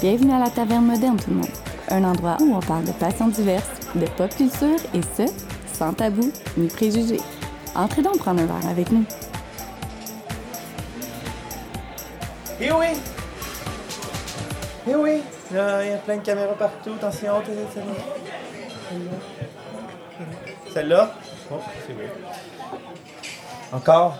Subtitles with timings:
[0.00, 1.50] Bienvenue à la Taverne Moderne, tout le monde.
[1.90, 5.30] Un endroit où on parle de passions diverses, de pop culture et ce,
[5.74, 7.20] sans tabou ni préjugés.
[7.74, 9.04] Entrez donc prendre un verre avec nous.
[12.62, 12.86] Eh oui!
[14.88, 15.22] Eh oui!
[15.50, 16.92] Il y a plein de caméras partout.
[16.96, 17.34] Attention,
[17.74, 17.92] celle-là.
[20.72, 21.14] Celle-là?
[21.52, 21.56] Oh,
[21.86, 22.10] c'est vrai.
[23.70, 24.16] Encore,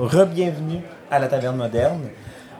[0.00, 2.08] re-bienvenue à la taverne moderne.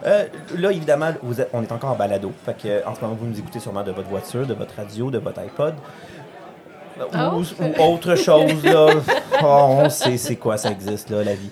[0.05, 2.33] Euh, là, évidemment, vous êtes- on est encore en balado.
[2.45, 4.75] Fait que, euh, en ce moment, vous nous écoutez sûrement de votre voiture, de votre
[4.77, 5.75] radio, de votre iPod.
[7.01, 8.89] Ou, ou autre chose, là.
[9.45, 11.51] Oh, on sait c'est quoi, ça existe, là, la vie.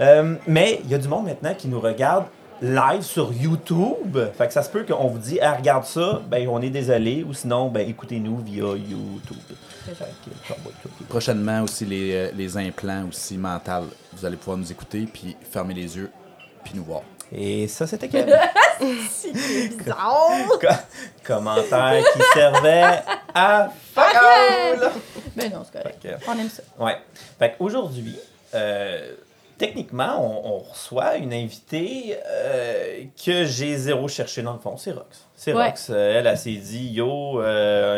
[0.00, 2.24] Euh, mais il y a du monde maintenant qui nous regarde
[2.60, 4.18] live sur YouTube.
[4.36, 7.24] Fait que ça se peut qu'on vous dit, ah, regarde ça, ben on est désolé,
[7.26, 9.36] ou sinon, ben écoutez-nous via YouTube.
[9.86, 11.04] Fait que.
[11.08, 13.84] Prochainement aussi les, euh, les implants aussi mentales.
[14.14, 16.10] Vous allez pouvoir nous écouter puis fermer les yeux
[16.64, 17.02] puis nous voir.
[17.34, 18.36] Et ça, c'était Kevin.
[19.84, 20.66] Co-
[21.24, 23.02] Commentaire qui servait
[23.34, 24.90] à fuck all.
[25.36, 26.02] Ben non, c'est correct.
[26.02, 26.62] Que- On aime ça.
[26.78, 26.96] Ouais.
[27.38, 28.16] Fait qu'aujourd'hui,
[28.54, 29.12] euh,
[29.56, 34.76] techniquement, on, on reçoit une invitée euh, que j'ai zéro cherché dans le fond.
[34.76, 35.06] C'est Rox.
[35.36, 35.68] C'est Ouais.
[35.68, 35.88] Rox.
[35.90, 37.40] Euh, Elle, elle s'est dit, yo,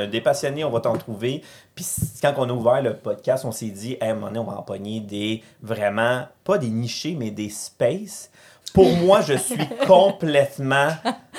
[0.06, 1.42] des passionnés, on va t'en trouver.
[1.74, 1.84] Puis
[2.22, 4.44] quand on a ouvert le podcast, on s'est dit, hey, à un moment donné, on
[4.44, 8.30] va empoigner des vraiment, pas des nichés, mais des spaces.
[8.74, 10.88] Pour moi, je suis complètement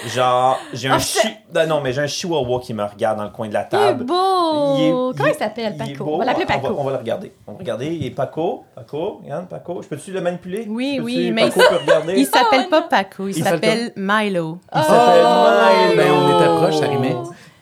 [0.07, 1.19] genre, j'ai un Ah, chi...
[1.67, 3.77] non, mais j'ai un chihuahua qui me regarde dans le coin de la Il est
[3.77, 4.05] table.
[4.05, 4.75] beau!
[4.77, 6.05] Il est- Comment il- il s'appelle, est Paco?
[6.05, 6.13] beau.
[6.13, 6.75] On va l'appeler On va, Paco.
[6.79, 7.33] on va le regarder.
[7.45, 7.87] On va regarder.
[7.87, 8.63] Il est Paco.
[8.73, 9.19] Paco.
[9.21, 9.81] Regarde, Paco.
[9.81, 10.65] Je peux-tu le manipuler?
[10.69, 12.13] Oui, oui, mais Paco il- peut regarder?
[12.15, 12.81] Il s'appelle Oh, pas.
[12.83, 14.59] Paco, il Il s'appelle Milo.
[14.73, 15.97] Il s'appelle Milo.
[15.97, 17.15] Ben, on était proches, ça rimait.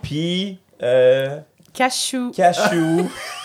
[0.04, 1.40] Puis, euh,
[1.74, 2.32] Cachou.
[2.32, 3.10] Cachou.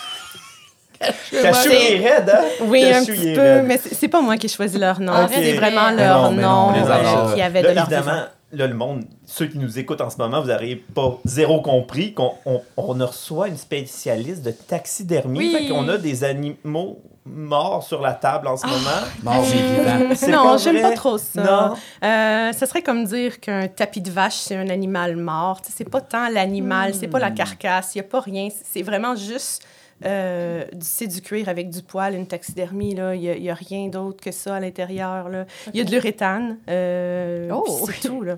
[1.31, 2.43] Cachou, est raide, hein?
[2.61, 3.65] Oui, un Cachou, petit peu, raide.
[3.65, 5.13] mais c'est pas moi qui ai choisi leur nom.
[5.23, 5.31] Ok.
[5.33, 8.67] C'est vraiment leur non, mais non, nom euh, qui avait Là, de leur évidemment, là,
[8.67, 12.33] le monde, ceux qui nous écoutent en ce moment, vous n'aurez pas zéro compris qu'on
[12.45, 15.39] on, on reçoit une spécialiste de taxidermie.
[15.39, 15.55] Oui.
[15.57, 18.79] Fait qu'on a des animaux morts sur la table en ce moment.
[19.23, 20.15] Mort mais vivant.
[20.15, 21.41] C'est Non, j'aime pas trop ça.
[21.43, 21.75] Non.
[22.03, 25.61] Euh, ça serait comme dire qu'un tapis de vache, c'est un animal mort.
[25.61, 28.49] Tu sais, C'est pas tant l'animal, c'est pas la carcasse, il n'y a pas rien.
[28.63, 29.63] C'est vraiment juste.
[30.05, 32.95] Euh, c'est du cuir avec du poil, une taxidermie.
[32.95, 33.15] là.
[33.15, 35.29] Il n'y a, rien d'autre que ça à l'intérieur.
[35.29, 35.45] là.
[35.73, 36.57] Il y a de l'uréthane.
[36.69, 37.85] euh, Oh!
[37.85, 38.21] c'est tout.
[38.21, 38.37] Là.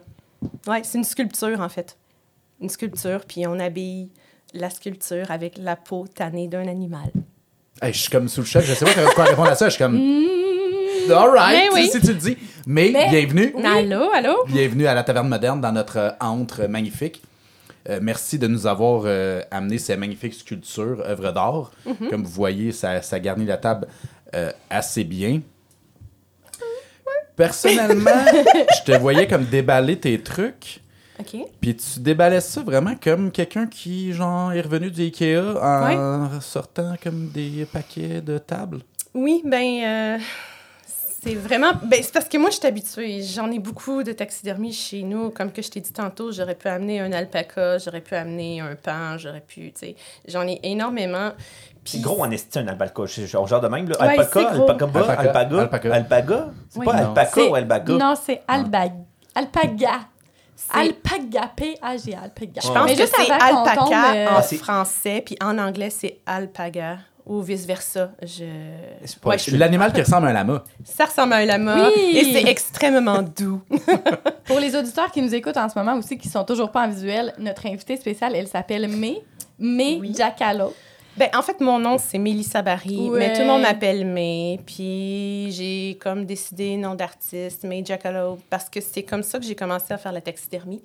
[0.67, 1.97] Ouais, c'est une sculpture, en fait.
[2.61, 4.09] Une sculpture, puis on habille
[4.53, 7.09] la sculpture avec la peau tannée d'un animal.
[7.81, 9.65] Hey, je suis comme sous le choc, je sais pas quoi répondre à ça.
[9.69, 9.95] Je suis comme.
[9.97, 11.11] Mmh.
[11.11, 11.89] All right, oui.
[11.91, 12.37] si tu le dis.
[12.67, 13.53] Mais, Mais- bienvenue.
[13.65, 14.45] Allô, allô?
[14.47, 17.21] Bienvenue à la Taverne Moderne dans notre euh, antre magnifique.
[17.89, 21.71] Euh, merci de nous avoir euh, amené ces magnifiques sculptures, œuvres d'art.
[22.09, 23.87] Comme vous voyez, ça, ça garnit la table
[24.35, 25.41] euh, assez bien.
[27.35, 28.25] Personnellement,
[28.77, 30.81] je te voyais comme déballer tes trucs.
[31.19, 31.41] OK.
[31.59, 36.95] Puis tu déballais ça vraiment comme quelqu'un qui, genre, est revenu du Ikea en sortant
[37.01, 38.79] comme des paquets de tables?
[39.13, 40.19] Oui, ben
[41.23, 44.73] c'est vraiment ben c'est parce que moi je suis habituée, j'en ai beaucoup de taxidermie
[44.73, 48.15] chez nous, comme que je t'ai dit tantôt, j'aurais pu amener un alpaca, j'aurais pu
[48.15, 49.95] amener un pan, j'aurais pu, tu sais,
[50.27, 51.31] j'en ai énormément.
[51.83, 53.05] C'est Puis gros en esti, un alpaca.
[53.05, 53.95] Je- Genre, genre de même, là.
[53.99, 55.93] Ouais, alpaca, c'est alpaca, bas, Alpaca, alpaga, alpaca.
[55.95, 56.47] alpaga?
[56.69, 56.85] C'est Oui.
[56.85, 57.07] pas Non.
[57.09, 57.93] alpaca C'est- ou alpaga?
[57.95, 58.91] Non, c'est albag...
[59.35, 59.91] alpaga.
[60.55, 62.61] c'est- Alpaga, P-A-G, alpaga.
[62.61, 65.89] je pense Mais que juste c'est alpaca tombe, euh, en c'est- français, puis en anglais
[65.89, 66.99] c'est alpaga
[67.31, 68.11] ou vice versa.
[68.21, 68.43] Je
[69.25, 70.63] Ouais, je- L'animal qui ressemble à un lama.
[70.83, 72.17] ça ressemble à un lama Oui.
[72.17, 73.61] et c'est extrêmement doux.
[74.45, 76.89] Pour les auditeurs qui nous écoutent en ce moment aussi, qui sont toujours pas en
[76.89, 79.21] visuel, notre invitée spéciale, elle s'appelle May.
[79.59, 80.13] May Oui.
[80.13, 80.73] Giacalo.
[81.17, 83.19] Ben, en fait, mon nom, c'est Mélissa Barry, Ouais.
[83.19, 84.59] mais tout le monde m'appelle May.
[84.65, 89.55] Puis j'ai comme décidé nom d'artiste, May Jackalope, parce que c'est comme ça que j'ai
[89.55, 90.81] commencé à faire la taxidermie.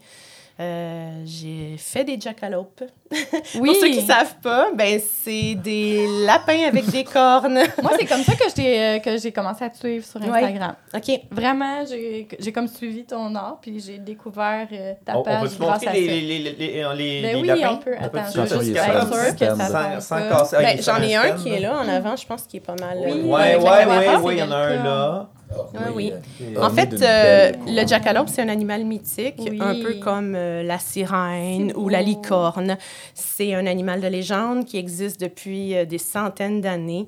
[0.58, 2.82] Euh, j'ai fait des jackalopes.
[3.60, 3.68] Oui.
[3.70, 7.54] Pour ceux qui savent pas, ben c'est des lapins avec des cornes.
[7.82, 10.28] Moi, c'est comme ça que euh, que j'ai commencé à te suivre sur Ouais.
[10.42, 10.74] Instagram.
[10.94, 11.20] OK.
[11.30, 15.42] Vraiment, j'ai j'ai comme suivi ton art, puis j'ai découvert euh, ta On, on page
[15.42, 17.74] peut se grâce montrer les, les, les, les, les, les, Ben les oui, lapins?
[17.74, 17.94] on peut.
[17.96, 19.68] Attends, peut-tu je sûre que ça stand.
[19.70, 20.28] Sans, tombe sans pas.
[20.28, 20.56] casser.
[20.58, 22.74] Ah, Ben, J'en ai un qui est là en avant, je pense qu'il est pas
[22.80, 22.98] mal.
[23.04, 23.12] Oui.
[23.14, 25.28] c'est ouais, il y en a un là.
[25.50, 26.12] Ouais, oui.
[26.40, 29.58] Et- En Orné fait, euh, le jackalope, c'est un animal mythique, Oui.
[29.60, 32.76] un peu comme euh, la sirène ou la licorne.
[33.14, 37.06] C'est un animal de légende qui existe depuis euh, des centaines d'années.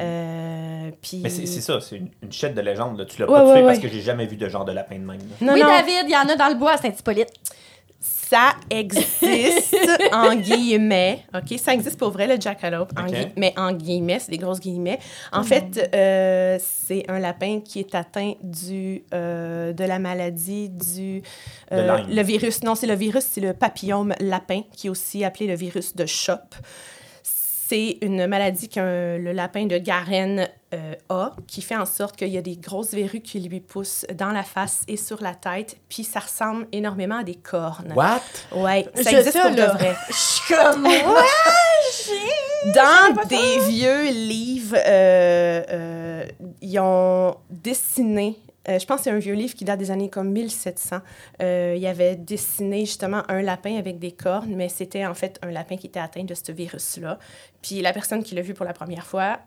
[0.00, 1.20] Euh, puis...
[1.22, 2.98] Mais c'est ça, c'est une, une chaîne de légende.
[2.98, 3.04] Là.
[3.04, 3.82] Tu l'as Ouais, pas tué ouais, parce ouais.
[3.82, 5.18] que j'ai jamais vu de genre de lapin de même.
[5.40, 7.30] Non, oui, non, David, il y en a dans le bois à Saint-Hippolyte.
[8.28, 9.76] Ça existe
[10.12, 11.58] en guillemets, OK?
[11.58, 14.98] Ça existe pour vrai, le jackalope, en gui- mais en guillemets, c'est des grosses guillemets.
[15.32, 21.22] En fait, euh, c'est un lapin qui est atteint du, euh, de la maladie du...
[21.72, 25.46] euh, le virus, non, c'est le virus, c'est le papillome lapin, qui est aussi appelé
[25.46, 26.54] le virus de Chop.
[27.68, 32.28] C'est une maladie que le lapin de Garenne euh, a, qui fait en sorte qu'il
[32.28, 35.76] y a des grosses verrues qui lui poussent dans la face et sur la tête,
[35.88, 37.92] puis ça ressemble énormément à des cornes.
[37.96, 38.20] What?
[38.52, 39.96] Ouais, ça Je existe pour de vrai.
[40.08, 40.86] Je suis comme.
[42.72, 46.24] Dans des vieux livres, euh, euh,
[46.62, 48.38] ils ont dessiné.
[48.68, 50.98] Euh, je pense que c'est un vieux livre qui date des années comme 1700.
[51.42, 55.50] Euh, il avait dessiné justement un lapin avec des cornes, mais c'était en fait un
[55.50, 57.18] lapin qui était atteint de ce virus-là.
[57.62, 59.38] Puis la personne qui l'a vu pour la première fois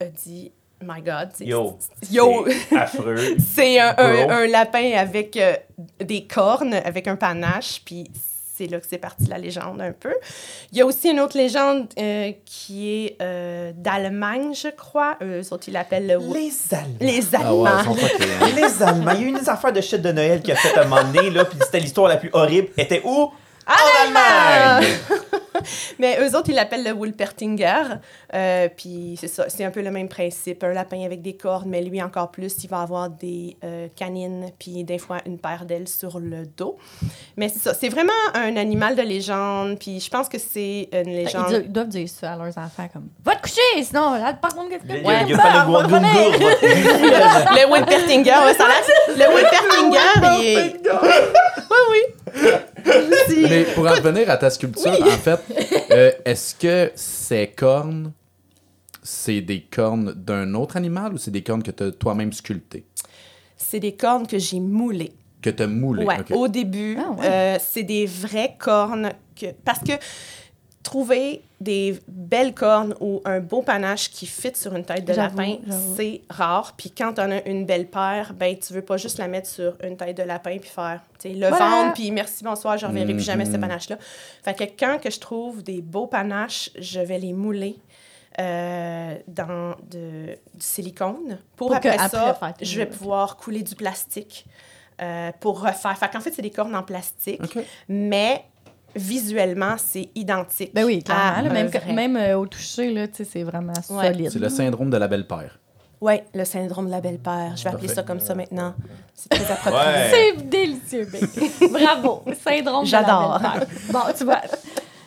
[0.00, 0.52] a dit
[0.82, 1.78] My God, c'est- Yo.
[2.10, 2.46] Yo.
[2.68, 3.36] C'est affreux.
[3.38, 4.30] c'est un, un- Bro.
[4.32, 5.54] un lapin avec euh,
[6.00, 8.10] des cornes, avec un panache, puis
[8.56, 10.14] c'est là que c'est parti la légende un peu.
[10.72, 15.16] Il y a aussi une autre légende euh, qui est euh, d'Allemagne, je crois.
[15.22, 16.18] Eux autres, ils l'appellent le...
[16.32, 16.96] Les Allemands.
[17.00, 17.80] Les Ah ouais, Allemands.
[17.80, 18.54] ils sont fuckés.
[18.56, 19.12] Les Allemands.
[19.16, 21.02] Il y a eu une affaire de shit de Noël qui a fait un moment
[21.02, 22.68] donné, là, puis c'était l'histoire la plus horrible.
[22.76, 23.30] Elle était où?
[23.66, 24.88] En Allemagne!
[25.98, 27.96] Mais eux autres, ils l'appellent le Wolpertinger.
[28.34, 30.62] Euh, puis c'est ça, c'est un peu le même principe.
[30.64, 34.50] Un lapin avec des cornes, mais lui encore plus, il va avoir des euh, canines,
[34.58, 36.76] puis des fois une paire d'ailes sur le dos.
[37.36, 41.08] Mais c'est ça, c'est vraiment un animal de légende, puis je pense que c'est une
[41.08, 41.62] Ils, légende...
[41.64, 44.70] ils doivent dire ça à leurs enfants comme Va te coucher, sinon là, par contre,
[44.70, 45.64] qu'est-ce Il y a, que il y a- il y a Ouais, pas
[47.54, 48.66] le Wolpertinger, ouais, ça
[49.08, 50.76] Le Wolpertinger, il est...
[51.70, 52.00] Oui,
[52.34, 52.50] oui.
[53.48, 55.40] Mais pour en revenir à ta sculpture, en fait,
[55.90, 58.12] euh, est-ce que ces cornes,
[59.02, 62.84] c'est des cornes d'un autre animal ou c'est des cornes que tu as toi-même sculptées?
[63.56, 65.12] C'est des cornes que j'ai moulées.
[65.42, 66.04] Que tu as moulées?
[66.04, 67.26] Ouais, au début, Ah ouais.
[67.26, 69.10] euh, c'est des vraies cornes.
[69.38, 69.46] Que...
[69.64, 69.92] Parce que
[70.84, 75.56] trouver des belles cornes ou un beau panache qui fit sur une tête de lapin,
[75.96, 76.74] c'est rare.
[76.76, 79.74] Puis quand on a une belle paire, ben tu veux pas juste la mettre sur
[79.82, 81.56] une tête de lapin puis faire, le Voilà.
[81.58, 83.60] vendre puis merci, bonsoir, je reverrai plus jamais ce Mhm.
[83.60, 83.96] panache-là.
[84.44, 87.76] Fait que quand que je trouve des beaux panaches, je vais les mouler.
[88.40, 91.38] euh, dans de, du silicone.
[91.54, 94.44] Pour, après après ça, je vais pouvoir couler du plastique
[95.00, 95.96] euh, pour refaire.
[95.96, 97.56] Fait qu'en fait, c'est des cornes en plastique,
[97.88, 98.44] mais
[98.96, 100.72] visuellement, c'est identique.
[100.74, 101.54] Ben oui, à clairement.
[101.54, 104.08] là, même, euh, au toucher, là, tu sais, c'est vraiment Ouais.
[104.12, 104.30] solide.
[104.30, 105.58] C'est le syndrome de la belle paire.
[106.00, 107.54] Ouais, le syndrome de la belle paire.
[107.56, 108.74] Je vais appeler ça comme ça maintenant.
[109.14, 109.86] C'est très approprié.
[109.86, 110.10] Ouais.
[110.36, 111.50] C'est délicieux, baby.
[111.72, 112.22] Bravo.
[112.46, 113.40] Syndrome de la J'adore.
[113.40, 113.66] belle-mère.
[113.90, 114.40] Bon, tu vois.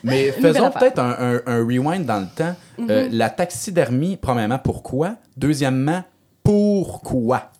[0.02, 2.54] Mais faisons peut-être un, un- un rewind dans le temps.
[2.88, 5.16] Euh, la taxidermie, premièrement, pourquoi?
[5.36, 6.02] Deuxièmement,
[6.42, 7.50] pourquoi?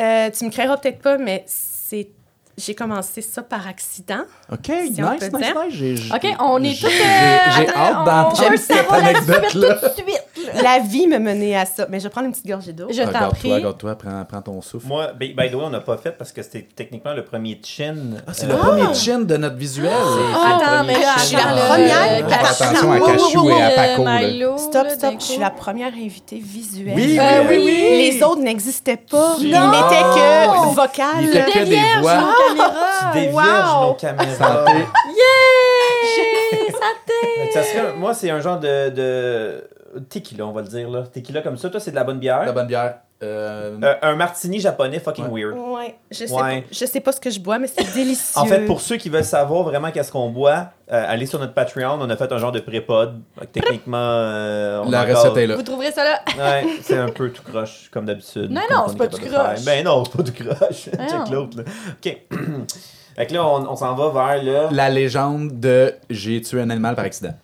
[0.00, 2.08] Euh, tu me créeras peut-être pas, mais c'est
[2.56, 4.22] j'ai commencé ça par accident.
[4.52, 5.52] OK, Si nice, nice, nice.
[5.70, 6.92] J'ai- j'ai- OK, on est j'ai- tous.
[6.92, 9.74] J'ai euh, hâte on d'entendre veut cette savoir la suite anecdote-là.
[9.74, 10.06] tout de suite.
[10.54, 10.62] là.
[10.62, 11.86] La vie me menait à ça.
[11.90, 12.86] Mais je vais prendre une petite gorgée d'eau.
[12.90, 13.52] Je t'en prie.
[13.52, 14.86] regarde-toi, prends, prends ton souffle.
[14.86, 17.60] Moi, by, by the way, on n'a pas fait parce que c'était techniquement le premier
[17.64, 17.96] chin.
[18.26, 19.90] Ah, c'est le premier chin de notre visuel.
[19.92, 22.26] Attends, mais là, Je suis la attends, première.
[22.50, 25.14] attention à Cachou et à Paco, Stop, stop.
[25.18, 26.92] Je suis la première invitée visuelle.
[26.94, 28.10] Oui, Euh, oui, oui, oui.
[28.12, 29.36] Les autres n'existaient pas.
[29.40, 31.22] Ils n'étaient que vocales.
[31.22, 32.34] Ils étaient que des voix.
[32.48, 33.12] Caméras.
[33.12, 33.86] Tu dévierges wow.
[33.88, 34.34] nos caméras.
[34.34, 34.72] Santé.
[35.08, 36.72] Yeah!
[36.72, 37.50] Santé!
[37.52, 39.64] Ça serait- moi, c'est un genre de, de
[40.08, 40.88] tequila, on va le dire.
[40.90, 41.02] Là.
[41.02, 41.70] Tequila comme ça.
[41.70, 42.44] Toi, c'est de la bonne bière?
[42.44, 42.98] La bonne bière.
[43.24, 45.56] Euh, Euh, un martini japonais fucking weird.
[45.56, 45.96] Ouais.
[46.10, 46.60] Je sais, Ouais.
[46.62, 48.40] Pas, je sais pas ce que je bois, mais c'est délicieux.
[48.40, 51.54] En fait, pour ceux qui veulent savoir vraiment qu'est-ce qu'on boit, euh, allez sur notre
[51.54, 51.98] Patreon.
[52.00, 53.20] On a fait un genre de pré-pod.
[53.52, 55.56] Techniquement, euh, on la encore- recette est là.
[55.56, 56.20] Vous trouverez ça là.
[56.38, 58.50] Ouais, c'est un peu tout croche, comme d'habitude.
[58.50, 59.64] Non, non, on c'est est pas tout croche.
[59.64, 60.88] Ben non, c'est pas tout croche.
[60.98, 61.64] Ah Check l'autre, là.
[61.92, 62.16] OK.
[63.16, 64.72] fait que là, on, on s'en va vers.
[64.72, 67.34] La légende de j'ai tué un animal par accident.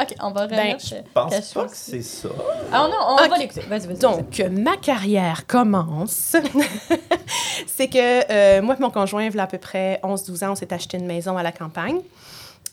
[0.00, 0.76] OK, on va Ben.
[0.78, 2.28] Je pense pas que c'est ça.
[2.72, 3.62] Ah non, on va l'écouter.
[3.62, 3.98] Vas-y, vas-y.
[3.98, 6.36] Donc, ma carrière commence.
[7.66, 10.52] c'est que euh, moi et mon conjoint, il y a à peu près 11-12 ans,
[10.52, 12.00] on s'est acheté une maison à la campagne.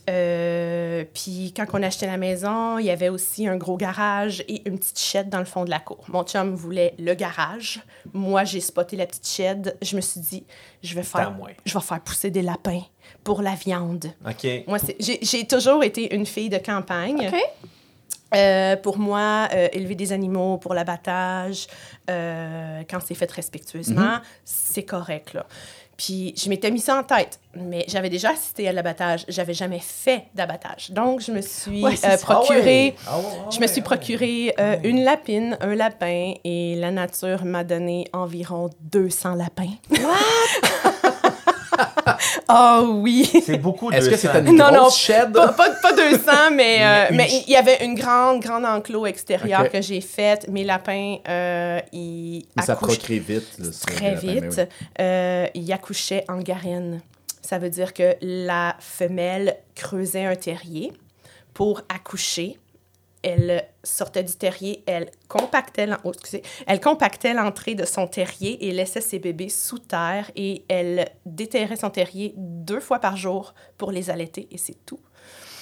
[0.09, 4.43] Euh, puis quand on a acheté la maison, il y avait aussi un gros garage
[4.49, 6.03] et une petite shed dans le fond de la cour.
[6.09, 7.81] Mon chum voulait le garage.
[8.11, 9.77] Moi, j'ai spoté la petite shed.
[9.81, 10.45] Je me suis dit,
[10.81, 11.33] je vais faire,
[11.65, 12.81] je vais faire pousser des lapins
[13.23, 14.07] pour la viande.
[14.27, 14.47] OK.
[14.67, 17.29] Moi, j'ai toujours été une fille de campagne.
[17.33, 17.39] OK.
[18.35, 21.67] Euh, pour moi, euh, élever des animaux pour l'abattage,
[22.09, 25.33] euh, quand c'est fait respectueusement, c'est correct.
[25.33, 25.45] Là.
[25.95, 29.25] Puis je m'étais mis ça en tête, mais j'avais déjà assisté à l'abattage.
[29.27, 30.89] J'avais jamais fait d'abattage.
[30.89, 32.95] Donc, je me suis Ouais, euh, procuré, ouais,
[33.51, 38.07] je me ouais, suis procuré euh, une lapine, un lapin, et la nature m'a donné
[38.13, 39.69] environ 200 lapins.
[42.49, 43.29] Oh oui!
[43.45, 45.33] C'est beaucoup de Est-ce que c'était une Non, shed?
[45.33, 49.69] pas, pas, pas 200, mais, euh, mais il y avait une grande, grande enclos extérieur
[49.69, 50.47] que j'ai faite.
[50.49, 53.47] Mes lapins, euh, ils Mais ça procrée vite.
[53.59, 54.43] là, ça, très vite.
[54.57, 54.63] oui.
[55.01, 57.01] Euh, ils accouchaient en garenne.
[57.41, 60.91] Ça veut dire que la femelle creusait un terrier
[61.53, 62.57] pour accoucher.
[63.23, 68.67] Elle sortait du terrier, elle compactait l'en- oh, excusez, elle compactait l'entrée de son terrier
[68.67, 73.53] et laissait ses bébés sous terre et elle déterrait son terrier deux fois par jour
[73.77, 74.99] pour les allaiter et c'est tout.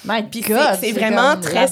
[0.04, 1.68] My Puis God, c'est- vraiment très.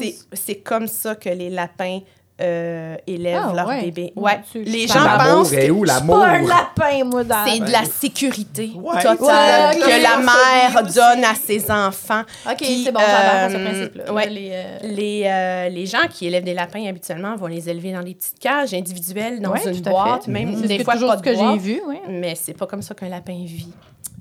[0.00, 2.00] C'est- C'est comme ça que les lapins
[2.40, 3.82] euh, élèvent Ah, leurs ouais.
[3.82, 4.12] bébés.
[4.16, 4.40] Mon Ouais.
[4.54, 6.18] Les gens pensent L'amour est où, Je suis l'amour?
[6.18, 9.02] pas un lapin, moi, dans c'est de la sécurité Ouais.
[9.02, 12.22] totale que la mère donne à ses enfants.
[12.50, 14.12] OK, Puis, c'est bon, j'adore ce euh, principe-là.
[14.12, 14.28] ouais.
[14.30, 18.02] Les, euh, Les, euh, les gens qui élèvent des lapins habituellement vont les élever dans
[18.02, 21.22] des petites cages individuelles, dans ouais, une boîte, même C'est des fois toujours pas de
[21.22, 21.98] que j'ai vu, oui.
[22.08, 23.72] Mais c'est pas comme ça qu'un lapin vit.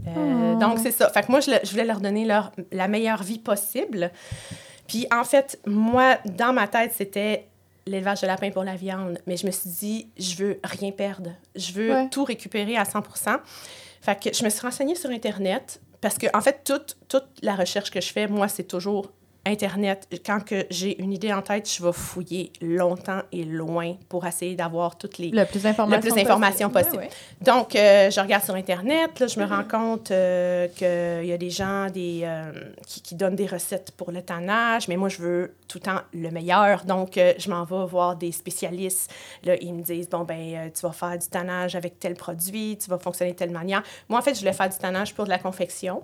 [0.08, 0.12] Euh,
[0.55, 0.60] Oh.
[0.60, 1.10] Donc, c'est ça.
[1.10, 4.12] Fait que moi, je, je voulais leur donner leur, la meilleure vie possible.
[4.88, 7.48] Puis, en fait, moi, dans ma tête, c'était
[7.86, 9.20] l'élevage de lapins pour la viande.
[9.28, 11.32] Mais je me suis dit, je veux rien perdre.
[11.56, 12.10] Je veux Ouais.
[12.10, 13.40] tout récupérer à 100%
[14.02, 17.56] Fait que je me suis renseignée sur Internet parce que, en fait, toute, toute la
[17.56, 19.12] recherche que je fais, moi, c'est toujours
[19.45, 20.07] Internet.
[20.25, 24.55] Quand que j'ai une idée en tête, je vais fouiller longtemps et loin pour essayer
[24.55, 25.62] d'avoir toutes les, Le plus
[26.15, 26.97] d'informations possible.
[26.97, 27.09] Ouais, ouais.
[27.41, 31.38] donc, euh, je regarde sur Internet, là, je me rends compte euh, qu'il y a
[31.38, 32.51] des gens des, euh,
[32.88, 36.01] qui, qui donnent des recettes pour le tannage, mais moi, je veux tout le temps
[36.13, 36.85] le meilleur.
[36.85, 39.12] Donc, je m'en vais voir des spécialistes.
[39.43, 42.89] Là, ils me disent, bon, ben, tu vas faire du tannage avec tel produit, tu
[42.89, 43.83] vas fonctionner de telle manière.
[44.07, 46.01] Moi, en fait, je voulais faire du tannage pour de la confection.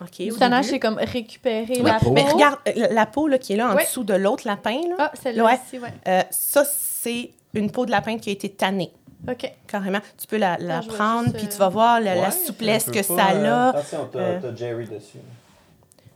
[0.00, 0.74] OK, Le au tannage, début.
[0.74, 2.10] c'est comme récupérer La la peau.
[2.12, 4.94] Mais regarde, euh, la peau là, qui est là en dessous de l'autre lapin, là,
[4.98, 5.58] Ah, celle-là Ouais.
[5.66, 5.88] ici, ouais.
[6.06, 8.92] euh, ça, c'est une peau de lapin qui a été tannée.
[9.28, 9.50] OK.
[9.66, 9.98] Carrément.
[10.16, 13.30] Tu peux la, la Ah, prendre, puis euh, tu vas voir la, souplesse que ça
[13.32, 13.68] euh, a.
[13.70, 15.18] Attention, t'as Euh, t'as Jerry dessus.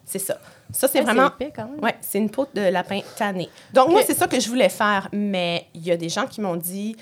[0.04, 0.38] C'est ça.
[0.72, 1.26] Ça, c'est vraiment.
[1.28, 1.80] épais, quand même.
[1.82, 3.48] Ouais, c'est une peau de lapin tannée.
[3.74, 5.08] Donc, moi, c'est ça que je voulais faire.
[5.12, 6.96] Mais il y a des gens qui m'ont dit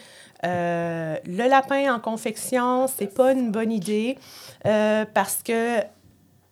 [0.45, 4.17] euh, le lapin en confection, c'est pas une bonne idée
[4.67, 5.81] euh, parce que.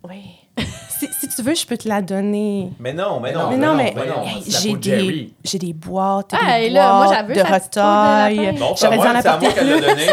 [0.05, 0.23] Oui.
[0.89, 2.71] si, si tu veux, je peux te la donner.
[2.79, 6.59] Mais non, mais non, mais non, mais, mais hey, j'ai des, j'ai des boîtes, Ah,
[6.59, 8.57] des là, moi, boîtes j'avoue, de retail.
[8.59, 9.81] Bon, J'aurais dû en c'est à moi apporter plus.
[9.81, 10.07] donné.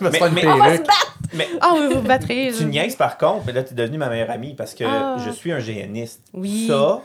[0.00, 0.82] Il va se Mais- mais-.
[1.34, 2.52] Mais Ah oui, vous vous battrez.
[2.58, 5.16] tu niaises par contre, mais là, tu es devenue ma meilleure amie parce que Ah.
[5.24, 6.20] je suis un géaniste.
[6.34, 6.66] Oui.
[6.68, 7.00] Ça,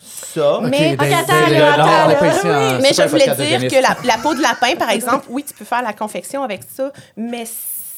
[0.00, 1.32] ça, Mais- ben, Ok, attends,
[1.82, 2.30] attends, on oui.
[2.40, 5.54] c'est Mais je voulais dire que la, la peau de lapin, par exemple, oui, tu
[5.54, 7.44] peux faire la confection avec ça, mais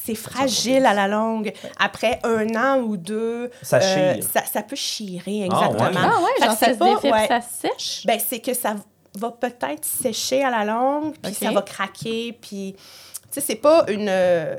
[0.03, 1.53] c'est fragile à la longue.
[1.79, 5.65] Après un an ou deux, Ça euh, ça, ça peut chirer, Ah, ouais.
[5.67, 5.99] exactement.
[6.03, 7.27] Ah ouais, Fait genre que ça c'est se pas- défait, ouais.
[7.27, 8.05] ça sèche.
[8.05, 8.75] Ben, c'est que ça
[9.17, 12.75] va peut-être sécher à la longue, puis ça va craquer, puis...
[13.33, 14.55] Tu sais, c'est pas une, euh,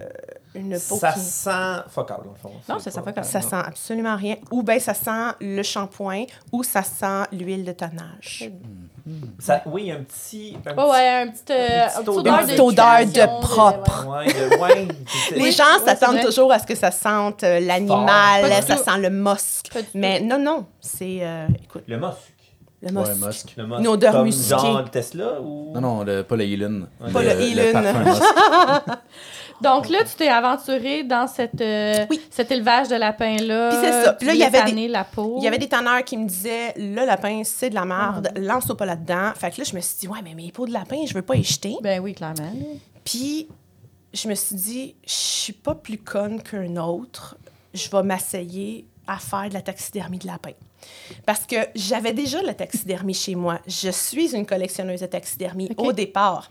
[0.54, 1.20] une peau ça qui...
[1.20, 1.84] sent dans
[2.24, 2.52] le fond.
[2.68, 3.24] Non, C'est ça sent all.
[3.24, 4.36] Ça sent absolument rien.
[4.50, 8.50] Ou bien ça sent le shampoing, ou ça sent l'huile de tannage.
[9.38, 10.56] Ça, oui, il y a un petit.
[10.64, 12.38] un Ouais, ouais, un petit, euh, un petit odeur.
[12.38, 14.06] de petite odeur de propre.
[14.08, 14.88] Ouais, de, ouais.
[15.36, 18.84] Les gens ouais, s'attendent toujours à ce que ça sente euh, l'animal, ça tout.
[18.84, 19.10] sent le
[19.82, 21.18] du Mais non, non, c'est...
[21.22, 22.10] euh, écoute, Le musc.
[22.80, 23.26] le Ouais, musc.
[23.26, 23.54] musc.
[23.56, 23.78] Le musc.
[23.80, 24.48] Une odeur comme musquée.
[24.50, 25.72] Genre le Tesla ou?
[25.74, 26.86] Non, non, le- pas le Elon.
[27.12, 27.82] Pas le Elon.
[29.62, 32.20] Donc là, tu t'es aventuré dans cette, euh, Oui.
[32.30, 33.70] cet élevage de lapins-là.
[33.70, 34.12] Puis c'est ça.
[34.14, 35.36] Puis là, il y avait des- la peau.
[35.38, 38.38] Il y avait des tanneurs qui me disaient le lapin, c'est de la merde, Ah.
[38.38, 39.32] lance-toi pas là-dedans.
[39.36, 41.22] Fait que là, je me suis dit, ouais, mais mes peaux de lapin, je veux
[41.22, 41.74] pas y jeter.
[41.82, 42.52] Ben oui, clairement.
[43.04, 43.48] Puis
[44.12, 47.36] je me suis dit, je suis pas plus conne qu'un autre.
[47.74, 50.52] Je vais m'essayer à faire de la taxidermie de lapin.
[51.24, 53.60] Parce que j'avais déjà la taxidermie chez moi.
[53.66, 56.50] Je suis une collectionneuse de taxidermie au départ.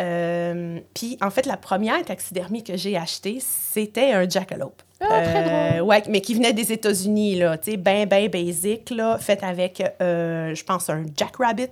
[0.00, 4.82] Euh, puis, en fait, la première taxidermie que j'ai achetée, c'était un jackalope.
[5.04, 5.42] Ah, très
[5.78, 5.88] drôle.
[5.88, 9.82] Ouais, mais qui venait des États-Unis, là, tu sais, ben, ben basic, là, fait avec,
[10.00, 11.66] euh, je pense, un jackrabbit,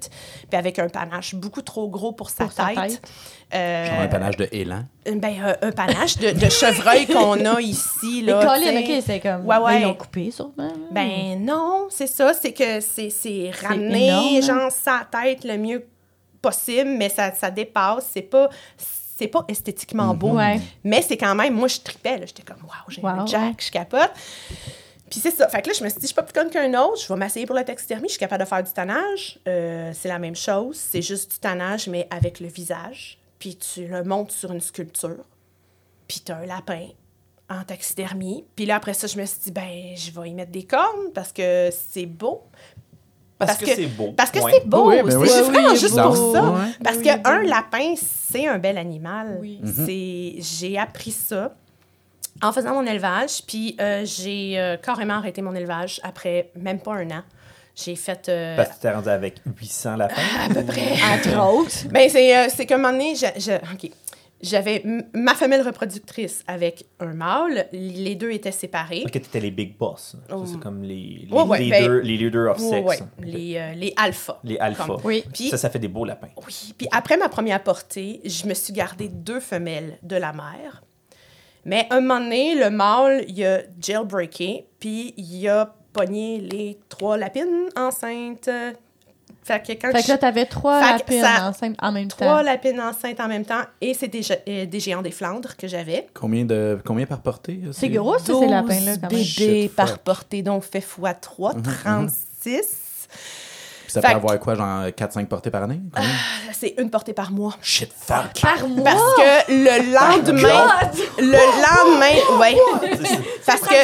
[0.48, 3.00] puis avec un panache beaucoup trop gros pour sa Pour sa tête.
[3.54, 4.82] Euh, Genre un panache de élan.
[5.06, 8.58] ben, euh, un panache de, de chevreuil qu'on a ici, Les là.
[8.58, 8.78] sais.
[8.78, 9.46] OK, c'est comme...
[9.46, 9.80] Ouais, ouais.
[9.80, 10.72] Ils l'ont coupé, sûrement.
[10.90, 15.86] Ben non, c'est ça, c'est que c'est c'est ramener, énorme, genre, sa tête le mieux
[16.40, 18.48] possible, mais ça, ça dépasse, c'est pas...
[19.16, 20.58] C'est pas esthétiquement beau, Ouais.
[20.82, 23.70] mais c'est quand même, moi je tripais, j'étais comme, waouh, j'ai Wow, un Jack, je
[23.70, 24.10] capote.
[25.10, 25.46] Puis c'est ça.
[25.50, 27.02] Fait que là, je me suis dit, je suis pas plus conne qu'un autre.
[27.02, 28.08] Je vais m'essayer pour la taxidermie.
[28.08, 29.38] Je suis capable de faire du tannage.
[29.46, 30.76] Euh, c'est la même chose.
[30.78, 33.18] C'est juste du tannage, mais avec le visage.
[33.38, 35.24] Puis tu le montes sur une sculpture.
[36.08, 36.86] Puis tu as un lapin
[37.50, 38.46] en taxidermie.
[38.56, 41.10] Puis là, après ça, je me suis dit, ben, je vais y mettre des cornes
[41.12, 42.44] parce que c'est beau.
[43.40, 44.12] Parce, parce que, que- c'est beau.
[44.16, 44.90] Parce que c'est beau.
[44.90, 45.28] Oui, ben oui.
[45.28, 46.02] c'est Oui, vraiment oui, juste beau.
[46.12, 46.54] pour ça.
[46.84, 47.48] Parce Oui, qu'un beau.
[47.48, 47.94] lapin,
[48.30, 49.38] c'est un bel animal.
[49.40, 49.60] Oui.
[49.64, 51.52] C'est- J'ai appris ça.
[52.42, 53.42] en faisant mon élevage.
[53.46, 57.22] Puis euh, j'ai euh, carrément arrêté mon élevage après même pas un an.
[57.76, 58.28] J'ai fait.
[58.28, 60.14] euh, Parce que tu t'es rendu avec 800 lapins?
[60.44, 60.92] à peu près.
[61.12, 61.88] Entre autres.
[61.90, 63.90] Ben, c'est, euh, c'est qu'à un moment donné, je- je- OK.
[64.42, 64.82] J'avais
[65.14, 67.66] ma femelle reproductrice avec un mâle.
[67.72, 69.02] Les deux étaient séparés.
[69.04, 70.16] Ok, t'étais les big boss.
[70.32, 70.44] Oh.
[70.46, 72.88] c'est comme les, les, ouais, leaders, ben- les leaders of Ouais, sex.
[72.88, 72.98] ouais.
[73.18, 73.24] Ok.
[73.26, 74.40] Les, euh, les alphas.
[74.44, 74.96] Les alphas.
[75.04, 75.24] Oui.
[75.32, 76.28] Puis, Ça, ça fait des beaux lapins.
[76.46, 76.74] oui.
[76.78, 80.82] Puis après ma première portée, je me suis gardé deux femelles de la mère.
[81.66, 87.18] Mais un moment donné, le mâle, il a jailbreaké, puis il a pogné les trois
[87.18, 88.48] lapines enceintes.
[89.50, 92.36] Fait que quand Fait que je- là, t'avais trois lapines ça- enceintes en même trois
[92.38, 92.42] temps.
[92.42, 96.06] lapines enceintes en même temps, et c'est des, euh, des géants des Flandres que j'avais.
[96.14, 97.60] Combien, de, combien par portée?
[97.72, 99.24] C'est gros, ça, ces lapins-là, quand même.
[99.36, 103.08] bébés par portée, donc fait x 3, Mhm, 36.
[103.92, 105.80] Puis ça Fait peut avoir quoi, genre 4-5 portées par année?
[105.92, 106.08] Combien?
[106.52, 107.56] C'est une portée par mois.
[107.60, 108.40] Shit, fuck!
[108.40, 108.84] Par mois!
[108.84, 110.80] Parce que le lendemain,
[111.18, 112.56] le lendemain, ouais.
[113.46, 113.74] Parce que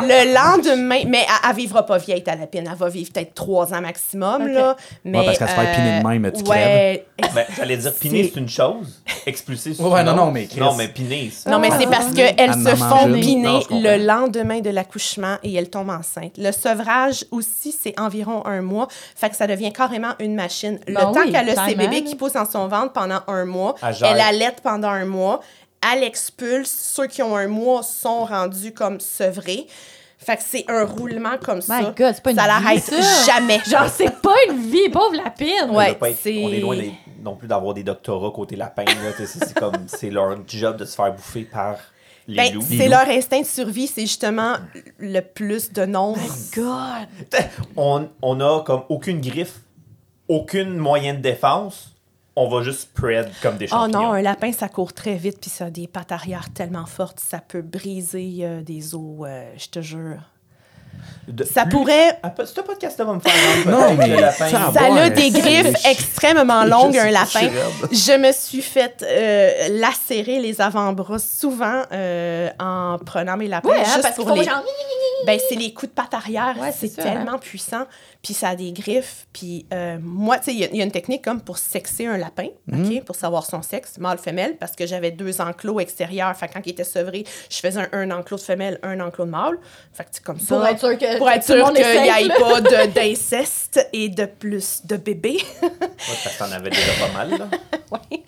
[0.00, 2.68] le lendemain, mais elle, elle vivra pas vieille, ta lapine.
[2.70, 4.76] Elle va vivre peut-être trois ans maximum, là.
[5.04, 7.06] Mais, Ouais, parce qu'elle se fait piner de même, tu Ouais.
[7.34, 9.00] Ben, J'allais dire, piner, C'est- une chose.
[9.26, 10.24] Expulser, c'est Ouais, une non, autre.
[10.24, 11.48] non, mais Chris- Non, mais piner, c'est...
[11.48, 15.70] Non, mais c'est parce qu'elles Elle se font piner le lendemain de l'accouchement et elles
[15.70, 16.34] tombent enceintes.
[16.38, 18.88] Le sevrage aussi, c'est environ un mois.
[19.16, 20.78] Fait que ça devient carrément une machine.
[20.86, 23.44] Le Ben temps oui, qu'elle a ses bébés qui poussent dans son ventre pendant un
[23.44, 25.40] mois, Elle allaite pendant un mois,
[25.92, 26.70] elle expulse.
[26.70, 29.66] Ceux qui ont un mois sont rendus comme sevrés.
[30.18, 31.80] Fait que c'est un roulement comme ça.
[31.80, 33.34] My God, c'est pas une ça vie, l'arrête ça.
[33.34, 33.60] jamais.
[33.68, 35.52] Genre, c'est pas une vie, pauvre lapine!
[35.68, 36.00] On Ouais, être-
[36.44, 38.84] On est loin des- non plus d'avoir des doctorats côté lapin.
[39.18, 39.74] C'est c'est comme...
[39.86, 41.76] C'est leur job de se faire bouffer par
[42.28, 42.62] Ben, loups.
[42.66, 44.54] c'est leur instinct de survie, c'est justement
[44.98, 46.20] le plus de nombre.
[46.54, 47.08] God!
[47.76, 49.60] on, on a comme aucune griffe,
[50.28, 51.90] aucune moyen de défense.
[52.36, 54.02] On va juste spread comme des Oh champignons.
[54.02, 57.20] non, un lapin, ça court très vite, puis ça a des pattes arrière tellement fortes,
[57.20, 60.20] ça peut briser euh, des os, euh, je te jure.
[61.26, 62.18] De- Ça plus- pourrait...
[62.22, 63.32] Ah, pas- Ce podcast va me faire
[63.66, 64.48] Non, mais le lapin.
[64.48, 67.50] ça Ça a des griffes extrêmement longues, un Je lapin.
[67.90, 73.80] Je me suis fait euh, lacérer les avant-bras souvent euh, en prenant mes lapins Ouais,
[73.86, 74.44] hein, parce pour les...
[74.44, 74.62] genre...
[75.26, 76.54] Ben, c'est les coups de patte arrière.
[76.60, 77.04] Ouais, c'est ça, hein.
[77.14, 77.84] tellement puissant.
[78.24, 79.26] Puis ça a des griffes.
[79.32, 81.58] Puis euh, moi, tu sais, il y a- il y, a une technique comme pour
[81.58, 82.86] sexer un lapin, Mhm.
[82.96, 86.34] OK, pour savoir son sexe, mâle, femelle, parce que j'avais deux enclos extérieurs.
[86.36, 89.26] Fait que quand il était sevré, je faisais un, un enclos de femelle, un enclos
[89.26, 89.58] de mâle.
[89.92, 90.56] Fait que c'est comme ça.
[90.56, 92.60] Pour être sûr que Pour être sûr qu'il n'y ait pas
[92.94, 95.38] d'inceste et de plus de bébés.
[95.62, 97.30] Ouais, parce que t'en avais déjà pas mal.
[97.38, 97.48] Là.
[97.92, 98.22] Ouais.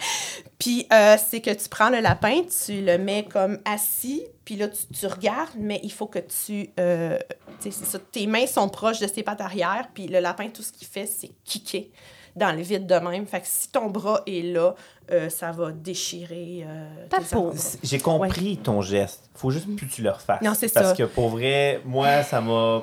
[0.58, 4.68] Puis euh, c'est que tu prends le lapin, tu le mets comme assis, puis là,
[4.68, 6.70] tu, tu regardes, mais il faut que tu...
[6.80, 7.18] euh,
[7.60, 10.48] tu sais, c'est ça, tes mains sont proches de ses pattes arrière, puis le lapin,
[10.48, 11.90] tout ce qu'il fait, c'est kicker
[12.36, 13.26] dans le vide de même.
[13.26, 14.74] Fait que si ton bras est là,
[15.10, 17.52] euh, ça va déchirer euh, Ta peau.
[17.82, 19.30] J'ai compris ton geste.
[19.34, 20.42] Faut juste plus que tu le refasses.
[20.42, 20.94] Non, c'est Parce ça.
[20.96, 22.82] que pour vrai, moi, ça m'a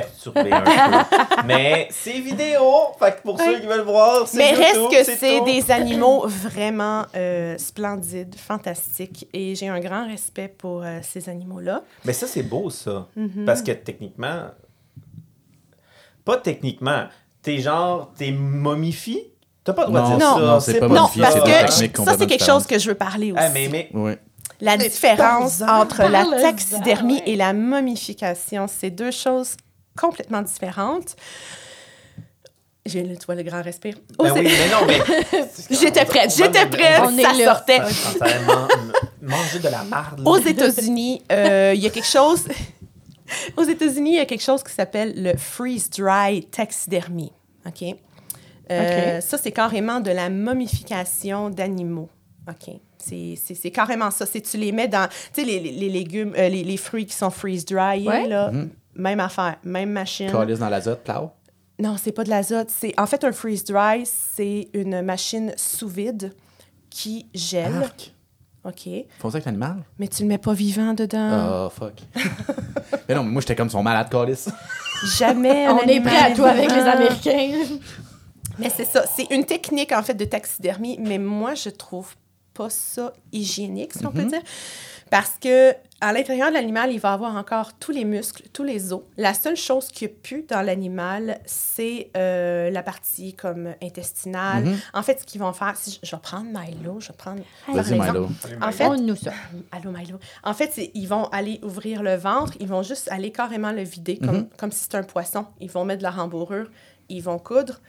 [0.00, 0.70] perturbé un peu.
[1.46, 2.62] Mais c'est vidéo.
[2.98, 6.26] Fait que pour ceux qui veulent voir, c'est Mais YouTube, reste que c'est des animaux
[6.26, 11.82] vraiment euh, splendides, fantastiques, et j'ai un grand respect pour euh, ces animaux-là.
[12.04, 13.08] Mais ça, c'est beau, ça.
[13.16, 13.44] Mhm.
[13.44, 14.48] Parce que techniquement,
[16.24, 17.04] pas techniquement,
[17.42, 19.30] t'es genre, t'es momifié?
[19.62, 20.40] T'as pas le droit de dire non, ça.
[20.40, 22.94] non, c'est pas Non, modifié, parce c'est que ça, c'est quelque chose que je veux
[22.94, 23.42] parler aussi.
[23.42, 24.18] Ah, mais, mais.
[24.60, 29.56] La différence entre la taxidermie et la momification, c'est deux choses
[29.98, 31.16] complètement différentes.
[32.86, 33.94] J'ai le, tu vois, le grand respire.
[34.18, 35.00] Oh, ben oui, mais non, mais.
[35.70, 37.44] J'étais prête, j'étais prête, On est ça là.
[37.44, 37.78] sortait.
[39.22, 40.20] Manger de la marde.
[40.26, 42.44] Aux États-Unis, euh, il y a quelque chose.
[43.56, 47.32] Aux États-Unis, il y a quelque chose qui s'appelle le freeze-dry taxidermie.
[47.66, 47.82] OK?
[48.70, 49.22] Euh, OK.
[49.22, 52.10] Ça, c'est carrément de la momification d'animaux.
[52.48, 52.74] OK?
[52.98, 54.26] C'est- carrément ça.
[54.26, 55.08] C'est tu les mets dans.
[55.32, 58.28] Tu sais, les, les- les légumes, euh, les, les fruits qui sont freeze-dry, Ouais.
[58.28, 58.50] là.
[58.50, 58.68] Mhm.
[58.96, 60.30] Même affaire, même machine.
[60.30, 61.30] Calice dans l'azote, plau?
[61.78, 62.68] Non, c'est pas de l'azote.
[62.70, 66.32] C'est en fait un freeze dry, c'est une machine sous vide
[66.90, 67.82] qui gèle.
[67.82, 68.12] Arc.
[68.64, 68.88] OK.
[69.18, 69.82] Font ça avec l'animal?
[69.98, 71.66] Mais tu le mets pas vivant dedans.
[71.66, 71.94] Oh, fuck.
[73.08, 74.48] mais non, mais moi, j'étais comme son malade, Calice.
[75.18, 75.66] Jamais.
[75.66, 76.90] un On est prêt à tout avec les vivant.
[76.90, 77.52] Américains.
[78.58, 82.14] Mais c'est ça, c'est une technique en fait de taxidermie, mais moi je trouve
[82.52, 84.42] pas ça hygiénique, si on peut dire.
[85.10, 85.74] Parce que
[86.06, 89.02] à l'intérieur de l'animal, il va avoir encore tous les muscles, tous les os.
[89.16, 94.64] La seule chose a plus dans l'animal, c'est euh, la partie comme intestinale.
[94.64, 94.76] Mhm.
[94.92, 97.40] En fait, ce qu'ils vont faire, si je, je vais prendre Milo, je vais prendre
[97.72, 98.28] Vas-y, Milo.
[98.60, 99.32] En fait, nous ça.
[99.72, 100.18] Allô, Milo.
[100.42, 103.82] En fait, c'est- ils vont aller ouvrir le ventre, ils vont juste aller carrément le
[103.82, 104.48] vider comme, Mhm.
[104.58, 105.46] comme si c'était un poisson.
[105.60, 106.70] Ils vont mettre de la rembourrure,
[107.08, 107.80] ils vont coudre,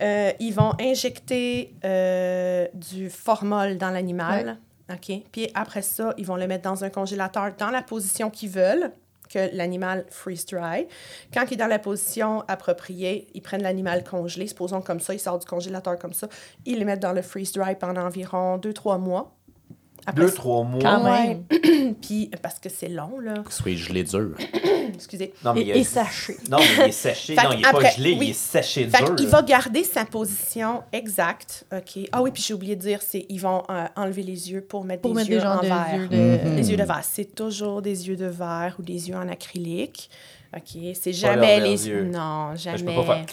[0.00, 4.58] euh, ils vont injecter euh, du formol dans l'animal.
[4.92, 5.22] OK?
[5.32, 8.92] Puis après ça, ils vont le mettre dans un congélateur dans la position qu'ils veulent
[9.30, 10.86] que l'animal freeze dry.
[11.32, 15.20] Quand il est dans la position appropriée, ils prennent l'animal congelé, supposons comme ça, il
[15.20, 16.28] sort du congélateur comme ça,
[16.66, 19.36] ils le mettent dans le freeze dry pendant environ 2-3 mois.
[20.10, 20.80] Après Deux, trois mois.
[20.80, 21.44] Quand même.
[22.02, 24.34] Puis parce que c'est long là, Que ce soit gelé dur?
[24.94, 25.32] excusez.
[25.44, 26.36] Non, mais il et sachez.
[26.50, 27.34] Non, mais il est séché.
[27.42, 28.26] Non, il est après- pas gelé, oui.
[28.26, 29.14] il est séché Fait dur.
[29.14, 29.26] là.
[29.28, 31.64] va garder sa position exacte.
[31.72, 32.08] OK.
[32.12, 34.84] Ah oui, puis j'ai oublié de dire, c'est ils vont euh, enlever les yeux pour
[34.84, 35.94] mettre Pour des mettre yeux des en de verre.
[35.96, 36.16] yeux de.
[36.48, 36.56] Mhm.
[36.56, 40.10] Les yeux de verre, c'est toujours des yeux de verre ou des yeux en acrylique.
[40.56, 42.04] OK, c'est jamais les yeux.
[42.04, 42.96] Non, je peux jamais.
[42.96, 43.26] pas faire-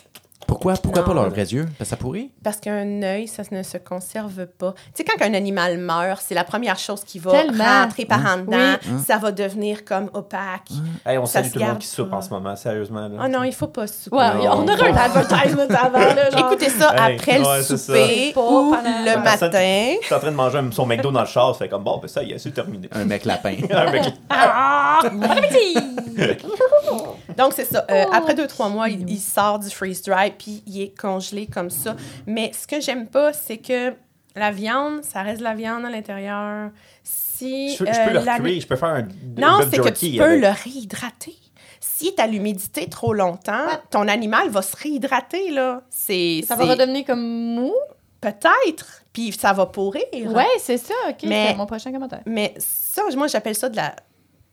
[0.48, 1.66] Pourquoi, pourquoi pas leurs vrais yeux?
[1.78, 2.32] Parce que ça pourrit?
[2.44, 4.74] Parce qu'un œil, ça ne se conserve pas.
[4.96, 7.64] Tu sais, quand un animal meurt, c'est la première chose qui va Tellement.
[7.84, 8.76] rentrer par en dedans.
[8.88, 9.00] Oui.
[9.06, 10.72] Ça va devenir comme opaque.
[11.06, 12.18] Hey, on Ça salue tout le monde qui soupe pas.
[12.18, 13.08] en ce moment, sérieusement.
[13.10, 13.24] Là.
[13.26, 14.16] Oh non, il faut pas souper.
[14.16, 14.64] Ouais, Non.
[14.64, 16.30] on aurait un advertisement avant, là.
[16.32, 16.48] Genre...
[16.52, 19.50] Écoutez ça Hey, après ouais, le c'est souper ou le matin.
[19.52, 22.08] T'es en train de manger son McDo dans le char, ça fait comme bon, ben
[22.08, 22.90] ça, il a su terminer.
[22.94, 23.56] Un mec lapin.
[23.70, 24.14] Un mec-
[27.38, 27.86] Donc, c'est ça.
[27.92, 31.70] Euh, après deux, trois mois, il, il sort du freeze-dry, puis il est congelé comme
[31.70, 31.96] ça.
[32.26, 33.94] Mais ce que j'aime pas, c'est que
[34.36, 36.70] la viande, ça reste de la viande à l'intérieur.
[37.04, 39.90] Si, Je peux, je euh, peux le la- je peux faire un Non, c'est que
[39.90, 40.42] tu peux avec.
[40.42, 41.36] le réhydrater.
[41.80, 45.82] S'il est à l'humidité trop longtemps, ton animal va se réhydrater, là.
[45.90, 46.44] C'est...
[46.48, 47.22] Ça va redevenir comme
[47.56, 47.74] mou?
[48.22, 49.04] Peut-être.
[49.14, 50.04] Puis ça va pourrir.
[50.14, 50.94] Ouais, c'est ça.
[51.10, 52.22] OK, Mais- c'est mon prochain commentaire.
[52.26, 53.96] Mais ça, moi, j'appelle ça de la,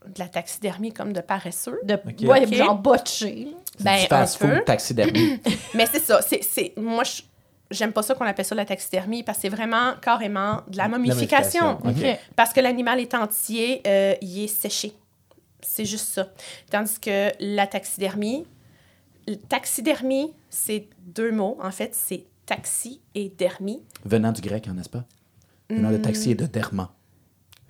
[0.07, 1.79] de la taxidermie comme de paresseux.
[1.83, 1.93] De...
[1.95, 2.21] Ok.
[2.29, 2.53] Ouais, Ok.
[2.53, 3.47] genre botché.
[3.79, 4.55] Ben, du un fast peu.
[4.55, 5.39] food taxidermie.
[5.73, 6.21] Mais c'est ça.
[6.21, 7.21] C'est, c'est, moi, je-
[7.71, 10.87] j'aime pas ça qu'on appelle ça la taxidermie parce que c'est vraiment carrément de la
[10.87, 11.79] momification.
[12.35, 14.93] Parce que l'animal est entier, euh, il est séché.
[15.61, 16.29] C'est juste ça.
[16.69, 18.45] Tandis que la taxidermie,
[19.27, 21.57] le taxidermie, c'est deux mots.
[21.61, 23.81] En fait, c'est taxi et dermie.
[24.05, 25.03] Venant du grec, hein, n'est-ce pas?
[25.69, 26.93] Venant de taxi et de derma.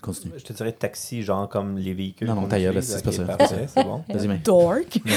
[0.06, 0.34] Continue.
[0.38, 2.28] Je te dirais taxi, genre comme les véhicules.
[2.28, 3.24] Non, non, ta gueule, c'est pas ça.
[3.24, 4.04] parfait, c'est bon.
[4.08, 4.38] Vas-y, mais.
[4.38, 5.00] Dork.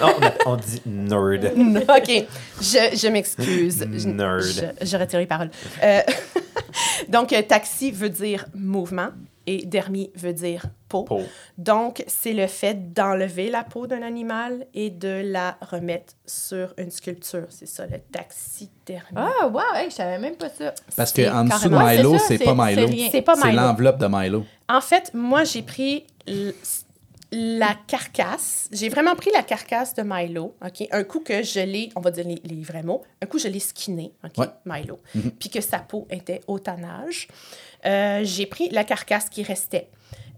[0.00, 0.08] Non,
[0.46, 1.44] on- dit nerd.
[1.88, 2.26] OK.
[2.60, 3.86] Je, je m'excuse.
[4.06, 4.42] Nerd.
[4.42, 5.50] Je, je retire les paroles.
[5.82, 6.00] Euh,
[7.08, 9.08] donc, taxi veut dire mouvement
[9.50, 11.04] et dermie veut dire peau.
[11.04, 11.22] Peau.
[11.56, 16.90] Donc, c'est le fait d'enlever la peau d'un animal et de la remettre sur une
[16.90, 17.46] sculpture.
[17.48, 19.16] C'est ça, le taxidermie.
[19.16, 20.74] Ah, wow, hey, je savais même pas ça.
[20.96, 23.08] Parce C'est qu'en dessous de Milo, c'est c'est c'est- pas c'est Milo.
[23.10, 23.56] C'est pas C'est Milo.
[23.62, 24.44] l'enveloppe de Milo.
[24.68, 26.04] En fait, moi, j'ai pris
[27.30, 28.68] la carcasse.
[28.72, 30.54] J'ai vraiment pris la carcasse de Milo.
[30.64, 30.86] OK?
[30.90, 33.48] Un coup que je l'ai, on va dire les, les vrais mots, un coup je
[33.48, 34.38] l'ai skinné, OK?
[34.38, 34.46] Ouais.
[34.64, 34.98] Milo.
[35.38, 37.28] Puis que sa peau était au tannage.
[37.86, 39.88] Euh, j'ai pris la carcasse qui restait.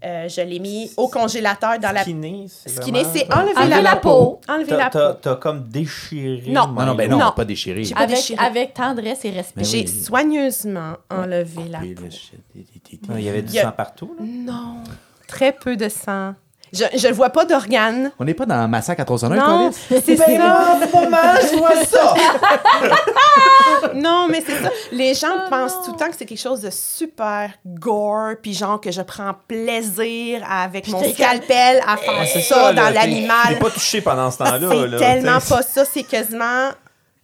[0.03, 2.01] Euh, je l'ai mis au congélateur dans la.
[2.01, 4.41] Skinner, c'est Skinner, vraiment- c'est enlever, Enlever la, la peau.
[4.49, 5.19] Enlever la T'as peau.
[5.21, 6.43] t'as comme déchiré.
[6.51, 6.67] Non.
[6.69, 7.31] Non, non, ben non, Non.
[7.35, 7.83] pas déchiré.
[7.93, 8.43] Pas Avec, déchiré.
[8.43, 9.63] avec tendresse et respect.
[9.63, 9.87] J'ai oui.
[9.87, 12.03] soigneusement enlevé la Puis peau.
[12.03, 12.09] le.
[13.09, 14.15] Ah, Il y avait du Il y a- sang partout.
[14.19, 14.25] là?
[14.25, 14.77] Non.
[15.27, 16.33] Très peu de sang.
[16.73, 18.11] Je je ne vois pas d'organes.
[18.19, 20.25] On n'est pas dans Massacre à tronçonneuse, Non, c'est ça.
[20.25, 22.13] pas mal, je vois ça!
[23.95, 24.69] Non, mais c'est ça.
[24.91, 25.83] Les gens Oh pensent non.
[25.85, 29.33] tout le temps que c'est quelque chose de super gore, puis genre que je prends
[29.47, 33.57] plaisir avec mon scalpel à faire Ah, c'est ça, là, dans l'animal.
[33.59, 34.59] Pas touché pendant ce temps-là.
[34.91, 36.69] C'est tellement pas ça, c'est quasiment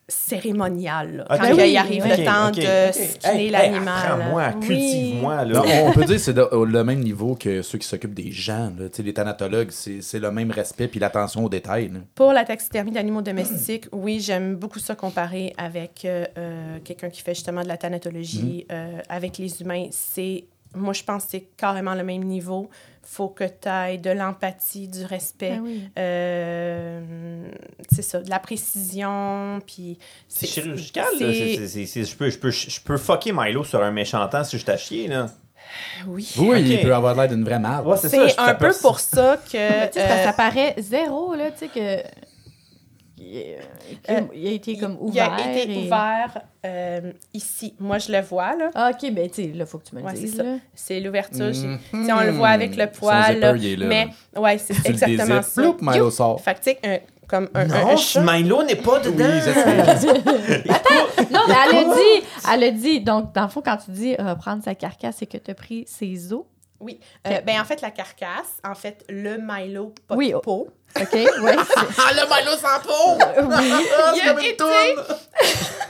[0.09, 1.17] cérémonial.
[1.17, 1.37] là, Ok.
[1.41, 3.83] Quand Ben il arrive le temps de skinner Hey, l'animal.
[4.05, 4.67] hey, Apprends-moi, Oui.
[4.67, 5.45] cultive-moi.
[5.85, 8.71] On peut dire que c'est le même niveau que ceux qui s'occupent des gens.
[8.77, 8.87] là.
[8.89, 11.89] Tu sais, Les thanatologues, c'est c'est le même respect puis l'attention aux détails.
[11.89, 11.99] là.
[12.15, 17.21] Pour la taxidermie d'animaux domestiques, oui, j'aime beaucoup ça comparer avec euh, euh, quelqu'un qui
[17.21, 19.87] fait justement de la thanatologie euh, avec les humains.
[19.91, 22.69] C'est, moi, je pense que c'est carrément le même niveau.
[23.09, 25.55] Faut que tu ailles de l'empathie, du respect.
[25.57, 25.89] Ah oui.
[25.97, 27.47] euh,
[27.89, 29.97] c'est ça, de la précision, puis...
[30.27, 31.17] C'est chirurgical, là.
[31.17, 33.91] c'est- C'est- c'est- c'est- c'est- Je peux, je, peux, je peux fucker Milo sur un
[33.91, 35.27] méchant temps si je t'achie, là.
[36.07, 36.29] Oui.
[36.37, 36.65] Oui, Ok.
[36.65, 37.87] il peut avoir l'air d'une vraie marde.
[37.87, 39.85] Ouais, c'est ça, un peu pour ça que...
[39.85, 42.26] Parce que euh, ça paraît zéro, là, tu sais, que.
[43.19, 43.55] Il,
[44.09, 45.33] Euh, il a été comme il ouvert.
[45.33, 47.73] a été et- ouvert euh, ici.
[47.79, 48.69] Moi, je le vois, là.
[48.75, 50.43] Ah, ok, ben, tu sais, là, faut que tu me le Ouais, c'est dises, ça.
[50.43, 50.57] là.
[50.75, 51.45] C'est l'ouverture.
[51.47, 51.79] Mhm.
[52.11, 53.23] On le voit avec le poil.
[53.25, 54.07] zipper, là, il est là, mais,
[54.39, 55.61] ouais, c'est exactement ça.
[55.61, 56.39] ploup, Milo sort.
[56.41, 58.21] Fait que, tu sais, un- comme un, un- un Non, chat.
[58.21, 59.25] Milo n'est pas dedans.
[59.25, 60.21] Oui, je sais.
[61.31, 64.15] Non, mais elle a dit, elle a dit, donc, dans le fond, quand tu dis
[64.15, 66.43] reprendre sa carcasse, c'est que tu as pris ses os?
[66.79, 66.99] Oui.
[67.27, 70.67] Euh, ben, en fait, la carcasse, en fait, le Milo, pas Oui, de peau.
[70.95, 71.13] OK?
[71.13, 71.55] Ouais.
[71.99, 73.17] Ah, le Milo sans peau!
[73.43, 73.73] oui.
[74.15, 75.86] Il a été- C'est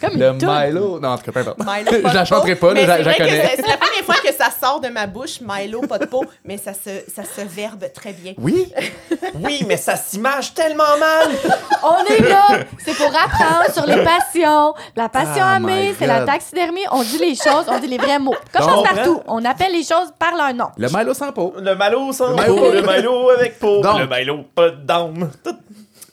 [0.00, 0.32] comme Le.
[0.32, 1.00] Milo.
[1.00, 1.58] Non, en tout cas, peu importe.
[1.58, 3.52] Milo, Je la chanterai pas, Mais je la- connais.
[3.56, 6.56] c'est- la première fois que ça sort de ma bouche, Milo, pas de peau, mais
[6.56, 8.34] ça se, ça se verbe très bien.
[8.38, 8.72] Oui?
[9.42, 11.28] Oui, mais ça s'image tellement mal.
[11.82, 14.74] On est là, c'est pour apprendre sur les passions.
[14.96, 16.80] La passion Ah, my c'est la taxidermie.
[16.90, 18.34] On dit les choses, on dit les vrais mots.
[18.52, 20.66] Comme Donc- partout, on appelle les choses par leur nom.
[20.76, 21.54] Le Milo sans peau.
[21.58, 22.56] Le malo sans Le Milo.
[22.56, 23.98] peau, le malo avec peau, Donc.
[24.00, 25.30] le malo pas d'âme.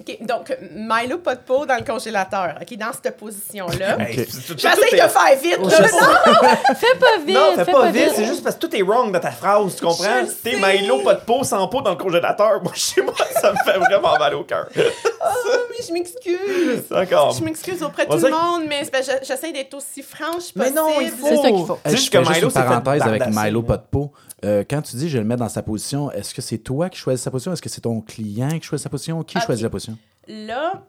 [0.07, 2.55] OK, donc, Milo, pas de peau dans le congélateur.
[2.61, 3.97] OK, dans cette position-là.
[4.09, 5.87] J'essaie de faire vite, Je là.
[5.87, 6.75] sais.
[6.75, 9.11] Fais pas vite, Non, fais fais pas vite, c'est juste parce que tout est wrong
[9.11, 10.23] dans ta phrase, tu comprends?
[10.43, 10.55] T'es.
[10.57, 12.61] Milo, pas de peau, sans peau dans le congélateur.
[12.63, 14.67] Moi, chez moi, ça me fait vraiment mal au cœur.
[14.75, 16.83] Oh, mais je m'excuse.
[16.91, 17.31] Encore.
[17.33, 18.83] Je m'excuse auprès de tout le monde, mais
[19.23, 21.17] j'essaie d'être aussi franche Mais non, il possible.
[21.19, 21.27] faut.
[21.27, 21.79] C'est ça qu'il faut.
[21.87, 24.11] Juste je que juste une parenthèse avec Milo pas de peau.
[24.45, 26.89] Euh, quand tu dis je vais le mettre dans sa position, est-ce que c'est toi
[26.89, 27.53] qui choisis sa position?
[27.53, 29.23] Est-ce que c'est ton client qui choisit sa position?
[29.23, 29.43] Qui Ok.
[29.45, 29.96] choisit la position?
[30.27, 30.83] Là,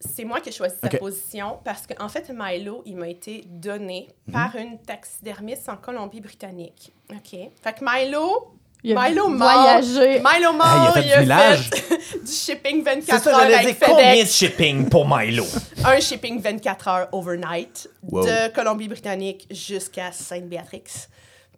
[0.00, 0.90] c'est moi qui ai choisi Ok.
[0.92, 4.32] sa position parce qu'en fait, Milo, il m'a été donné Mhm.
[4.32, 6.92] par une taxidermiste en Colombie-Britannique.
[7.10, 7.30] OK.
[7.62, 9.38] Fait que Milo, Il a Milo mort.
[9.52, 10.20] voyagé.
[10.20, 11.70] Milo mort, Ah, il a fait du millage.
[11.70, 14.32] fait du shipping C'est 24 ça, heures avec dire combien de FedEx.
[14.34, 15.44] shipping pour Milo?
[15.84, 18.24] Un shipping 24 heures overnight Wow.
[18.26, 20.82] de Colombie-Britannique jusqu'à Sainte-Béatrix.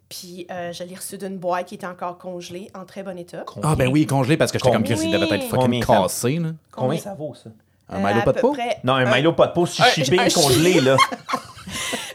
[0.09, 3.43] Puis euh, je l'ai reçu d'une boîte qui était encore congelée, en très bon état.
[3.63, 4.83] Ah, ben oui, congelé parce que j'étais comme?
[4.83, 6.37] Chris, il devait être fucking cassé.
[6.37, 6.49] Là.
[6.71, 7.49] Combien ça vaut, ça?
[7.89, 8.55] Un Euh, Milo à pas de peau?
[8.83, 9.85] Non, un Milo pas de peau, si un-
[10.33, 10.97] congelé, là.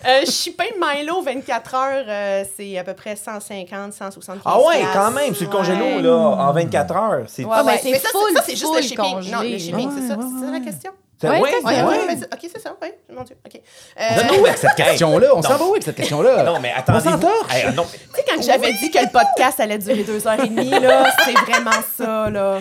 [0.07, 5.11] Euh, shipping Milo 24 heures, euh, c'est à peu près 150, 175 Ah ouais, quand
[5.11, 6.01] même, sur le congélo, Ouais.
[6.03, 7.25] là, en 24 heures.
[7.27, 8.09] C'est Ouais, Ah, mais c'est Mais ça,
[8.43, 8.97] c'est juste le shipping.
[8.97, 9.95] congelé, Non, le shipping, là.
[9.95, 10.93] c'est ça, Ouais, c'est ça la question?
[11.21, 11.49] C'est- Ouais, ouais,
[12.33, 13.61] ok, c'est ça, ouais, mon Dieu, ok.
[14.01, 15.09] Euh, Donne-nous avec cette question.
[15.11, 15.43] Question-là, on Non.
[15.43, 16.43] s'en va où avec cette question-là?
[16.45, 17.01] Non, mais attendez.
[17.07, 17.55] On s'entorche.
[17.55, 20.49] Hey, non, Tu sais, quand j'avais dit que le podcast allait durer deux heures et
[20.49, 22.59] demie, là, c'est vraiment ça, là.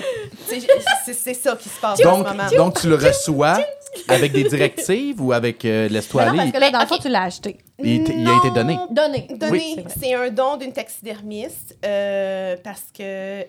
[0.48, 2.50] C'est- ça qui se passe en Donc, ce moment.
[2.58, 3.60] donc, tu le reçois
[4.08, 5.95] avec des directives ou avec euh, non,
[6.36, 7.58] parce que là, dans le fond, tu l'as acheté.
[7.80, 8.76] Il, t- il a été donné.
[8.76, 9.28] Non, Donné.
[9.30, 13.43] Donné, Oui, c'est un don d'une taxidermiste euh, parce que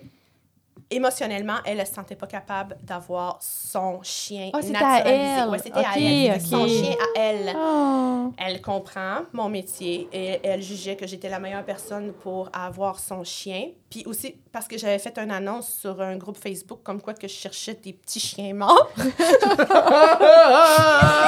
[0.90, 5.16] émotionnellement, elle ne se sentait pas capable d'avoir son chien c'était à naturalisé.
[5.16, 5.48] elle.
[5.48, 6.40] Ouais, c'était à elle.
[6.40, 7.56] C'était Son chien à elle.
[7.56, 8.32] Oh.
[8.36, 13.24] Elle comprend mon métier et elle jugeait que j'étais la meilleure personne pour avoir son
[13.24, 13.68] chien.
[13.90, 17.26] Puis aussi parce que j'avais fait une annonce sur un groupe Facebook comme quoi que
[17.26, 18.88] je cherchais des petits chiens morts.
[18.96, 19.04] Il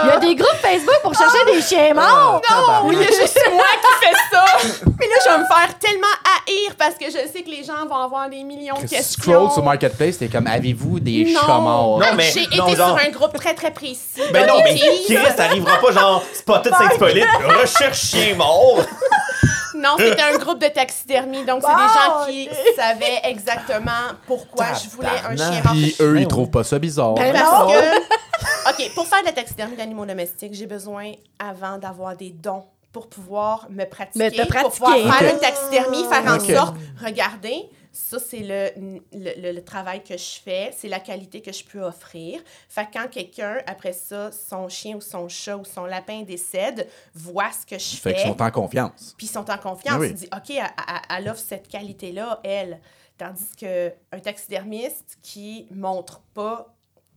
[0.09, 2.41] y a des groupes Facebook pour chercher des chiens morts.
[2.51, 4.45] Non, il y a juste moi qui fais ça.
[4.99, 6.07] Puis là, je vais me faire tellement
[6.47, 9.23] haïr parce que je sais que les gens vont avoir des millions de questions.
[9.33, 11.41] Scroll sur Marketplace, t'es comme, avez-vous des Non.
[11.41, 11.99] chats morts?
[11.99, 14.23] Non, mais- J'ai non, été genre- sur un groupe très, très précis.
[14.33, 14.77] Ben non, mais.
[14.77, 17.27] Chris, ça arrivera pas genre Spotted Saint-Hippolyte,
[17.61, 18.79] recherche chien mort.
[19.75, 23.91] Non, c'était un groupe de taxidermie, donc c'est Wow, des gens qui savaient exactement
[24.27, 25.73] pourquoi je voulais un chien mort.
[25.73, 27.15] Puis eux, Ben ils trouvent pas ça bizarre.
[27.15, 27.41] Ben, non.
[27.43, 32.31] Parce que, OK, pour faire de la taxidermie d'animaux domestiques, j'ai besoin avant d'avoir des
[32.31, 35.11] dons pour pouvoir me pratiquer, Mais te pour pouvoir pratiquer.
[35.11, 38.71] faire une taxidermie, faire en sorte, regardez, ça c'est le,
[39.13, 42.41] le, le- le travail que je fais, c'est la qualité que je peux offrir.
[42.69, 46.89] Fait que quand quelqu'un, après ça, son chien ou son chat ou son lapin décède,
[47.15, 49.15] voit ce que je Fait fais, qu'ils sont en confiance.
[49.19, 49.95] puis ils sont en confiance.
[49.97, 50.09] Ah oui.
[50.09, 50.57] Ils disent, OK,
[51.11, 52.81] elle, offre cette qualité-là, elle.
[53.19, 56.75] Tandis qu'un taxidermiste qui montre pas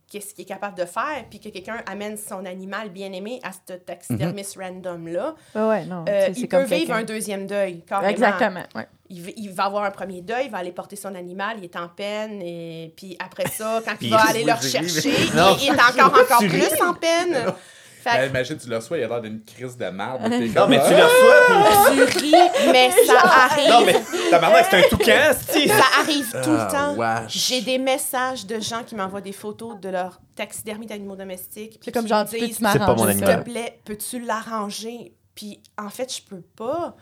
[0.08, 3.72] qu'est-ce qu'il est capable de faire, puis que quelqu'un amène son animal bien-aimé à ce
[3.72, 6.04] taxidermiste random-là, Ouais, ouais, non.
[6.08, 8.08] euh, c'est- c'est il peut vivre un deuxième deuil, carrément.
[8.10, 8.62] Exactement.
[8.76, 8.86] Ouais.
[9.08, 11.64] Il, va- il va avoir un premier deuil, il va aller porter son animal, il
[11.64, 15.10] est en peine, et puis après ça, quand il va aller le rechercher,
[15.62, 17.54] il, est encore, encore plus en peine.
[18.02, 20.20] Fait que- imagine, tu le reçois, il a l'air d'une crise de merde.
[20.22, 20.28] Non,
[20.68, 22.34] mais tu le reçois, tu ris,
[22.70, 23.68] mais ça arrive.
[23.68, 23.96] Non, mais
[24.30, 25.32] tabarnak, c'est un toucan.
[25.42, 27.26] Ça arrive tout le Ah, temps.
[27.28, 31.70] J'ai des messages de gens qui m'envoient des photos de leur taxidermie d'animaux domestiques.
[31.72, 33.12] puis C'est comme genre, peux-tu m'arranger?
[33.14, 35.12] S'il te plaît, peux-tu l'arranger?
[35.34, 36.96] Puis en fait, je peux pas.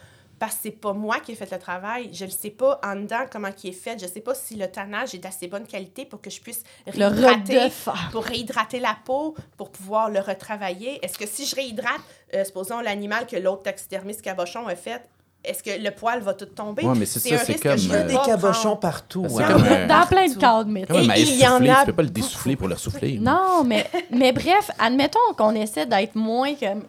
[0.44, 2.10] Parce que c'est pas moi qui ai fait le travail.
[2.12, 3.98] Je ne sais pas en dedans comment il est fait.
[3.98, 6.62] Je sais pas si le tannage est d'assez bonne qualité pour que je puisse
[6.94, 7.72] Le réhydrater,
[8.12, 10.98] pour réhydrater la peau, pour pouvoir le retravailler.
[11.02, 12.00] Est-ce que si je réhydrate,
[12.34, 15.00] euh, supposons l'animal que l'autre taxidermiste cabochon a fait,
[15.42, 16.84] est-ce que le poil va tout tomber?
[16.84, 19.26] Ouais, mais c'est ça, c'est comme, Il y a veux euh, des cabochons partout.
[19.38, 19.46] Hein.
[19.46, 21.80] comme un- Dans plein de cadres, mais Comme un Et maïs il y en a
[21.80, 23.18] tu peux pas le dessouffler pour le souffler.
[23.18, 26.82] Non, mais, mais bref, admettons qu'on essaie d'être moins comme.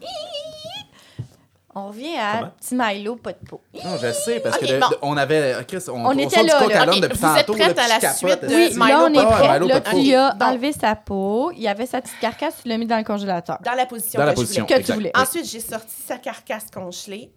[1.78, 2.52] On revient à Comment?
[2.58, 3.60] petit Milo, pas de peau.
[3.84, 4.88] Non, je sais, parce Ok, que de- bon.
[4.88, 5.58] de- on avait.
[5.68, 6.82] Chris, on, On on était sort du là, coq là.
[6.82, 7.54] à l'homme Ok, depuis vous êtes tantôt.
[7.60, 8.76] prête là, à la suite de- Oui, esti.
[8.80, 9.54] Milo là, on est pas- prêt.
[9.60, 11.52] Milo Là, tu lui as Donc- enlevé sa peau.
[11.52, 13.58] Il y avait sa petite carcasse, tu l'as mis dans le congélateur.
[13.62, 14.66] Dans la position Dans la que je position.
[14.66, 14.82] voulais.
[14.82, 15.12] Que tu voulais.
[15.18, 17.32] Ensuite, j'ai sorti sa carcasse congelée.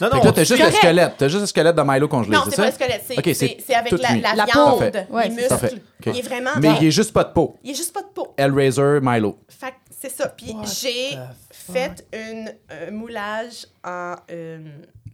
[0.00, 1.14] Non, non, là, t'as juste le squelette.
[1.18, 4.14] T'as juste le squelette de Milo congelé, non, c'est pas le squelette, c'est avec la,
[4.14, 4.80] la La viande,
[5.24, 5.80] les muscles.
[6.06, 6.50] Il est vraiment...
[6.62, 7.56] Mais il est juste pas de peau.
[7.64, 8.32] Il est juste pas de peau.
[8.36, 9.36] Hellraiser, Milo.
[9.48, 10.28] Fait C'est ça.
[10.28, 11.18] Puis j'ai
[11.66, 14.58] the fait une, un moulage en, euh,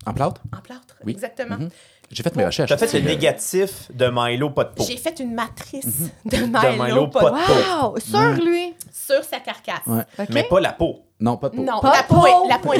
[0.06, 0.40] En plâtre?
[0.56, 0.96] en plâtre.
[1.04, 1.12] Oui.
[1.12, 1.56] Exactement.
[1.56, 1.70] Mhm.
[2.10, 2.68] J'ai fait mes recherches.
[2.68, 4.84] T'as fait le négatif de Milo pas de peau.
[4.86, 6.10] J'ai fait une matrice Mhm.
[6.26, 7.86] de Milo, Milo, pas de peau.
[7.86, 7.98] Wow!
[7.98, 8.74] Sur lui!
[8.92, 9.80] sur sa carcasse.
[9.86, 10.02] Ouais.
[10.30, 11.00] Mais pas la peau.
[11.20, 11.62] Non, pas de peau.
[11.62, 12.26] Non, Pas la de peau, peau.
[12.26, 12.78] est, la peau est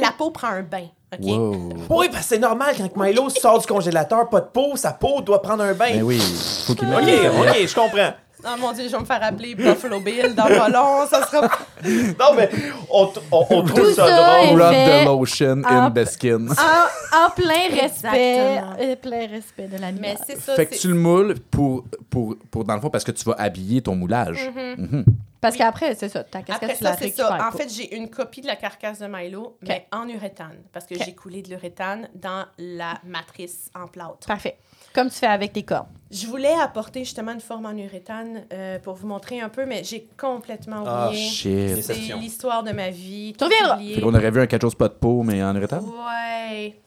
[0.00, 0.30] la peau.
[0.30, 0.86] prend un bain.
[1.20, 5.20] Oui, parce que c'est normal, quand Milo sort du congélateur, pas de peau, sa peau
[5.20, 5.90] doit prendre un bain.
[5.92, 6.18] Ben oui,
[6.66, 8.12] faut qu'il Ok, ok, je comprends.
[8.44, 11.06] Oh mon Dieu, je vais me faire appeler Buffalo Bill dans pas long.
[11.08, 11.48] Ça sera.
[11.84, 12.48] Non, mais
[12.90, 14.60] on, on, on trouve Tout ça, ça drôle.
[14.60, 16.48] est- Rub fait the lotion en- in Beskins.
[16.50, 18.62] En, en plein respect.
[18.80, 20.16] Euh, plein respect de Mais l'animal.
[20.26, 20.54] c'est ça.
[20.54, 23.34] Fait que tu le moules pour, pour, pour, dans le fond, parce que tu vas
[23.38, 24.48] habiller ton moulage.
[24.76, 25.04] Mhm.
[25.40, 26.22] Parce qu'après, c'est ça.
[26.22, 27.48] Ta casquette, Après tu la ça, c'est récupères ça.
[27.48, 30.58] En fait, j'ai une copie de la carcasse de Milo, mais en uréthane.
[30.72, 31.02] Parce que Ok.
[31.04, 34.24] j'ai coulé de l'uréthane dans la matrice en plâtre.
[34.28, 34.56] Parfait.
[34.94, 35.86] Comme tu fais avec tes cornes.
[36.10, 39.82] Je voulais apporter justement une forme en uréthane euh, pour vous montrer un peu, mais
[39.82, 41.26] j'ai complètement Ah, oublié.
[41.30, 41.82] Shit.
[41.82, 43.32] C'est- l'histoire de ma vie.
[43.32, 43.78] Tu tout reviendras.
[43.78, 45.84] Fait qu'on aurait vu un quelque chose pas de peau, mais en uréthane.
[45.84, 46.78] Ouais.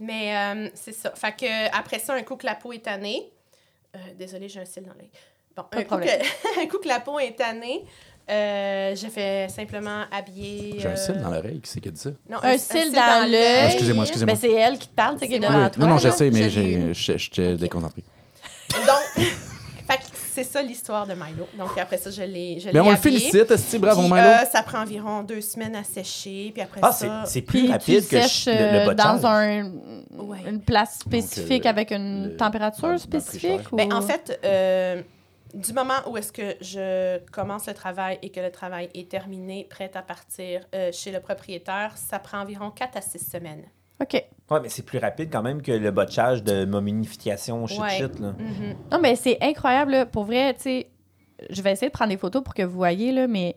[0.00, 1.12] Mais euh, c'est ça.
[1.14, 3.30] Fait que après ça, un coup que la peau est tannée.
[3.94, 5.10] Euh, désolée, j'ai un cil dans l'œil.
[5.56, 7.84] Bon, Pas un de coup, que, un coup que la peau est tannée,
[8.30, 10.76] euh, j'ai fait simplement habiller.
[10.78, 11.60] J'ai un euh, cil dans l'oreille.
[11.60, 12.10] Qui c'est qui a dit ça?
[12.30, 13.58] Non, Un cil dans l'œil.
[13.62, 14.34] Ah, excusez-moi, excusez-moi.
[14.34, 15.70] Ben, c'est elle qui te parle, c'est qui est devant toi.
[15.78, 18.02] non, non, je sais, mais je j'ai- je je t'ai déconcentré.
[18.70, 19.26] Donc,
[20.34, 21.46] c'est ça l'histoire de Milo.
[21.56, 24.24] Donc après ça, je l'ai je Mais on le félicite, Esti, bravo Puis, Milo?
[24.26, 26.50] euh, ça prend environ deux semaines à sécher.
[26.52, 27.22] Puis après Ah, c'est ça...
[27.26, 29.70] c'est plus rapide tu que sèches je- le, le euh, dans un,
[30.18, 30.38] Ouais.
[30.48, 33.40] une place spécifique euh, avec une le- température dans- dans spécifique?
[33.62, 33.68] frigidaire.
[33.72, 33.76] Ou...
[33.76, 35.02] Ben, en fait, euh,
[35.54, 39.66] du moment où est-ce que je commence le travail et que le travail est terminé,
[39.70, 43.64] prêt à partir euh, chez le propriétaire, ça prend environ 4 à 6 semaines.
[44.02, 44.14] OK.
[44.50, 47.90] Ouais, mais c'est plus rapide quand même que le botchage de mominification shit Ouais.
[47.90, 48.34] shit, là.
[48.38, 48.74] Mhm.
[48.90, 49.92] Non, mais c'est incroyable.
[49.92, 50.06] là.
[50.06, 50.86] Pour vrai, tu sais,
[51.50, 53.56] je vais essayer de prendre des photos pour que vous voyez, là, mais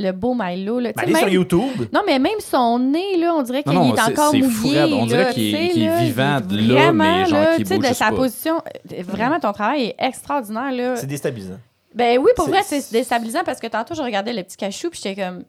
[0.00, 1.34] le beau Milo, là, tu Ben, sais, allez sur même...
[1.34, 1.88] YouTube.
[1.92, 4.50] Non, mais même son nez, là, on dirait qu'il est encore c'est mouillé.
[4.88, 4.94] fou.
[4.94, 7.46] On dirait qu'il est- tu sais, est vivant il est de là, vraiment, mais genre
[7.56, 8.16] tu sais, bouge de juste sa pas.
[8.16, 8.62] position.
[9.06, 10.96] Vraiment, ton travail est extraordinaire, là.
[10.96, 11.58] C'est déstabilisant.
[11.94, 15.00] Ben oui, pour vrai, c'est déstabilisant parce que tantôt, je regardais le petit cachou, puis
[15.02, 15.44] j'étais comme...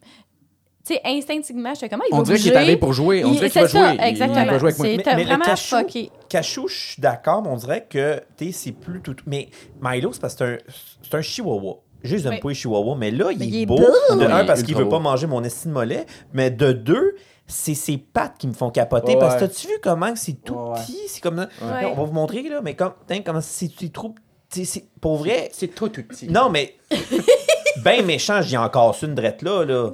[0.87, 3.23] Tu sais, instinctivement, j'étais comme, ah, il On dirait qu'il est allé pour jouer.
[3.23, 3.97] On Il- dirait qu'il va c'est ça, jouer.
[3.99, 4.45] Il- Il exactement.
[4.45, 4.87] va jouer avec moi.
[5.05, 6.09] C'est Mais- vraiment cachou- fucké.
[6.29, 9.15] Cachou, je suis d'accord, mais on dirait que t'es, c'est plus tout.
[9.27, 9.49] Mais
[9.81, 10.57] Milo, c'est parce que c'est un,
[11.03, 11.75] c'est un chihuahua.
[12.03, 12.39] Juste un Oui.
[12.39, 13.77] peu chihuahua, mais là, il Mais est, il est beau.
[13.77, 13.85] beau.
[14.15, 14.89] De Oui, un, parce qu'il veut beau.
[14.91, 19.13] pas manger mon estime mollet, mais de deux, c'est ses pattes qui me font capoter.
[19.13, 20.97] Ouais, Parce que t'as-tu vu comment c'est tout Ouais, petit?
[21.07, 21.39] C'est comme.
[21.39, 21.85] Ouais.
[21.85, 24.15] On va vous montrer, là, mais comme, tain, comment c'est trop.
[24.49, 25.49] c'est- Pour vrai.
[25.51, 26.27] C'est tout tout petit.
[26.29, 26.75] Non, mais.
[27.83, 29.63] ben méchant, j'y encore une drette là.
[29.65, 29.89] là.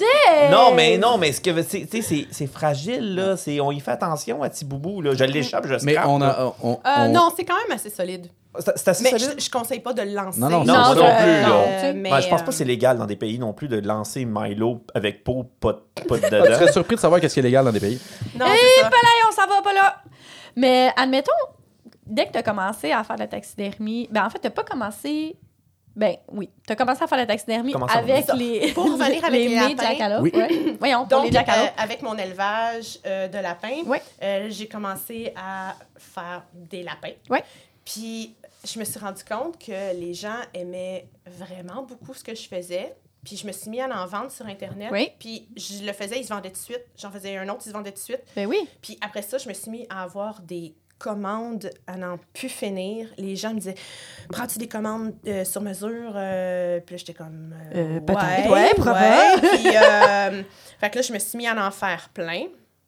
[0.52, 3.38] Non, mais non, mais ce que c'est- tu sais, c'est c'est fragile, là.
[3.38, 5.14] C'est- On y fait attention à petit boubou, là.
[5.14, 6.28] Je l'échappe, je Mais scrape, on là.
[6.30, 6.54] a.
[6.64, 8.28] on- Euh, on- Non, c'est quand même assez solide.
[8.58, 9.36] C'est c'est assez Mais solide?
[9.38, 10.40] je, je conseille pas de le lancer.
[10.40, 11.50] Non, non, Non, Non, moi je- non euh, plus, là.
[11.90, 13.68] Euh, mais, Ben, je pense pas euh, que c'est légal dans des pays non plus
[13.68, 16.46] de lancer Milo avec peau, pas, de- pas de Tu dedans.
[16.46, 18.00] serais surpris de savoir qu'est-ce qui est légal dans des pays.
[18.40, 18.88] Non, c'est ça.
[18.88, 19.96] Hey, on s'en va pas là.
[20.56, 21.32] Mais admettons,
[22.06, 25.36] dès que tu as commencé à faire la taxidermie, ben en fait, tu pas commencé.
[25.96, 28.74] Ben oui, tu as commencé à faire la taxidermie avec les.
[28.74, 30.22] Pour revenir avec les lapins.
[30.22, 30.32] Oui.
[30.34, 30.76] ouais.
[30.80, 34.02] Voyons, pour Donc, les euh, avec mon élevage euh, de lapins, Ouais.
[34.22, 37.14] euh, j'ai commencé à faire des lapins.
[37.30, 37.44] Ouais.
[37.86, 42.48] Puis, je me suis rendu compte que les gens aimaient vraiment beaucoup ce que je
[42.48, 42.94] faisais.
[43.24, 44.90] Puis, je me suis mis à en vendre sur Internet.
[44.92, 45.10] Oui.
[45.20, 46.86] Puis, je le faisais, ils se vendaient tout de suite.
[46.98, 48.22] J'en faisais un autre, ils se vendaient tout de suite.
[48.36, 48.68] Ben oui.
[48.82, 53.08] Puis après ça, je me suis mis à avoir des commandes à n'en plus finir.
[53.18, 53.76] Les gens me disaient
[54.32, 56.14] Prends-tu des commandes euh, sur mesure?
[56.16, 58.50] Euh, Puis là, j'étais comme Euh, ouais, peut-être.
[58.52, 59.42] Ouais, probable.
[59.44, 59.50] ouais.
[59.58, 60.44] Puis euh,
[60.80, 62.44] fait que là, je me suis mis à en faire plein.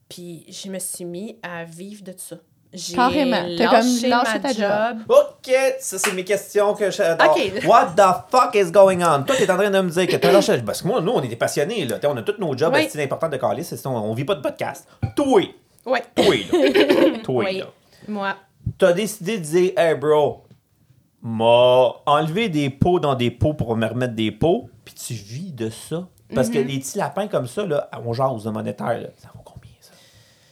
[0.09, 2.37] Puis je me suis mis à vivre de ça.
[2.73, 3.43] J'ai Carrément.
[3.57, 4.97] T'as comme lâché ta job.
[5.07, 7.35] Ok, ça c'est mes questions que j'adore.
[7.35, 7.63] Ok.
[7.65, 9.23] What the fuck is going on?
[9.23, 10.61] Toi, t'es en train de me dire que t'as lâché.
[10.65, 11.97] Parce que moi, nous, on était passionnés, là.
[12.05, 12.87] On a tous nos jobs, Oui.
[12.91, 14.87] c'est important de caler, on vit pas de podcast.
[15.15, 15.43] Toi,
[15.85, 16.03] Ouais.
[16.13, 17.19] toi, là.
[17.23, 17.59] toi, Oui.
[17.59, 17.65] là.
[18.07, 18.35] Moi.
[18.77, 20.43] T'as décidé de dire, hey bro,
[21.21, 25.51] m'a enlevé des pots dans des pots pour me remettre des pots, puis tu vis
[25.51, 26.07] de ça.
[26.35, 26.53] Parce Mhm.
[26.53, 29.07] que les petits lapins comme ça, là, on jase de monétaire, là.
[29.17, 29.29] ça?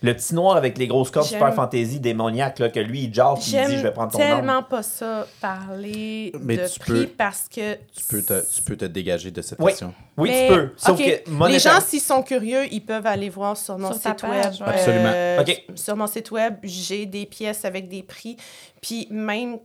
[0.05, 3.39] Le petit noir avec les grosses cordes super fantasy démoniaque, là, que lui il jase,
[3.41, 4.63] puis il dit, je vais prendre ton tellement nom.
[4.63, 8.75] pas ça parler Mais de tu prix peux- parce que Tu peux te, tu peux
[8.77, 9.71] te dégager de cette Oui.
[9.71, 9.93] question.
[10.17, 10.71] Oui, Mais, tu peux.
[10.77, 13.91] Sauf OK, que Les monétaire- gens, s'ils sont curieux, ils peuvent aller voir sur mon
[13.93, 14.67] Sur ta site page, web.
[14.67, 14.73] ouais.
[14.75, 15.11] Absolument.
[15.13, 15.63] Euh, OK.
[15.75, 18.37] Sur mon site web, j'ai des pièces avec des prix.
[18.81, 19.57] Puis même,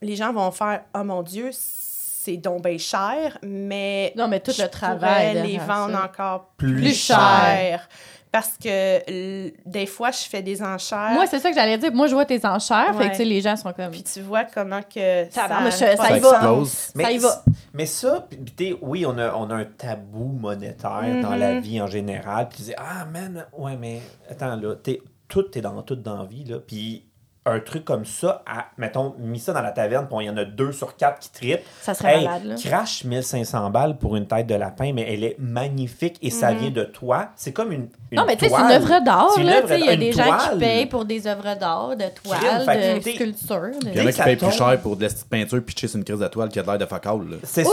[0.00, 4.12] les gens vont faire «Oh mon Dieu, c'est donc bien cher, mais...
[4.16, 6.04] Non, mais tout je le travail les derrière vendre ça.
[6.04, 7.16] encore Plus plus cher.
[7.18, 7.88] cher.
[8.30, 11.12] Parce que des fois, je fais des enchères.
[11.12, 11.92] Moi, c'est ça que j'allais dire.
[11.92, 12.94] Moi, je vois tes enchères.
[12.96, 13.90] Fait que, tu sais, les gens sont comme.
[13.90, 16.64] Puis tu vois comment que ça, ça y va.
[16.64, 17.42] Ça y va.
[17.72, 18.26] Mais ça,
[18.56, 21.38] puis oui, on a, on a un tabou monétaire dans Mm-hmm.
[21.38, 22.48] la vie en général.
[22.48, 24.00] Puis tu dis, ah man, ouais, mais
[24.30, 26.58] attends, là, t'es, tout est dans tout dans la vie, là.
[26.58, 27.04] Puis
[27.50, 30.36] un truc comme ça, à, mettons, mis ça dans la taverne, puis il y en
[30.36, 31.64] a deux sur quatre qui trippent.
[31.82, 32.54] Ça serait Hey, malade, là.
[32.56, 36.70] crash 1500 balles pour une tête de lapin, mais elle est magnifique et ça vient
[36.70, 37.30] de toi.
[37.36, 38.18] C'est comme une, une.
[38.18, 38.72] Non, mais tu sais, c'est une toile.
[38.82, 39.60] œuvre d'art, là.
[39.76, 40.58] il y a des gens qui toile.
[40.58, 44.22] payent pour des œuvres d'art, de toiles, fait de de- Il y en a qui
[44.22, 46.58] payent plus cher pour de la petite peinture pitcher sur une crise de toile qui
[46.58, 47.18] a de l'air de facal.
[47.28, 47.36] là.
[47.42, 47.70] C'est ça.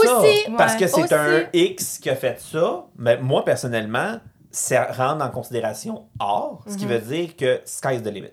[0.56, 0.80] Parce ouais.
[0.80, 2.84] que c'est un X qui a fait ça.
[2.98, 4.16] Mais moi, personnellement,
[4.50, 8.30] ça rentre en considération art, ce qui veut dire que sky's the limit.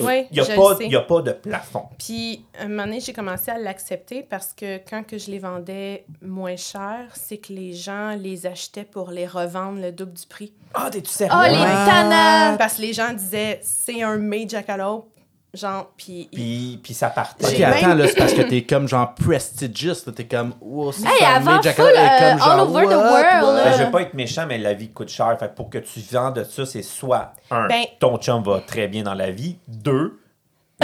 [0.00, 0.84] Oui, Il n'y a, pas- le sais.
[0.86, 1.84] il y a pas de plafond.
[1.98, 6.04] Puis, un moment donné, j'ai commencé à l'accepter parce que quand que je les vendais
[6.22, 10.52] moins cher, c'est que les gens les achetaient pour les revendre le double du prix.
[10.74, 11.34] Ah, t'es-tu sérieux?
[11.36, 12.56] Oh, les tannants!
[12.58, 15.08] Parce que les gens disaient, c'est un made jackalope,
[15.54, 16.28] genre, puis...
[16.32, 17.46] Puis, puis ça partait.
[17.46, 20.92] Ok, même- attends, là, c'est parce que t'es comme genre prestigious, là, t'es comme, oh,
[20.92, 23.64] c'est Hey, ça, avant, full, est euh, comme all genre, over the world, là.
[23.64, 25.36] Ben, je veux pas être méchant, mais la vie coûte cher.
[25.38, 28.88] Fait que pour que tu vendes ça, c'est soit, un, Ben- ton chum va très
[28.88, 29.56] bien dans la vie.
[29.66, 30.20] Deux,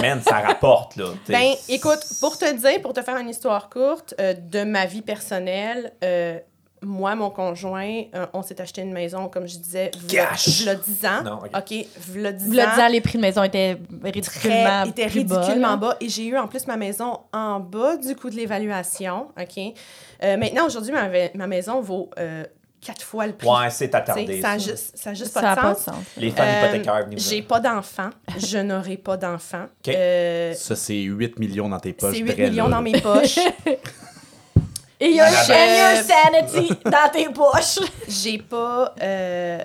[0.00, 1.06] man, ça rapporte, là.
[1.24, 4.86] T'sais, Ben, écoute, pour te dire, pour te faire une histoire courte, euh, de ma
[4.86, 6.38] vie personnelle, euh,
[6.85, 10.62] moi, mon conjoint, euh, on s'est acheté une maison, comme je disais, v'là Cash!
[10.62, 11.22] v'là 10 ans.
[11.24, 11.51] Non, ok.
[11.57, 12.70] OK, v'là 10 Le ans.
[12.74, 14.93] disant, les prix de maison étaient très, ridiculement plus
[15.24, 15.97] bas, ridiculement bas.
[16.01, 19.28] Et j'ai eu en plus ma maison en bas du coût de l'évaluation.
[19.41, 19.59] OK?
[20.22, 22.45] Euh, maintenant, aujourd'hui, ma, ma maison vaut euh,
[22.80, 23.49] quatre fois le prix.
[23.49, 24.41] Ouais, c'est attardé.
[24.43, 24.70] ça n'a ça.
[24.70, 25.95] juste, ça a juste Ça pas de pas de sens.
[26.16, 28.11] Les femmes Euh, hypothécaires, J'ai pas d'enfants.
[28.39, 29.64] Je n'aurai pas d'enfants.
[29.87, 29.95] OK.
[29.95, 32.14] Euh, Ça, c'est 8 millions dans tes poches.
[32.14, 32.76] c'est 8 Drell, millions là.
[32.76, 33.39] dans mes poches.
[35.05, 37.78] Et il y a Je- un your sanity dans tes poches.
[38.09, 38.94] J'ai pas.
[39.02, 39.59] euh,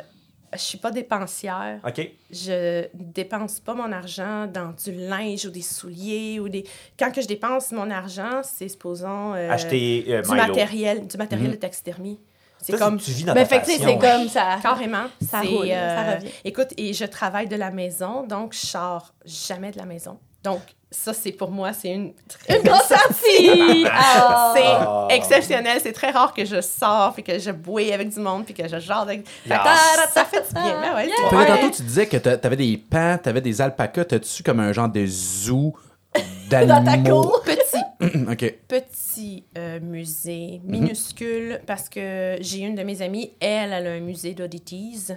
[0.53, 1.79] je suis pas dépensière.
[1.87, 2.09] OK.
[2.31, 6.65] Je dépense pas mon argent dans du linge ou des souliers ou des.
[6.97, 11.51] Quand que je dépense mon argent, c'est supposons euh, Acheter euh, du matériel, du matériel
[11.51, 12.19] de taxidermie.
[12.61, 14.57] C'est comme Tu vis dans Ben, c'est comme ça.
[14.61, 15.05] carrément.
[15.21, 16.27] Ça roule, ça revient.
[16.43, 20.19] Écoute, et je travaille de la maison, donc je sors jamais de la maison.
[20.53, 22.13] Donc ça, c'est pour moi, c'est une
[22.49, 23.85] Une grosse sortie!
[23.91, 24.53] Ah.
[25.09, 25.79] C'est exceptionnel.
[25.81, 28.67] C'est très rare que je sors, puis que je bouille avec du monde, puis que
[28.67, 29.25] je jase avec...
[29.47, 29.57] Yes.
[30.13, 30.81] ça fait du bien.
[30.81, 31.29] Ben ouais, Yeah.
[31.31, 31.45] vrai.
[31.47, 34.05] tantôt, tu disais que t'a- t'avais des pans, t'avais des alpacas.
[34.05, 35.73] T'as-tu comme un genre de zoo
[36.49, 37.21] Dans ta d'animaux?
[37.21, 37.41] cour.
[37.99, 38.53] Petit, OK.
[38.67, 43.99] petit euh, musée, minuscule, parce que j'ai une de mes amies, elle, elle a un
[43.99, 45.07] musée d'oddities.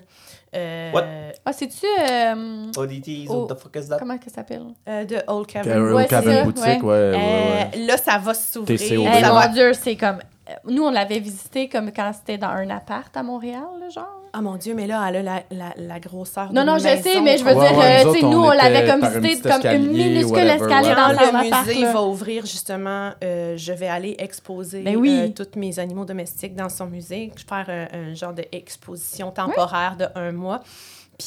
[0.54, 1.04] Euh, What?
[1.44, 1.86] Ah, c'est-tu.
[2.10, 3.46] euh, Oddities, Oh.
[3.46, 3.98] what the fuck is that?
[3.98, 4.64] comment ça s'appelle?
[4.88, 5.70] euh, de Old Cabin.
[5.70, 6.72] Carol Ouais, Cabin Boutique, ouais.
[6.82, 7.10] ouais.
[7.12, 7.86] ouais, Euh, ouais.
[7.86, 8.78] Là, ça va s'ouvrir.
[8.98, 10.18] Mon va- mon Dieu, c'est comme.
[10.50, 14.21] euh, Nous, on l'avait visité comme quand c'était dans un appart à Montréal, là, genre.
[14.34, 17.02] Ah mon Dieu, mais là, elle a la, la, la grosseur Non, non, je maison.
[17.02, 18.86] sais, mais je veux Ouais, dire, ouais, euh, nous tu sais, nous, on on l'avait
[18.86, 20.94] comme visité comme une minuscule whatever, escalier ouais.
[20.94, 21.66] Dans le un appart.
[21.66, 21.92] musée là.
[21.92, 25.10] va ouvrir, justement, euh, je vais aller exposer Ben oui.
[25.20, 27.30] euh, tous mes animaux domestiques dans son musée.
[27.36, 30.60] Je vais faire un, un genre d'exposition temporaire de un mois.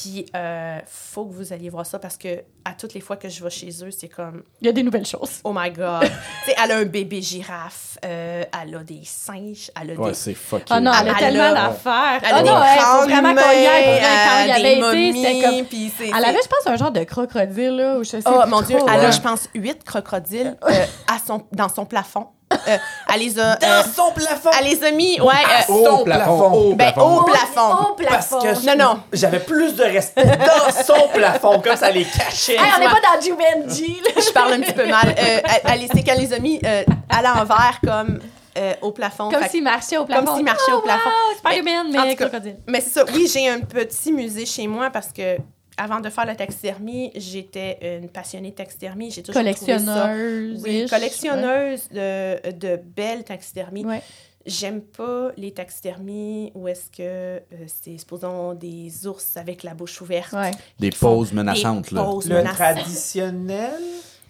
[0.02, 3.30] Puis, euh, faut que vous alliez voir ça parce que à toutes les fois que
[3.30, 5.40] je vais chez eux, c'est comme, Il y a des nouvelles choses.
[5.44, 6.02] oh my God.
[6.46, 10.10] tu sais, elle a un bébé girafe, euh, elle a des singes, elle a Ouais,
[10.10, 10.14] des...
[10.16, 10.74] c'est fucké.
[10.76, 12.20] Oh non, elle a Elle tellement a- d'affaires.
[12.24, 13.36] Elle a Oh des non, crânes vraiment aille.
[13.36, 15.52] pour vrai, Quand il y humains, avait euh, été, des c'était comme.
[15.52, 18.20] momies, puis c'est- Elle avait, je pense, un genre de crocodile, là, ou je sais
[18.26, 18.90] Oh mon Dieu, trop.
[18.90, 19.12] elle a, Ouais.
[19.12, 22.28] je pense, huit crocodiles euh, à son, dans son plafond.
[22.54, 22.78] Euh,
[23.14, 23.56] elle les a...
[23.56, 24.50] Dans euh, son plafond!
[24.60, 25.34] elle les a mis, ouais...
[25.34, 26.52] euh, Au son plafond, plafond.
[26.54, 27.18] au ben, plafond.
[27.18, 27.72] au plafond.
[27.72, 28.40] Au Parce plafond.
[28.40, 29.00] que Non, non.
[29.12, 32.54] j'avais plus de respect dans son plafond, comme ça les cachait.
[32.54, 34.00] Hey, on n'est pas dans Jumanji.
[34.16, 35.16] Je parle un petit peu mal.
[35.18, 38.20] Euh, elle, c'est qu'elle les a mis euh, à l'envers, comme
[38.58, 39.30] euh, au plafond.
[39.32, 40.36] Comme s'il marchait au plafond.
[40.36, 41.10] s'il marchait au Oh, plafond.
[41.10, 42.58] Wow, Spider-Man, Mais- mais crocodile.
[42.68, 43.06] Mais c'est ça.
[43.14, 45.38] Oui, j'ai un petit musée chez moi parce que
[45.78, 49.12] avant de faire la taxidermie, j'étais une passionnée de taxidermie.
[49.12, 49.66] J'ai toujours trouvé ça.
[49.66, 50.62] Collectionneuse.
[50.64, 53.86] Oui, collectionneuse de, de belles taxidermies.
[53.86, 54.02] Ouais.
[54.46, 60.00] J'aime pas les taxidermies où est-ce que euh, c'est, supposons, des ours avec la bouche
[60.02, 60.34] ouverte.
[60.34, 60.52] Ouais.
[60.80, 62.04] Des poses menaçantes, des là.
[62.04, 62.58] poses Le menaçantes.
[62.58, 63.82] traditionnel?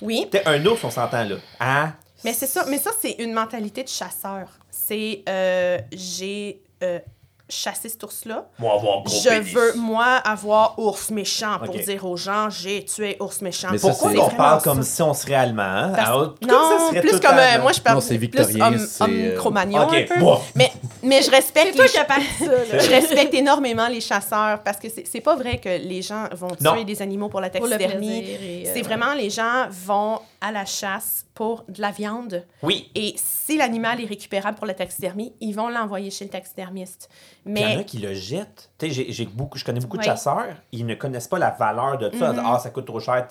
[0.02, 1.36] Oui, T'es un ours, on s'entend là.
[1.60, 1.94] Hein?
[2.24, 2.66] mais c'est ça.
[2.70, 4.48] Mais ça, c'est une mentalité de chasseur.
[4.72, 7.00] C'est, euh, j'ai euh,
[7.48, 8.48] chassé cet ours-là.
[8.58, 9.54] Moi, avoir gros Je pénis.
[9.54, 11.84] veux, moi, avoir ours méchant pour Ok.
[11.84, 13.68] dire aux gens, j'ai tué ours méchant.
[13.72, 14.64] Mais ça, Pourquoi c'est on vraiment parle ça?
[14.64, 15.62] comme si on serait allemand?
[15.64, 15.94] Hein?
[15.96, 17.64] Parce- Alors, comme non, ça serait plus tout comme, euh, allemand.
[17.64, 20.20] moi, je parle Non, c'est plus victorien, homme, c'est, homme euh, cro-magnon Ok, un peu.
[20.20, 20.40] bon.
[20.56, 20.72] Mais,
[21.04, 22.80] mais je respecte C'est toi les qui as parti ça, là.
[22.80, 26.48] je respecte énormément les chasseurs parce que c'est c'est pas vrai que les gens vont
[26.48, 26.84] tuer Non.
[26.84, 28.22] des animaux pour la Pour le taxidermie.
[28.24, 28.40] plaisir.
[28.42, 32.90] et, euh, C'est vraiment les gens vont à la chasse pour de la viande Oui.
[32.96, 37.10] et si l'animal est récupérable pour la taxidermie, ils vont l'envoyer chez le taxidermiste.
[37.46, 38.70] Il y en a qui le jettent.
[38.78, 41.52] Tu sais, j'ai- j'ai beaucoup, je connais beaucoup de chasseurs, ils ne connaissent pas la
[41.52, 42.34] valeur de ça.
[42.44, 43.28] Ah, ça coûte trop cher.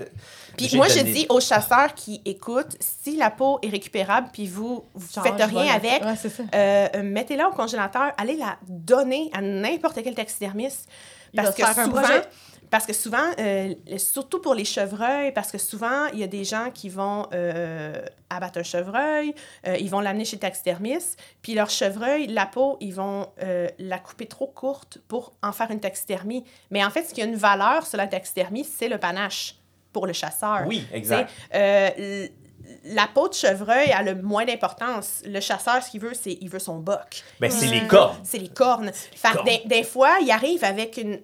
[0.56, 4.46] puis J'ai moi, je dis aux chasseurs qui écoutent, si la peau est récupérable, puis
[4.46, 6.14] vous Genre, faites rien avec, Ouais,
[6.54, 10.88] euh, mettez-la au congélateur, allez la donner à n'importe quel taxidermiste.
[11.34, 12.02] Parce que souvent.
[12.74, 16.42] Parce que souvent, euh, surtout pour les chevreuils, parce que souvent, il y a des
[16.42, 19.32] gens qui vont euh, abattre un chevreuil,
[19.68, 23.28] euh, ils vont l'amener chez le taxidermiste, puis leur chevreuil, la peau, ils vont
[23.78, 26.42] la couper trop courte pour en faire une taxidermie.
[26.72, 29.54] Mais en fait, ce qui a une valeur sur la taxidermie, c'est le panache
[29.92, 30.62] pour le chasseur.
[30.66, 31.30] Oui, exact.
[31.52, 35.22] la peau de chevreuil a le moins d'importance.
[35.24, 37.22] Le chasseur, ce qu'il veut, c'est il veut son boc.
[37.38, 38.18] Ben, c'est les cornes.
[38.24, 38.90] C'est les cornes.
[38.92, 41.20] Fait des fois, il arrive avec une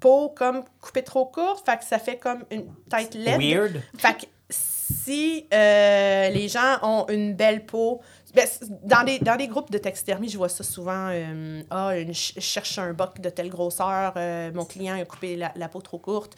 [0.00, 3.40] peau comme coupée trop courte, fait que ça fait comme une tête laide.
[3.40, 3.82] Weird.
[3.98, 8.00] Fait que si euh, les gens ont une belle peau,
[8.34, 8.46] ben,
[8.84, 11.08] dans, des, dans des groupes de taxidermie, je vois ça souvent.
[11.10, 15.36] euh, ah, une- je cherche un boc de telle grosseur, euh, mon client a coupé
[15.36, 16.34] la, la peau trop courte.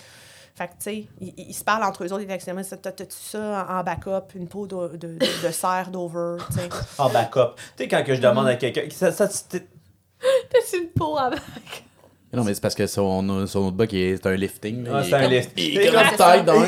[0.56, 2.80] Fait que, tu sais, ils, ils se parlent entre eux autres, les taxidermistes.
[2.82, 6.68] T'as- T'as-tu ça en backup, une peau de, de, de, de cerf d'over, tu sais?
[6.98, 7.54] En backup.
[7.76, 8.82] Tu sais, quand que je demande à quelqu'un.
[8.90, 9.66] Ça, ça, c'était-
[10.50, 11.40] T'as une peau avec.
[12.32, 14.86] Non, mais c'est parce que son, son autre bug est un lifting.
[14.92, 15.50] Ah, Il c'est est un comme- lift.
[15.56, 16.44] Il est comme c'est taille ça.
[16.44, 16.54] d'un.
[16.60, 16.66] Non,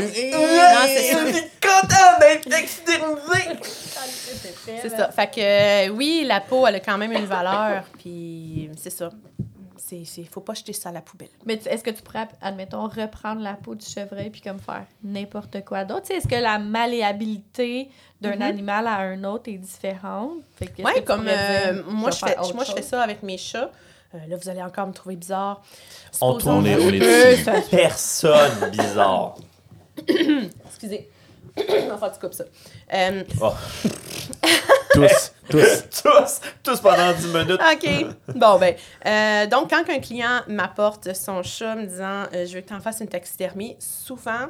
[0.86, 1.26] c'est ça.
[1.26, 2.48] Je suis content d'être.
[4.82, 5.10] C'est ça.
[5.10, 5.40] Fait que
[5.88, 7.84] euh, oui, la peau, elle a quand même une valeur.
[7.98, 9.10] Puis c'est ça.
[9.76, 11.28] C'est, c'est, faut pas jeter ça à la poubelle.
[11.44, 15.64] Mais est-ce que tu pourrais, admettons, reprendre la peau du chevreuil puis comme faire n'importe
[15.64, 16.10] quoi d'autre?
[16.10, 17.88] Est-ce que la malléabilité
[18.20, 20.38] d'un animal à un autre est différente?
[20.60, 23.70] Oui, comme euh, dire, moi, je fais, moi, je fais ça avec mes chats.
[24.14, 25.62] Euh, là, vous allez encore me trouver bizarre.
[26.20, 27.44] On Supposons- On est, on est Euh, dessus.
[27.44, 29.34] ça- Personne bizarre.
[30.66, 31.08] Excusez.
[31.92, 32.44] enfin, tu coupes ça.
[32.94, 33.52] Euh, Oh.
[34.94, 35.84] Tous, tous.
[36.02, 37.60] tous, tous pendant 10 minutes.
[37.72, 38.34] OK.
[38.36, 38.74] Bon, ben,
[39.06, 42.74] euh, donc, quand un client m'apporte son chat me disant euh, je veux que tu
[42.74, 44.48] en fasses une taxidermie, souvent,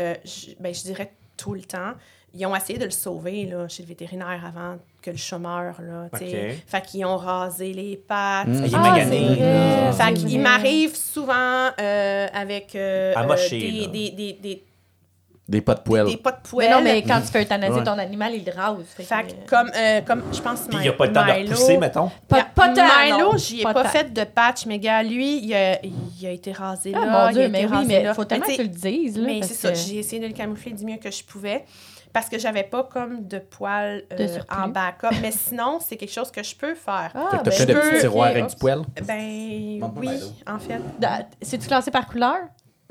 [0.00, 1.92] euh, je, ben, je dirais tout le temps,
[2.34, 5.74] ils ont essayé de le sauver là, chez le vétérinaire avant que le chat meure.
[5.80, 6.50] Là, tu sais.
[6.52, 6.62] OK.
[6.66, 8.48] Fait qu'ils ont rasé les pattes.
[8.48, 8.64] Mm.
[8.64, 13.80] Il est Ah, c'est vrai, Fait qu'il m'arrive souvent euh, avec euh, euh, mocher, des,
[13.82, 13.86] là.
[13.88, 14.62] des, des, des,
[15.46, 16.06] Des pas de poêle.
[16.06, 16.70] des pas de Mais poêle.
[16.70, 17.84] non, mais quand tu fais euthanasier Ouais.
[17.84, 18.76] ton animal, il le rase.
[18.96, 21.26] Fait, Fait que, comme, euh, comme je pense Puis il n'y a pas le temps
[21.26, 22.10] de Milo- repousser, mettons?
[22.26, 23.36] Pas, pas tant, Milo, non.
[23.36, 26.50] j'y ai Pas pas, fait de patch, mais gars, lui, il a, il a été
[26.52, 27.00] rasé là.
[27.02, 28.14] Ah, mon il a Dieu, été mais oui, rasé mais là.
[28.14, 29.18] faut tellement Mais que tu le dises.
[29.18, 31.64] Là, Mais c'est ça, j'ai essayé de le camoufler du mieux que je pouvais
[32.14, 35.08] parce que j'avais pas comme de poils euh, De en backup.
[35.20, 37.10] mais sinon, c'est quelque chose que je peux faire.
[37.12, 38.82] Ah, que t'as ben, fait des je petits tiroirs ok, avec du poêle.
[39.02, 40.80] Ben oui, en fait.
[41.42, 42.38] C'est-tu classé par couleur?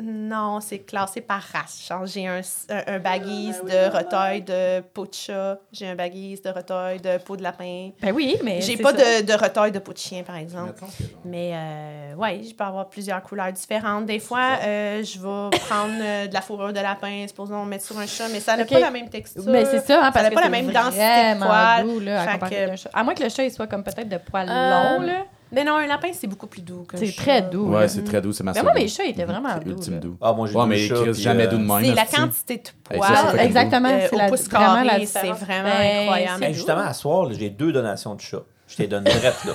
[0.01, 1.87] Non, c'est classé par race.
[2.05, 6.49] J'ai un, un, un baguise de retail de peau de chat, j'ai un baguise de
[6.49, 7.91] retail de peau de lapin.
[8.01, 8.59] Ben oui, mais.
[8.61, 9.21] J'ai pas ça.
[9.21, 10.83] de, de retail de peau de chien, par exemple.
[11.25, 14.07] Mais euh, ouais, je peux avoir plusieurs couleurs différentes.
[14.07, 17.97] Des fois, euh, je vais prendre euh, de la fourrure de lapin, supposons mettre sur
[17.99, 19.43] un chat, mais ça n'a pas la même texture.
[19.45, 22.03] Mais c'est ça, hein, parce n'a que pas la même densité de poils.
[22.03, 22.89] là, à Fait comparer que- avec un chat.
[22.93, 25.25] À moins que le chat il soit comme peut-être de poils Euh, longs, là.
[25.53, 27.67] Mais non, un lapin, c'est beaucoup plus doux C'est très doux.
[27.69, 27.87] Ouais, là.
[27.87, 29.71] c'est très doux, c'est ma Mais moi, mes chats étaient vraiment doux.
[29.71, 30.17] Ultime doux.
[30.21, 31.83] Ah, moi, j'ai Ouais, mais jamais euh, doux de même.
[31.85, 34.89] C'est la quantité de poils Ah, fucking exactement, euh, c'est au la, pouce vraiment la
[34.91, 35.39] carré, c'est différence.
[35.39, 36.53] vraiment Ben, incroyable.
[36.53, 38.43] justement, à soir, j'ai deux donations de chats.
[38.67, 39.53] Je t'ai donné direct, là.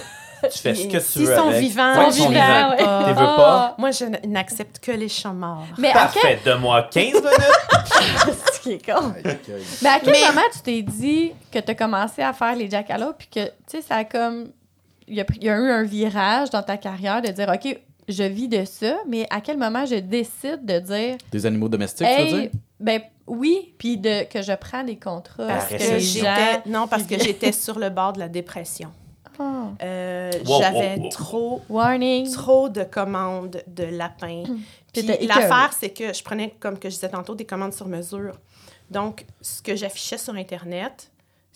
[0.52, 1.34] Tu fais ce que tu S'ils veux.
[1.34, 1.60] sont avec.
[1.60, 2.70] vivants, Ouais, ils ils sont sont vivants.
[2.70, 3.08] ouais.
[3.08, 3.74] Veux pas?
[3.76, 5.64] Moi, je n'accepte que les chats morts.
[5.78, 5.94] Mais quel...
[5.94, 7.24] Parfait, donne-moi 15 minutes.
[8.54, 9.12] Ce qui est con.
[9.82, 12.70] Mais à quel Mais- moment tu t'es dit que tu as commencé à faire les
[12.70, 14.50] jackalope puis que, tu sais, ça a comme...
[15.08, 17.48] Il y a, pris- il y a eu un virage dans ta carrière de dire,
[17.52, 17.78] OK,
[18.08, 22.06] je vis de ça, mais à quel moment je décide de dire, Des animaux domestiques,
[22.06, 22.50] tu veux hey, dire?
[22.80, 25.46] ben oui, puis de, que je prends des contrats.
[25.46, 26.62] Parce que j'étais gens...
[26.66, 28.90] non parce que j'étais sur le bord de la dépression.
[29.38, 31.08] Oh, Euh, Wow, J'avais wow, wow.
[31.10, 32.32] trop warning.
[32.32, 34.44] trop de commandes de lapins.
[34.92, 38.32] Puis l'affaire c'est que je prenais comme que je disais tantôt des commandes sur mesure.
[38.90, 41.10] Donc ce que j'affichais sur internet,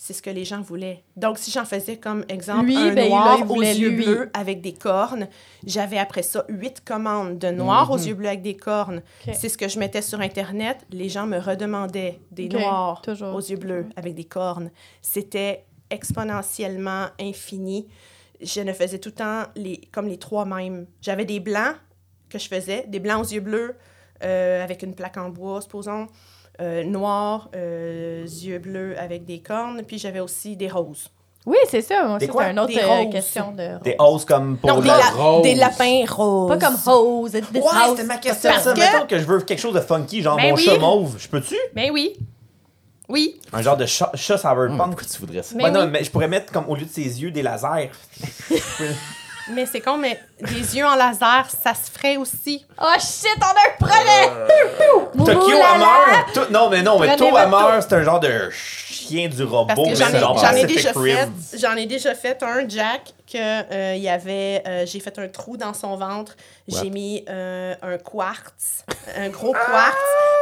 [0.04, 1.04] c'est ce que les gens voulaient.
[1.14, 4.04] Donc si j'en faisais comme exemple Lui, un ben, noir là, aux yeux lui.
[4.04, 5.28] bleus avec des cornes,
[5.64, 9.00] j'avais après ça huit commandes de noirs aux yeux bleus avec des cornes.
[9.32, 13.32] C'est ce que je mettais sur internet, les gens me redemandaient des noirs toujours.
[13.32, 14.72] aux yeux bleus avec des cornes.
[15.02, 17.86] C'était exponentiellement infini.
[18.40, 20.86] Je ne faisais tout le temps les, comme les trois mêmes.
[21.00, 21.76] J'avais des blancs
[22.28, 23.76] que je faisais, des blancs aux yeux bleus
[24.24, 26.08] euh, avec une plaque en bois, supposons,
[26.60, 31.08] euh, noirs, euh, yeux bleus avec des cornes, puis j'avais aussi des roses.
[31.44, 32.04] Oui, c'est ça.
[32.06, 32.44] Moi, Des ça, quoi?
[32.44, 33.12] c'est une autre Des euh, roses.
[33.12, 33.82] question de...
[33.82, 34.98] Des hausses comme pour non, des, la...
[34.98, 35.42] la- rose.
[35.42, 36.48] des lapins roses.
[36.50, 38.50] Pas comme this Ouais, c'était ma question.
[38.50, 38.72] Parce ça.
[38.74, 40.62] que- Mettons que je veux quelque chose de funky, genre Ben mon oui.
[40.62, 41.16] chat mauve.
[41.18, 41.56] Je peux-tu?
[41.74, 42.14] Ben oui.
[43.08, 43.40] Oui.
[43.52, 44.92] Un genre de chat, chat Ah, cyberpunk.
[44.92, 45.56] Pourquoi tu voudrais ça?
[45.56, 45.86] Mais Ouais, non, oui.
[45.90, 47.90] mais je pourrais mettre comme au lieu de ses yeux des lasers.
[49.50, 52.64] Mais c'est con, mais des yeux en laser, ça se ferait aussi.
[52.80, 54.30] Oh shit, on a un projet!
[55.24, 55.74] Tokyo Moulala!
[55.74, 56.32] Hammer!
[56.32, 59.42] tout- Non, mais non, mais Prenez To votre Hammer, c'est un genre de chien du
[59.42, 59.66] robot.
[59.74, 61.28] Parce que mais j'en ai, j'en ai déjà fait,
[61.58, 63.38] j'en ai déjà fait un Jack que
[63.72, 66.36] euh, il y avait, euh, j'ai fait un trou dans son ventre,
[66.68, 68.84] j'ai mis euh, un quartz,
[69.16, 69.96] un gros quartz,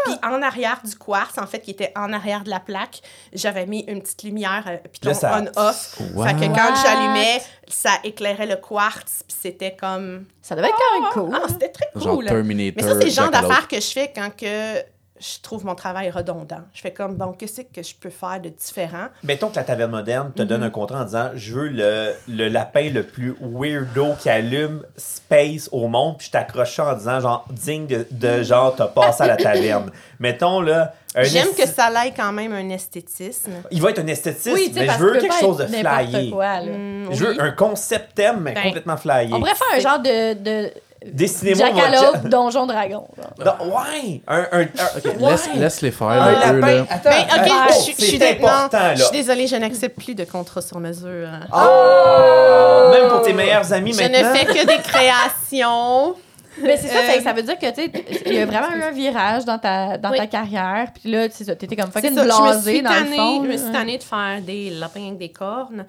[0.07, 3.01] puis en arrière du quartz, en fait, qui était en arrière de la plaque,
[3.33, 5.99] j'avais mis une petite lumière, euh, puis ça- on-off.
[6.15, 6.29] What?
[6.29, 6.83] Fait que quand What?
[6.83, 11.39] j'allumais, ça éclairait le quartz, puis c'était comme Ça devait être quand même cool.
[11.43, 12.27] ah, c'était très Genre cool.
[12.27, 12.83] Terminator.
[12.83, 14.79] Mais ça, c'est le genre d'affaires que je fais quand que
[15.21, 16.63] je trouve mon travail redondant.
[16.73, 19.09] Je fais comme, bon, qu'est-ce que je peux faire de différent?
[19.23, 20.49] Mettons que la taverne moderne te Mhm.
[20.49, 24.83] donne un contrat en disant Je veux le, le lapin le plus weirdo qui allume
[24.97, 28.87] space au monde, puis je t'accroche ça en disant genre digne de, de genre t'as
[28.89, 29.91] passé à la taverne.
[30.19, 30.95] Mettons là.
[31.23, 33.51] J'aime que ça ait quand même un esthétisme.
[33.73, 34.07] Il va être un
[34.55, 36.31] Oui, sais, mais je veux que quelque chose de flyé.
[36.31, 36.73] quoi, là.
[36.73, 39.29] Mm, Je veux un concept thème, mais Ben, complètement flyé.
[39.33, 40.71] On pourrait faire un genre de, de
[41.07, 43.09] Dessinez-moi Jackalope, Donjon Dragon.
[43.39, 44.21] Non, ouais!
[44.29, 45.31] Un, un, un- Ok, ouais.
[45.31, 46.75] laisse, laisse les faire, Un là, eux, lapin.
[46.75, 46.87] là.
[46.91, 49.05] Attends, Ben, ok, attends, je, suis- je important, je là.
[49.07, 51.27] suis désolée, je n'accepte plus de contrats sur mesure.
[51.29, 51.47] hein.
[51.53, 52.91] Oh!
[52.93, 54.31] Même pour tes meilleurs amis Je maintenant.
[54.31, 56.17] ne fais que des créations.
[56.63, 57.91] Mais c'est ça, Euh, fait que ça veut dire que, tu
[58.27, 60.19] il y a vraiment eu un virage dans ta, dans Oui.
[60.19, 60.89] ta carrière.
[60.93, 62.97] Puis là, c'est ça, t'étais comme C'est fucking ça, je me blasé suis dans le
[62.97, 63.43] tannée, fond.
[63.45, 63.59] je me là.
[63.59, 65.87] suis tannée de faire des lapins avec des cornes.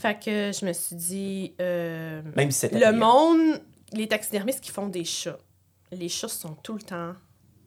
[0.00, 3.60] Fait que je me suis dit, euh, Même si c'était le monde,
[3.92, 5.38] les taxidermistes qui font des chats,
[5.92, 7.14] les chats sont tout le temps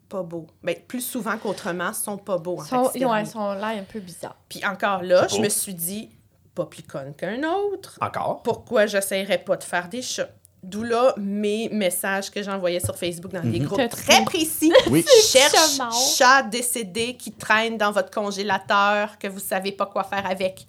[0.09, 0.47] pas beaux.
[0.61, 3.13] Ben, plus souvent qu'autrement, sont pas beaux en Ils sont, taxidermie.
[3.13, 4.35] ouais, ils sont l'air un peu bizarres.
[4.49, 6.09] Puis encore là, je me suis dit,
[6.53, 7.97] pas plus conne qu'un autre.
[8.01, 8.43] Encore?
[8.43, 10.29] Pourquoi j'essayerais pas de faire des chats?
[10.63, 14.71] D'où là mes messages que j'envoyais sur Facebook dans des groupes T'as très précis.
[14.91, 15.03] Oui.
[15.31, 15.79] Cherche
[16.17, 20.67] chat décédé qui traîne dans votre congélateur que vous savez pas quoi faire avec.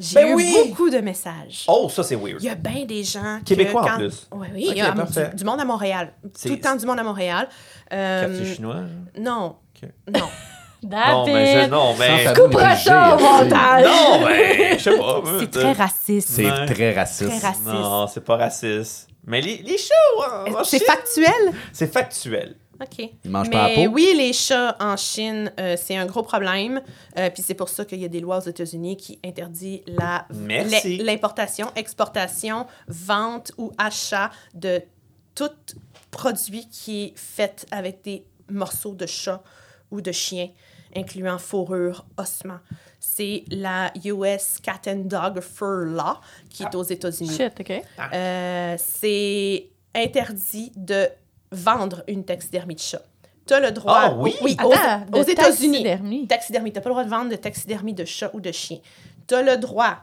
[0.00, 0.56] J'ai Ben eu oui!
[0.68, 1.64] beaucoup de messages.
[1.68, 2.38] Oh, ça c'est weird.
[2.40, 3.38] Il y a bien des gens.
[3.40, 4.26] que Québécois en plus.
[4.32, 6.12] Oui, oui, il y a du, du monde à Montréal.
[6.22, 7.48] Tout le temps du monde à Montréal.
[7.92, 8.80] Euh, Quartier chinois.
[9.18, 9.56] non.
[9.82, 9.88] Ok.
[10.12, 10.26] Non.
[10.84, 11.70] Non, mais je, David!
[11.70, 12.24] non, mais.
[12.24, 12.34] De
[12.76, 13.84] ça au montage!
[13.86, 14.72] Non, mais.
[14.78, 15.22] Je sais pas.
[15.38, 16.28] C'est très raciste.
[16.28, 16.66] C'est Ouais.
[16.66, 17.30] très raciste.
[17.30, 17.66] Très raciste.
[17.66, 19.08] Non, c'est pas raciste.
[19.24, 21.52] Mais les, les ouais, en C'est factuel?
[21.72, 22.56] C'est factuel.
[22.82, 23.10] OK.
[23.24, 23.92] Ils mangent Mais pas la peau?
[23.94, 26.82] oui, les chats en Chine, euh, c'est un gros problème.
[27.18, 30.26] Euh, Puis c'est pour ça qu'il y a des lois aux États-Unis qui interdisent la
[30.34, 30.98] Merci.
[30.98, 34.82] l'importation, exportation, vente ou achat de
[35.34, 35.50] tout
[36.10, 39.42] produit qui est fait avec des morceaux de chat
[39.90, 40.48] ou de chien,
[40.94, 42.60] incluant fourrure, ossements.
[43.00, 46.18] C'est la US Cat and Dog Fur Law
[46.50, 47.34] qui est aux États-Unis.
[47.36, 47.82] Shit, OK.
[48.12, 51.08] Euh, c'est interdit de
[51.52, 53.02] vendre une taxidermie de chat.
[53.46, 54.00] Tu as le droit.
[54.04, 54.34] Ah oui?
[54.42, 55.82] aux, Attends, aux de États-Unis.
[55.82, 56.26] taxidermie.
[56.28, 56.72] Taxidermie.
[56.72, 58.78] Tu n'as pas le droit de vendre de taxidermie de chat ou de chien.
[59.26, 59.98] Tu as le droit,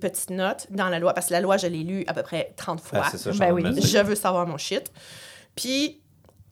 [0.00, 2.52] petite note, dans la loi, parce que la loi, je l'ai lue à peu près
[2.56, 3.00] 30 fois.
[3.04, 3.64] Ah, c'est ça, je Ben oui.
[3.82, 4.92] Je veux savoir mon shit.
[5.54, 6.00] Puis,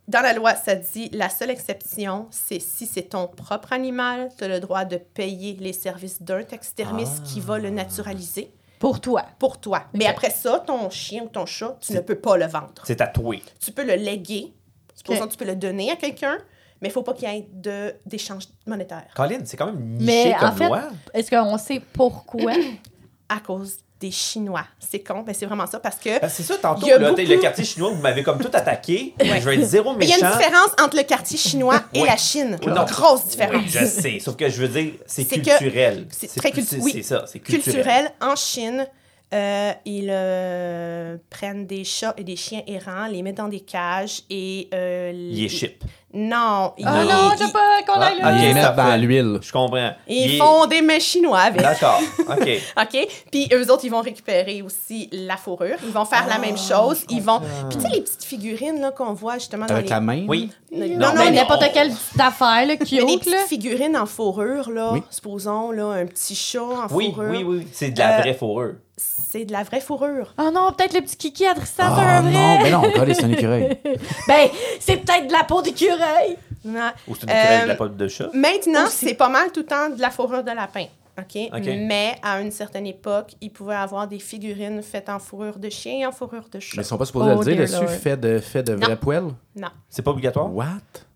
[0.08, 4.44] dans la loi, ça dit la seule exception, c'est si c'est ton propre animal, tu
[4.44, 9.24] as le droit de payer les services d'un taxidermiste qui va le naturaliser Pour toi.
[9.38, 9.84] pour toi.
[9.94, 12.82] Mais après ça, ton chien ou ton chat, tu ne peux pas le vendre.
[12.84, 13.42] C'est tatoué.
[13.60, 14.52] Tu peux le léguer,
[14.94, 15.26] supposons Ok.
[15.28, 16.36] que tu peux le donner à quelqu'un,
[16.80, 20.04] mais il faut pas qu'il y ait de- d'échange monétaire Colin, c'est quand même niché
[20.30, 20.82] Mais comme en fait, loi.
[21.14, 22.52] est-ce qu'on sait pourquoi?
[23.28, 24.64] à cause des Chinois.
[24.80, 26.18] C'est con, mais c'est vraiment ça parce que...
[26.18, 29.14] Que c'est ça, tantôt, là, beaucoup- le quartier chinois, vous m'avez comme tout attaqué.
[29.20, 30.30] Je vais être zéro Mais il y a méchant.
[30.32, 32.06] une différence entre le quartier chinois et Ouais.
[32.08, 32.58] la Chine.
[32.62, 33.62] Une grosse différence.
[33.62, 34.18] Oui, je sais.
[34.18, 36.06] Sauf que je veux dire, c'est culturel.
[36.10, 36.92] c'est très plus- cultu- c'est- oui.
[36.94, 37.62] C'est ça, c'est culturel.
[37.74, 38.86] culturel, en Chine,
[39.32, 44.22] euh, ils euh, prennent des chats et des chiens errants, les mettent dans des cages
[44.28, 44.68] et...
[44.74, 45.82] euh, Il est chip.
[46.16, 46.72] Non.
[46.78, 48.38] ils- Ah non, je veux pas qu'on aille Ah, là.
[48.48, 49.38] Ils mettent dans l'huile.
[49.42, 49.90] Je comprends.
[50.06, 51.60] Ils font des mets chinois avec.
[51.60, 52.00] D'accord.
[52.20, 52.48] OK.
[52.80, 53.08] OK?
[53.32, 55.76] Puis eux autres, ils vont récupérer aussi la fourrure.
[55.84, 57.04] Ils vont faire la même chose.
[57.10, 57.40] Ils vont.
[57.68, 59.90] Puis tu sais, les petites figurines là, qu'on voit justement dans Avec les.
[59.90, 60.24] la main.
[60.28, 60.50] Oui.
[60.72, 64.70] Non, Non, non, N'importe quelle petite affaire, là, mais des cute, petites figurines en fourrure,
[64.70, 65.02] là, Oui.
[65.10, 67.30] supposons, là, un petit chat en Oui, fourrure.
[67.30, 67.66] oui, oui.
[67.72, 68.74] C'est de la Euh, vraie fourrure.
[68.96, 70.32] C'est de la vraie fourrure.
[70.38, 72.32] Oh non, peut-être le petit kiki à Tristan, c'est Ah un vrai.
[72.32, 73.76] non, mais non, regardez, c'est un écureuil.
[74.28, 76.36] Ben, c'est peut-être de la peau d'écureuil.
[76.64, 78.28] Ou c'est une écureuil de la Euh, pote de chat.
[78.32, 79.06] Maintenant, Aussi.
[79.08, 80.86] c'est pas mal tout le temps de la fourrure de lapin.
[81.18, 81.38] OK?
[81.52, 81.66] OK.
[81.78, 85.98] Mais à une certaine époque, ils pouvaient avoir des figurines faites en fourrure de chien
[86.00, 86.76] et en fourrure de chat.
[86.76, 89.24] Mais ils sont pas supposés Oh, le dire dessus, fait de, fait de vrai poêle?
[89.56, 89.68] Non.
[89.88, 90.52] C'est pas obligatoire?
[90.54, 90.66] What?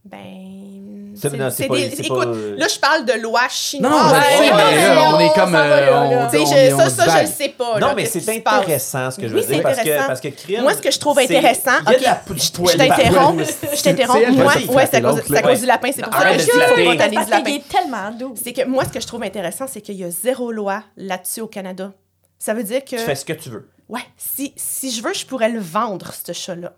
[0.04, 1.12] Ben.
[1.16, 3.48] C'est- non, c'est pas- des- c'est Écoute, pas, euh, là, je parle de loi Non,
[3.50, 3.90] chinoise.
[3.92, 5.52] non, je Ouais, le sais, ouais, mais ouais, là, on est comme.
[5.52, 7.80] ça euh, on- je- on ça, ça, je le sais pas.
[7.80, 8.54] Non, là, mais c'est passe.
[8.62, 9.62] intéressant ce que je veux Oui, dire.
[9.64, 11.98] Parce que, parce que crime, Moi, ce que je trouve intéressant, il y a de
[11.98, 13.44] ok, la je- t'interromps,
[13.76, 14.28] je t'interromps.
[14.30, 15.48] Moi, ouais, c'est à cause c'est à là.
[15.48, 17.50] cause du lapin, c'est pour ça Arrête que je faut pas du lapin.
[17.50, 18.34] est tellement doux.
[18.42, 21.40] C'est que moi, ce que je trouve intéressant, c'est qu'il y a zéro loi là-dessus
[21.40, 21.92] au Canada.
[22.38, 22.90] Ça veut dire que...
[22.90, 23.68] Tu fais ce que tu veux.
[23.88, 26.74] Ouais, si, si je veux, je pourrais le vendre, ce chat-là.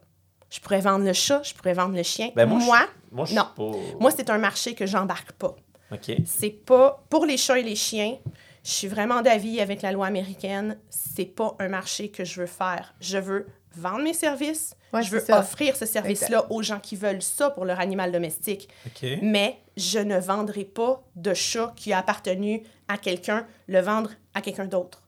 [0.50, 2.30] Je pourrais vendre le chat, je pourrais vendre le chien.
[2.34, 3.46] Ben, moi, je- moi, je Non.
[3.56, 3.70] pas.
[4.00, 5.54] moi, c'est un marché que j'embarque pas.
[5.92, 6.12] OK.
[6.26, 7.04] C'est pas...
[7.08, 8.16] Pour les chats et les chiens,
[8.64, 12.46] je suis vraiment d'avis avec la loi américaine, c'est pas un marché que je veux
[12.46, 12.94] faire.
[13.00, 13.46] Je veux
[13.76, 15.38] vendre mes services, Ouais, je veux ça.
[15.38, 18.68] offrir ce service-là aux gens qui veulent ça pour leur animal domestique.
[18.86, 19.08] OK.
[19.22, 24.40] Mais je ne vendrai pas de chat qui a appartenu à quelqu'un, le vendre à
[24.40, 24.99] quelqu'un d'autre.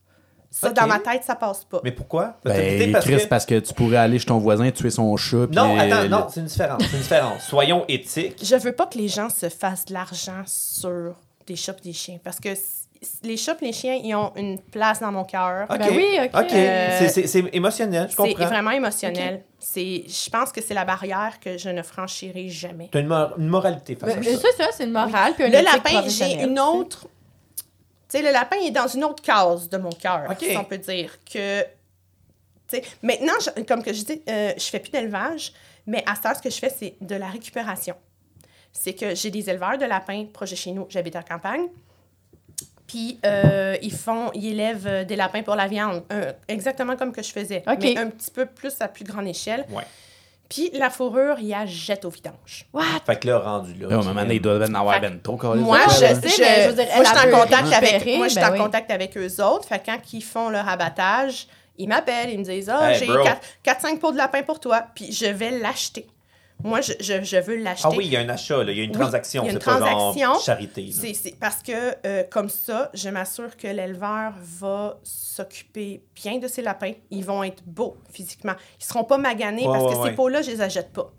[0.55, 1.81] Ça, dans ma tête, ça passe pas.
[1.83, 2.37] Mais pourquoi?
[2.45, 5.47] Ben, parce Chris, que- parce que tu pourrais aller chez ton voisin, tuer son chat.
[5.47, 6.83] puis Non, attends, le- non, c'est une différence.
[6.85, 7.43] C'est une différence.
[7.45, 8.39] Soyons éthiques.
[8.45, 11.15] Je veux pas que les gens se fassent de l'argent sur
[11.47, 12.19] des chats et des chiens.
[12.23, 12.51] Parce que
[13.25, 15.67] les chats et les chiens, ils ont une place dans mon cœur.
[15.71, 15.79] OK.
[15.79, 16.31] Ben oui, OK.
[16.35, 16.53] OK.
[16.53, 18.47] Euh, C'est- C'est c'est émotionnel, je C'est comprends.
[18.47, 19.43] vraiment émotionnel.
[19.59, 22.91] C'est, je pense que c'est la barrière que je ne franchirai jamais.
[22.93, 24.41] T'as une, mor- une moralité face à Ben, ça.
[24.43, 25.33] ça, ça, c'est une morale.
[25.35, 27.07] Puis un Le lapin, j'ai une tu autre.
[28.13, 30.77] Tu sais, le lapin est dans une autre case de mon cœur, si on peut
[30.79, 31.17] dire.
[31.25, 31.65] Que,
[33.03, 35.53] maintenant, je- comme que je dis, euh, je fais plus d'élevage,
[35.87, 37.95] mais à ça, ce que je fais, c'est de la récupération.
[38.71, 40.87] C'est que j'ai des éleveurs de lapins proches de chez nous.
[40.91, 41.69] J'habite en campagne.
[42.87, 47.13] Puis, euh, ils font, ils élèvent euh, des lapins pour la viande, euh, exactement comme
[47.13, 47.63] que je faisais,
[47.95, 49.65] mais un petit peu plus à plus grande échelle.
[49.71, 49.85] Ouais.
[50.53, 52.67] Puis, la fourrure, ils la jettent au vidange.
[52.75, 52.83] What?
[53.07, 53.89] Fait que là, rendu là.
[53.89, 56.63] Là, un moment donné, il doit en avoir ben trop, Moi, je, sais, je- mais
[56.65, 58.53] je veux dire, moi, je suis elle en contact avec, moi, je suis ben en
[58.53, 58.59] oui.
[58.59, 59.67] contact avec eux autres.
[59.67, 61.47] Fait que quand ils font leur abattage,
[61.79, 63.25] ils m'appellent, ils me disent Ah, Hey, j'ai bro.
[63.65, 64.85] 4-5 pots de lapin pour toi.
[64.95, 66.07] Puis je vais l'acheter.
[66.65, 67.89] Moi, je, je, je veux l'acheter.
[67.91, 68.73] Ah oui, il y a un achat, là.
[68.73, 69.43] il y a une Oui, transaction.
[69.43, 70.41] il y a une c'est pas genre transaction.
[70.41, 70.91] charité.
[70.93, 76.63] C'est parce que, euh, comme ça, je m'assure que l'éleveur va s'occuper bien de ses
[76.63, 76.93] lapins.
[77.11, 78.55] Ils vont être beaux physiquement.
[78.81, 80.09] Ils seront pas maganés Ouais, parce ouais, que ouais.
[80.11, 81.11] ces pots-là, je les achète pas.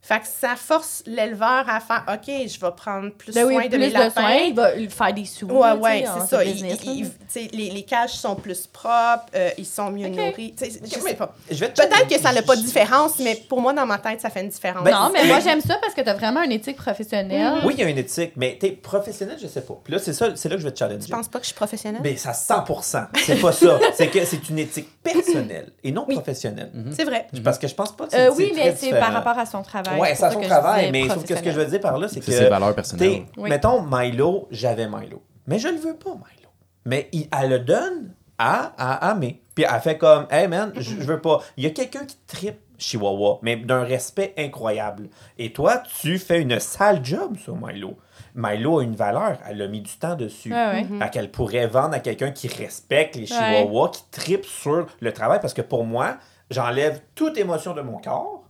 [0.00, 3.64] Fait que ça force l'éleveur à faire OK, je vais prendre plus Ben oui, soin
[3.64, 4.30] de plus mes de lapins.
[4.46, 5.46] il va faire des sous.
[5.46, 6.44] Ouais, tu ouais, c'est ça.
[6.44, 10.14] Il- il- il- tu les, les cages sont plus propres, euh, ils sont mieux Ok.
[10.16, 10.54] nourris.
[10.56, 11.34] Tu sais, Je sais pas.
[11.50, 13.98] Je vais te Peut-être que ça n'a pas de différence, mais pour moi, dans ma
[13.98, 14.84] tête, ça fait une différence.
[14.84, 17.56] Ben, non, mais mais- moi, j'aime ça parce que t'as vraiment une éthique professionnelle.
[17.56, 17.66] Mhm.
[17.66, 19.74] Oui, il y a une éthique, mais t'es professionnel, je sais pas.
[19.84, 21.04] Puis là, c'est ça, c'est là que je vais te challenger.
[21.06, 22.00] Tu penses pas que je suis professionnelle?
[22.02, 23.08] Mais ça 100%.
[23.26, 23.78] C'est pas ça.
[23.94, 26.14] C'est que c'est une éthique personnelle et non Oui.
[26.14, 26.70] professionnelle.
[26.96, 27.26] C'est vrai.
[27.44, 29.44] Parce que je pense pas que Euh, c'est oui, très mais c'est par rapport à
[29.44, 29.87] son travail.
[29.96, 31.98] Ouais, c'est à pour son travail, mais sauf que ce que je veux dire par
[31.98, 32.26] là, c'est que.
[32.26, 33.08] C'est ses valeurs personnelles.
[33.36, 33.48] Oui.
[33.50, 35.22] Mettons, Milo, j'avais Milo.
[35.46, 36.48] Mais je le veux pas, Milo.
[36.84, 39.42] Mais il- elle le donne à, à Amé.
[39.54, 41.40] Puis elle fait comme, hey man, je je veux pas.
[41.56, 45.08] Il y a quelqu'un qui tripe Chihuahua, mais d'un respect incroyable.
[45.36, 47.96] Et toi, tu fais une sale job sur Milo.
[48.36, 50.52] Milo a une valeur, elle a mis du temps dessus.
[50.52, 50.98] Ouais, ouais.
[51.00, 55.40] Fait qu'elle pourrait vendre à quelqu'un qui respecte les chihuahuas, qui tripe sur le travail.
[55.40, 56.18] Parce que pour moi,
[56.50, 58.44] j'enlève toute émotion de mon corps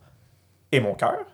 [0.73, 1.25] et mon cœur.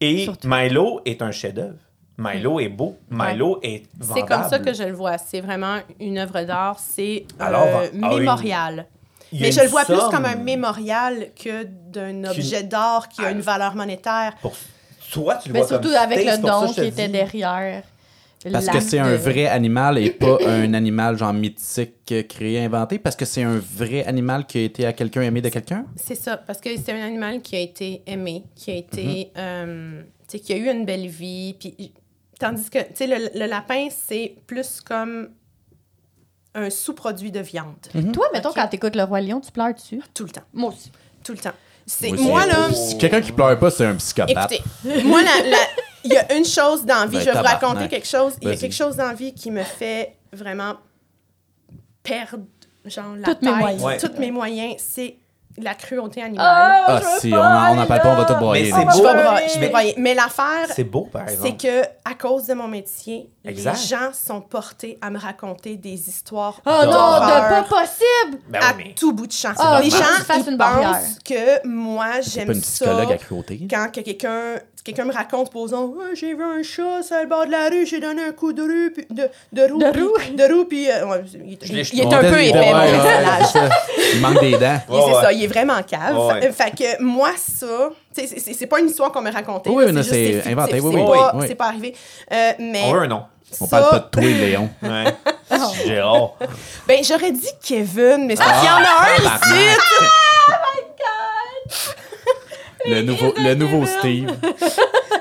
[0.00, 0.48] Et Surtout.
[0.48, 1.78] Milo est un chef-d'œuvre.
[2.18, 2.96] Milo est beau.
[3.10, 4.20] Milo est vendable.
[4.28, 5.18] C'est comme ça que je le vois.
[5.18, 6.78] C'est vraiment une œuvre d'art.
[6.78, 8.86] C'est euh, ah mémorial.
[9.32, 13.30] Mais je le vois plus comme un mémorial que d'un objet d'art qui a Ah.
[13.32, 14.34] une valeur monétaire.
[14.40, 14.54] Pour
[15.12, 17.82] toi, tu le Mais vois surtout comme avec le don qui était derrière.
[18.52, 22.98] Parce que c'est un vrai animal et pas un animal genre mythique euh, créé, inventé?
[22.98, 25.86] Parce que c'est un vrai animal qui a été à quelqu'un aimé de quelqu'un?
[25.96, 30.02] C'est ça, parce que c'est un animal qui a été aimé, qui a été, euh,
[30.28, 31.54] tu sais, qui a eu une belle vie.
[31.58, 31.92] Puis,
[32.38, 35.30] tandis que, tu sais, le, le lapin, c'est plus comme
[36.54, 37.74] un sous-produit de viande.
[38.12, 38.54] Toi, mettons, Ok.
[38.56, 40.00] quand t'écoutes Le Roi Lion, tu pleures dessus?
[40.14, 40.42] Tout le temps.
[40.52, 40.92] Moi aussi.
[41.24, 41.50] Tout le temps.
[41.86, 44.52] C'est, Moi là, Si quelqu'un qui pleure pas, c'est un psychopathe.
[44.52, 45.56] écoutez, moi, la- la-
[46.04, 48.34] il y a une chose dans la vie, Ben, je vais vous raconter quelque chose.
[48.42, 50.74] Il y a quelque chose dans la vie qui me fait vraiment
[52.02, 52.44] perdre,
[52.84, 53.82] genre, la Toutes mes moyens.
[53.82, 53.98] Ouais.
[53.98, 54.74] tous mes moyens.
[54.78, 55.16] C'est
[55.56, 56.44] la cruauté animale.
[56.46, 58.72] Ah, si, on en, on en parle pas, on va tout broyer.
[58.72, 59.08] Mais c'est beau.
[59.54, 59.94] je vais broyer.
[59.98, 61.56] Mais l'affaire, C'est beau, par c'est exemple.
[61.62, 63.76] que à cause de mon métier, Exact.
[63.80, 68.42] les gens sont portés à me raconter des histoires Oh non, d'horreur de pas possible!
[68.48, 69.52] Ben à oui, mais- tout bout de champ.
[69.58, 69.96] Ah, les gens
[70.36, 70.90] ils une barrière.
[70.92, 73.66] pensent que moi C'est j'aime une ça psychologue à cruauté.
[73.70, 77.46] quand que quelqu'un quelqu'un me raconte posons Ouais, j'ai vu un chat sur le bord
[77.46, 80.02] de la rue j'ai donné un coup de rue puis- de, de roue De puis-
[80.02, 80.36] roue?
[80.36, 83.68] de roue puis euh, ouais, il, est On un peu épais ouais, mon ouais, ça.
[84.12, 84.78] Il manque des dents.
[84.86, 85.36] C'est Ouais, ça, ouais.
[85.36, 86.16] il est vraiment cave.
[86.18, 86.52] Ouais, ouais.
[86.52, 89.70] Fait que moi, ça, c'est- c'est c'est pas une histoire qu'on m'a racontée.
[89.70, 91.44] Oui, c'est inventé, oui, c'est oui, pas, oui.
[91.48, 91.94] c'est pas arrivé.
[92.32, 93.22] Euh, mais On veut un nom.
[93.60, 94.70] On ça, parle pas de toi, Léon.
[94.82, 95.04] Ouais.
[95.86, 96.30] Gérard.
[96.88, 99.40] ben j'aurais dit Kevin, mais c'est Ah, parce qu'il y en a un tabarnak.
[101.70, 101.90] ici.
[102.86, 104.30] Le nouveau, le nouveau Steve.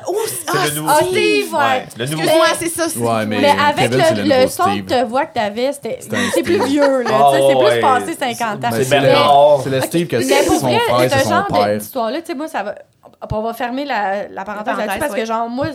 [0.07, 1.07] Oh, C'est ah, le nouveau Steve.
[1.09, 1.85] Steve, ouais.
[1.97, 2.99] Le nouveau Excuse-moi, c'est ça.
[2.99, 6.63] Ouais, mais- Mais avec Kevin, le, le son de voix que t'avais, c'était c'est plus
[6.65, 7.09] vieux, là.
[7.31, 7.71] Tu sais, c'est ouais.
[7.71, 8.69] plus passé 50 ans.
[8.71, 9.59] C'est Bernard.
[9.63, 11.53] C'est le Steve que Mais c'est pour son vrai, frère, ce c'est son genre de-
[11.53, 11.77] père.
[11.77, 12.75] d'histoire-là, tu sais, moi, ça va.
[13.31, 15.19] on va fermer la, la parenthèse là-dessus parce ouais.
[15.21, 15.67] que, genre, moi,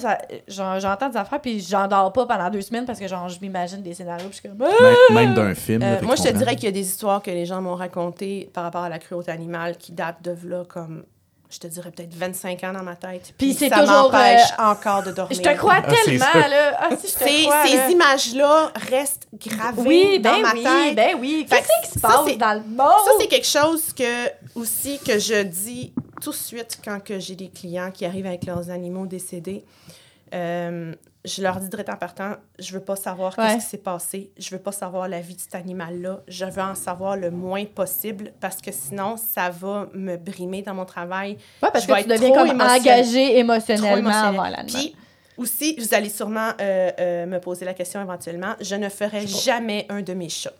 [0.47, 3.83] j'entends des affaires puis j'en dors pas pendant deux semaines parce que, genre, je m'imagine
[3.83, 4.69] des scénarios puis je suis comme.
[4.69, 4.83] Ah!
[5.13, 5.83] Même, même d'un film.
[5.83, 8.51] Euh, moi, je te dirais qu'il y a des histoires que les gens m'ont racontées
[8.53, 11.05] par rapport à la cruauté animale qui datent de là comme,
[11.51, 13.33] je te dirais peut-être 25 ans dans ma tête.
[13.39, 15.37] Puis c'est ça toujours, m'empêche euh, encore de dormir.
[15.37, 16.77] Je te crois Ah, tellement, là.
[16.79, 17.67] Ah, si, je te Ces, crois.
[17.67, 17.91] ces là.
[17.91, 20.95] images-là restent gravées Oui, dans ben ma oui, tête.
[20.95, 21.47] ben oui.
[21.49, 23.05] Qu'est-ce que qui se passe dans le monde?
[23.05, 27.35] Ça, c'est quelque chose que, aussi que je dis tout de suite quand que j'ai
[27.37, 29.65] des clients qui arrivent avec leurs animaux décédés.
[30.35, 30.93] Euh,
[31.29, 33.45] je leur dis direct en partant, je veux pas savoir Ouais.
[33.55, 36.63] qu'est-ce qui s'est passé, je veux pas savoir la vie de cet animal-là, je veux
[36.63, 41.33] en savoir le moins possible parce que sinon, ça va me brimer dans mon travail.
[41.63, 44.33] Ouais, parce je que vais tu être deviens trop comme engagé émotionnellement.
[44.67, 44.97] Puis
[45.37, 49.87] aussi, vous allez sûrement euh, euh, me poser la question éventuellement, je ne ferai jamais
[49.89, 50.53] un de mes chats.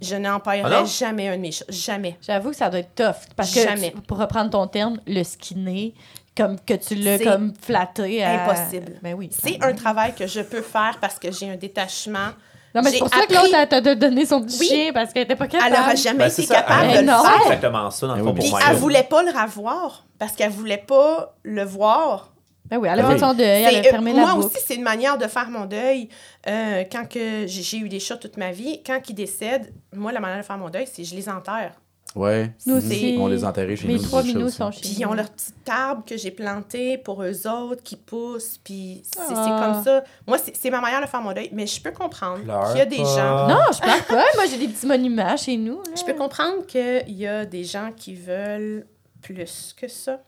[0.00, 1.64] Je n'empaillerai jamais un de mes chats.
[1.68, 2.18] Jamais.
[2.26, 3.28] J'avoue que ça doit être tough.
[3.36, 3.92] Parce que, Jamais.
[3.92, 5.94] tu- pour reprendre ton terme, le skinner,
[6.36, 8.22] comme que tu l'as comme flatté.
[8.24, 8.98] à- impossible.
[9.02, 9.30] Ben oui.
[9.32, 12.28] C'est un travail que je peux faire parce que j'ai un détachement.
[12.74, 14.66] Non, mais c'est pour ça que l'autre, elle t'a de- donné son petit Oui.
[14.66, 15.72] chien parce qu'elle était pas capable.
[15.74, 17.22] Elle n'aura jamais Ben, été ça, capable elle- de le faire.
[17.36, 20.32] C'est exactement ça, dans le Ben fond, oui, pour elle voulait pas le revoir parce
[20.32, 22.32] qu'elle voulait pas le voir.
[22.70, 23.20] Ben oui, elle a Ben fait oui.
[23.20, 24.46] son deuil, elle a fermé euh, la moi boucle.
[24.46, 26.08] aussi, c'est une manière de faire mon deuil.
[26.48, 30.10] Euh, quand que j'ai j'ai eu des chats toute ma vie, quand ils décèdent, moi,
[30.10, 31.74] la manière de faire mon deuil, c'est je les enterre.
[32.14, 32.52] Ouais.
[32.66, 33.16] Nous aussi.
[33.18, 34.02] On les enterrait chez Mes nous.
[34.02, 37.82] trois sont chez Puis ils ont leur petite arbre que j'ai planté pour eux autres
[37.82, 38.58] qui poussent.
[38.62, 39.60] Puis c'est Ah.
[39.74, 40.04] comme ça.
[40.26, 41.48] Moi, c'est c'est ma manière de faire mon deuil.
[41.52, 43.04] Mais je peux comprendre qu'il y a des pas.
[43.04, 43.48] gens.
[43.48, 44.24] Non, je pleure pas.
[44.34, 45.76] Moi, j'ai des petits monuments chez nous.
[45.82, 45.90] là.
[45.98, 48.86] Je peux comprendre qu'il y a des gens qui veulent
[49.22, 50.20] plus que ça,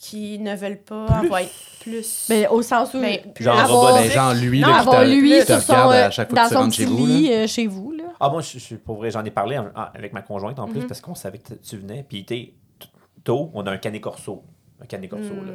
[0.00, 1.48] qui ne veulent pas envoyer
[1.80, 2.26] plus.
[2.30, 2.98] Mais au sens où.
[2.98, 5.60] Mais Genre avoir- Ben, genre lui, Non, là, qui avoir te- lui qui te sur
[5.62, 7.06] son, regarde euh, à chaque fois dans que tu son petit chez vous.
[7.06, 7.34] lit là.
[7.36, 7.92] euh, chez vous.
[7.92, 8.04] Là.
[8.18, 10.86] Ah, moi, je, je, pour vrai, j'en ai parlé en- avec ma conjointe en plus
[10.86, 12.04] parce qu'on savait que tu venais.
[12.08, 12.86] Puis, t'es t-
[13.24, 14.42] tôt, on a un canet corso.
[14.82, 15.52] Un canet corso, là.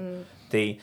[0.50, 0.78] T'es.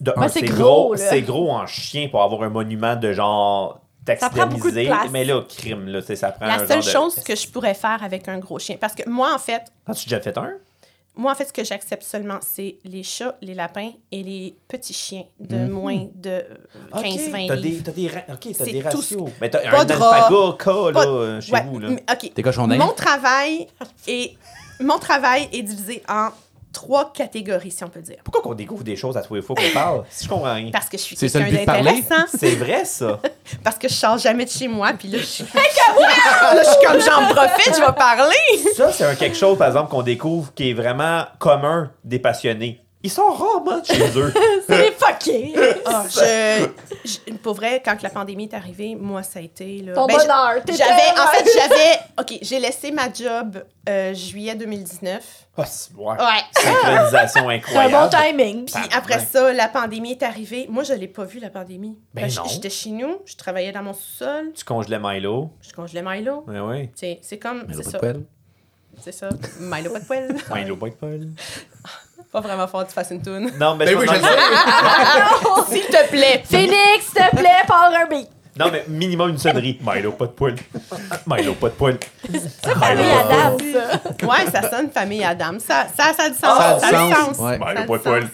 [0.00, 0.56] de un, Ouais, c'est gros,
[0.88, 1.00] gros, là.
[1.10, 4.86] c'est gros en chien pour avoir un monument de genre Ça prend beaucoup de taxidermisé.
[4.86, 5.10] place.
[5.10, 7.48] Mais là, crime, là, tu ça prend La un seule genre de- chose que je
[7.48, 10.52] pourrais faire avec un gros chien, parce que moi, en fait, As-tu déjà fait un?
[11.16, 14.92] Moi, en fait, ce que j'accepte seulement, c'est les chats, les lapins et les petits
[14.92, 15.68] chiens de Mhm.
[15.70, 16.42] moins de euh,
[16.92, 17.82] 15-20 T'as des, livres.
[17.84, 18.14] t'as des, ok,
[18.58, 19.30] t'as C'est des ratios.
[19.40, 21.90] Mais t'as Pas un de alpaga cas, là, Pas- euh, chez Ouais, vous, là.
[21.90, 22.32] mais- OK.
[22.34, 22.66] T'es cochon?
[22.66, 23.68] Mon travail
[24.08, 24.34] est
[24.80, 26.30] mon travail est divisé en
[26.74, 28.16] trois catégories, si on peut dire.
[28.22, 30.04] Pourquoi qu'on découvre des choses à tous les fois qu'on parle?
[30.10, 30.70] Si je comprends rien?
[30.70, 32.00] Parce que je suis C'est ça le quelqu'un but de parler?
[32.02, 32.36] d'intéressant.
[32.38, 33.20] C'est vrai, ça.
[33.64, 35.44] Parce que je sors jamais de chez moi, puis là, je suis...
[35.54, 38.34] là, je suis comme, j'en profite, je vais parler.
[38.76, 42.83] Ça, c'est un quelque chose, par exemple, qu'on découvre qui est vraiment commun des passionnés.
[43.06, 44.32] Ils sont rarement de chez eux.
[44.66, 45.54] C'est fucké.
[45.86, 46.66] Ah, je,
[47.04, 49.82] je- pour vrai, quand que la pandémie est arrivée, moi, ça a été...
[49.82, 50.54] Là, Ton ben, bonheur.
[50.66, 51.98] J'avais, en fait, j'avais...
[52.18, 55.22] OK, j'ai laissé ma job euh, juillet 2019.
[55.58, 56.16] Ah, c'est- ouais.
[56.16, 56.40] Ouais.
[56.52, 58.10] Synchronisation C'est un incroyable.
[58.10, 58.64] bon timing.
[58.64, 59.26] Puis Ah, après ouais.
[59.30, 60.66] ça, la pandémie est arrivée.
[60.70, 61.98] Moi, je l'ai pas vu, la pandémie.
[62.14, 62.28] Ben.
[62.48, 65.50] J'étais chez nous, je travaillais dans mon sous-sol, Tu congelais Milo.
[65.60, 66.44] je congelais Milo.
[66.48, 66.90] Oui, oui.
[66.94, 67.64] Sais, C'est comme...
[67.68, 68.00] Mais C'est ça.
[69.02, 69.28] C'est ça.
[69.60, 70.36] Milo, pas de poêle.
[70.54, 71.28] Milo, pas de.
[72.34, 73.52] Pas vraiment fort que tu fasses une toune.
[73.60, 76.42] Non, mais, Ben je oui, je demande- S'il te plaît.
[76.44, 78.28] Phoenix, s'il te plaît, pars un beat.
[78.58, 79.78] Non, mais minimum une sonnerie.
[79.80, 80.56] Milo, pas de poil.
[81.28, 81.96] Milo, pas de poil.
[82.62, 84.26] Famille Adam, ça.
[84.26, 85.58] Ouais, ça sonne famille Adam.
[85.60, 86.58] Ça, ça, ça a du sens.
[86.80, 87.38] Ça a du du sens.
[87.38, 87.56] Ouais.
[87.56, 88.28] Milo, pas de poil.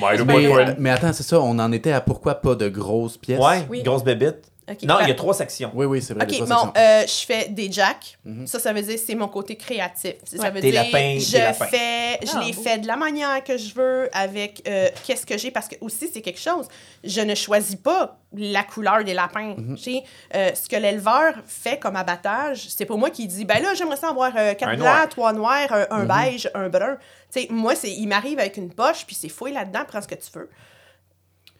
[0.00, 0.76] pas de Mais, poil.
[0.78, 3.40] mais attends, c'est ça, on en était à pourquoi pas de grosses pièces?
[3.40, 3.82] Ouais, Oui.
[3.82, 4.44] grosse bébite.
[4.82, 5.70] Non, il y a trois sections.
[5.74, 6.24] Oui, oui, c'est vrai.
[6.24, 8.18] OK, trois bon, euh, je fais des jacks.
[8.24, 8.46] Mhm.
[8.48, 10.14] Ça, ça veut dire c'est mon côté créatif.
[10.24, 10.50] Ça Ouais.
[10.50, 11.66] veut Des dire lapins, je lapins.
[11.66, 15.38] fais, je Ah, les fais de la manière que je veux avec euh, qu'est-ce que
[15.38, 16.66] j'ai parce que aussi c'est quelque chose.
[17.04, 19.54] Je ne choisis pas la couleur des lapins.
[19.56, 19.76] Mhm.
[19.76, 20.02] Tu sais,
[20.34, 23.96] euh, ce que l'éleveur fait comme abattage, c'est pas moi qui dis ben là j'aimerais
[23.96, 25.08] ça avoir euh, quatre Un blancs, noir.
[25.08, 26.08] trois noirs, un, un Mhm.
[26.08, 26.96] beige, un brun.
[27.32, 30.08] Tu sais, moi c'est il m'arrive avec une poche puis c'est fouille là-dedans, prends ce
[30.08, 30.50] que tu veux.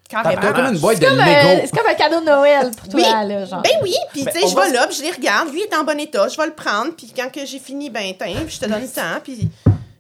[0.09, 0.41] Carrément.
[0.41, 1.61] T'as comme une boîte de C'est comme, Lego.
[1.65, 3.29] c'est comme un cadeau de Noël pour toi, Oui.
[3.29, 3.63] là, genre.
[3.63, 5.63] Ben oui, puis Ben, tu sais, je va vais là, puis je les regarde, lui
[5.63, 8.35] est en bon état, je vais le prendre, puis quand que j'ai fini, ben tiens,
[8.47, 9.49] puis je te donne le temps, puis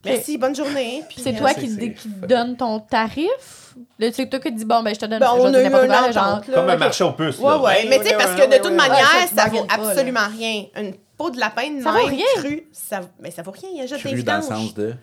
[0.04, 1.02] merci, bonne journée.
[1.08, 3.74] Puis c'est euh, toi c'est- qui, c'est- qui donne ton tarif?
[4.00, 5.68] C'est toi qui te dis, bon, ben, je te donne Ben, je on a eu
[5.88, 6.40] là, genre.
[6.54, 7.38] Comme un marché aux puces.
[7.38, 10.64] Ouais, Ben, mais tu sais, parce que de toute manière, ça, vaut absolument rien.
[10.76, 12.24] Une peau de lapin de Ça vaut rien.
[12.36, 14.94] crue, ça, ben, ça vaut rien, il y a juste des dans le sens de.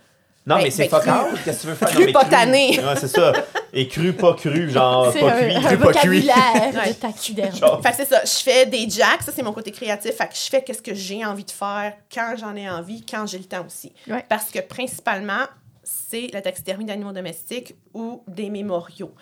[0.46, 1.28] Non, Ben, mais c'est ben, focal.
[1.30, 1.38] cru.
[1.46, 1.90] Qu'est-ce que tu veux faire?
[1.90, 2.80] Cru, Non, pas tanné.
[2.80, 3.32] Ouais, c'est ça.
[3.72, 5.54] Et cru, pas cru, genre C'est pas un, cuit.
[5.54, 5.78] Cru, pas cuit.
[6.20, 6.90] vocabulaire Ouais.
[6.90, 7.56] de taxiderme.
[7.56, 7.82] Genre.
[7.82, 10.36] Fait que c'est ça, je fais des jacks, ça c'est mon côté créatif, fait que
[10.36, 13.46] je fais qu'est-ce que j'ai envie de faire quand j'en ai envie, quand j'ai le
[13.46, 13.94] temps aussi.
[14.08, 14.26] Ouais.
[14.28, 15.46] Parce que principalement,
[15.84, 19.14] c'est la taxidermie d'animaux domestiques ou des mémoriaux.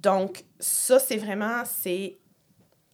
[0.00, 2.16] Donc ça c'est vraiment c'est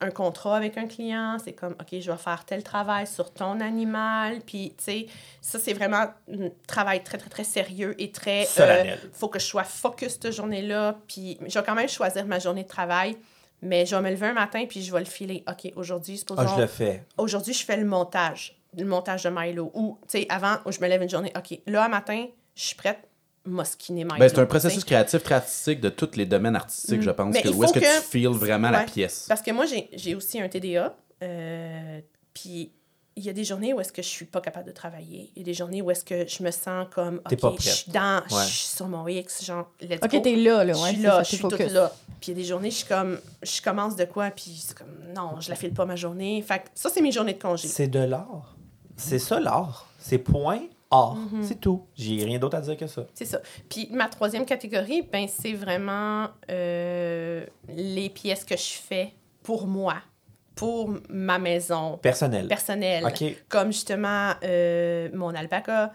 [0.01, 3.61] un contrat avec un client, c'est comme, OK, je vais faire tel travail sur ton
[3.61, 5.07] animal, puis, tu sais,
[5.41, 8.45] ça, c'est vraiment un travail très, très, très sérieux et très...
[8.45, 8.99] Solennel.
[9.13, 12.63] faut que je sois focus cette journée-là, puis je vais quand même choisir ma journée
[12.63, 13.17] de travail,
[13.63, 15.45] mais je vais me lever un matin, puis je vais le filer.
[15.47, 16.43] OK, aujourd'hui, supposons...
[16.43, 17.05] Ah, je le fais.
[17.19, 19.71] aujourd'hui, je fais le montage, le montage de Milo.
[19.75, 22.77] Ou, tu sais, avant, où je me lève une journée, OK, là, matin, je suis
[22.77, 23.07] prête,
[23.47, 24.19] mosquiner Milo.
[24.19, 27.03] Ben, c'est un processus créatif très artistique de tous les domaines artistiques, Mm.
[27.03, 27.37] je pense.
[27.39, 29.27] Que, où est-ce que, que- tu feels vraiment la pièce?
[29.29, 30.95] Parce que moi, j'ai aussi un TDA.
[31.23, 32.01] euh,
[32.35, 32.73] Puis
[33.17, 35.31] il y a des journées où est-ce que je suis pas capable de travailler.
[35.35, 37.57] Il y a des journées où est-ce que je me sens comme, T'es pas OK,
[37.61, 37.75] je prête.
[37.75, 38.45] suis dans, Ouais.
[38.47, 40.21] je suis sur mon X, genre, let's Ok, go.
[40.21, 40.73] t'es là, là.
[40.73, 41.93] Je Ouais, suis c'est là, ça, je suis toute là.
[42.21, 44.77] Puis il y a des journées, je suis comme, je commence de quoi, puis c'est
[44.79, 46.41] comme, non, je la file pas ma journée.
[46.43, 47.67] Fait que ça, c'est mes journées de congé.
[47.69, 48.55] C'est de l'art.
[48.97, 49.89] C'est ça l'art.
[49.99, 50.61] C'est point
[50.91, 51.17] art.
[51.17, 51.43] Mm-hmm.
[51.43, 51.85] C'est tout.
[51.95, 53.07] J'ai rien d'autre à dire que ça.
[53.15, 53.41] C'est ça.
[53.69, 59.13] Puis ma troisième catégorie, ben, c'est vraiment euh, les pièces que je fais
[59.43, 59.97] pour moi,
[60.55, 62.49] pour ma maison Personnel.
[62.49, 63.05] personnelle.
[63.07, 63.25] OK.
[63.49, 65.93] Comme justement euh, mon alpaca.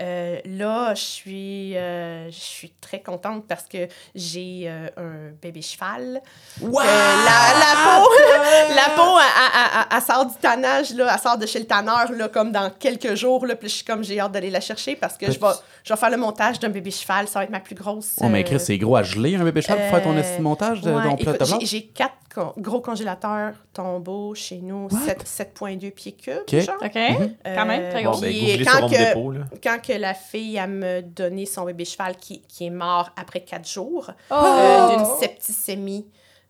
[0.00, 5.60] Euh, là, je suis, euh, je suis très contente parce que j'ai euh, un bébé
[5.62, 6.20] cheval.
[6.60, 6.80] Wow!
[6.80, 8.08] Euh, la, la peau,
[8.76, 12.10] la peau, elle, elle- elle- sort du tannage, là, elle sort de chez le tanneur,
[12.12, 13.44] là, comme dans quelques jours.
[13.46, 15.46] Là, puis je suis comme, j'ai hâte d'aller la chercher parce que je vais,
[15.84, 17.26] je vais faire le montage d'un bébé cheval.
[17.28, 18.12] Ça va être ma plus grosse.
[18.20, 20.38] Oh, mais euh, Chris, c'est gros à geler un bébé cheval pour faire ton euh,
[20.40, 25.24] montage de ouais, ton écoute, de j'ai- quatre con- gros congélateurs tombeaux chez nous, sept-
[25.58, 26.34] 7,2 pieds cubes.
[26.40, 26.60] Ok.
[26.60, 26.76] genre.
[26.84, 26.98] OK.
[27.44, 28.12] Quand même, très gros.
[28.14, 29.58] Bon, ben, quand que-.
[29.62, 33.40] Quand que la fille a me donné son bébé cheval qui, qui est mort après
[33.40, 34.34] quatre jours Oh!
[34.34, 36.06] euh, d'une septicémie,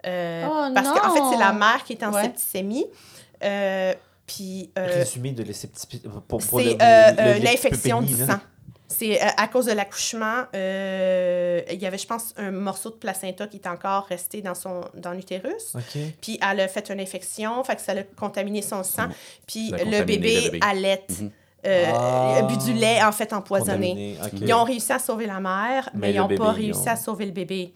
[0.07, 2.23] euh, Oh, parce qu'en fait, c'est la mère qui est en Ouais.
[2.23, 2.87] septicémie.
[3.45, 3.95] Euh,
[4.27, 6.77] puis euh, Résumé de l'aseptisé- pour, pour c'est
[7.43, 8.27] l'infection du là.
[8.27, 8.41] sang.
[8.91, 10.45] C'est à cause de l'accouchement.
[10.55, 14.55] euh, il y avait, je pense, un morceau de placenta qui est encore resté dans,
[14.55, 15.75] son, dans l'utérus.
[16.23, 19.09] Puis elle a fait une infection, fait que ça a contaminé son sang.
[19.47, 20.61] Puis le bébé, le bébé.
[20.63, 21.31] allait, Mhm.
[21.67, 22.43] Euh, Ah.
[22.43, 24.17] bu du lait en fait empoisonné.
[24.41, 26.97] Ils ont réussi à sauver la mère, mais, Mais ils n'ont pas réussi ont- à
[26.97, 27.73] sauver le bébé.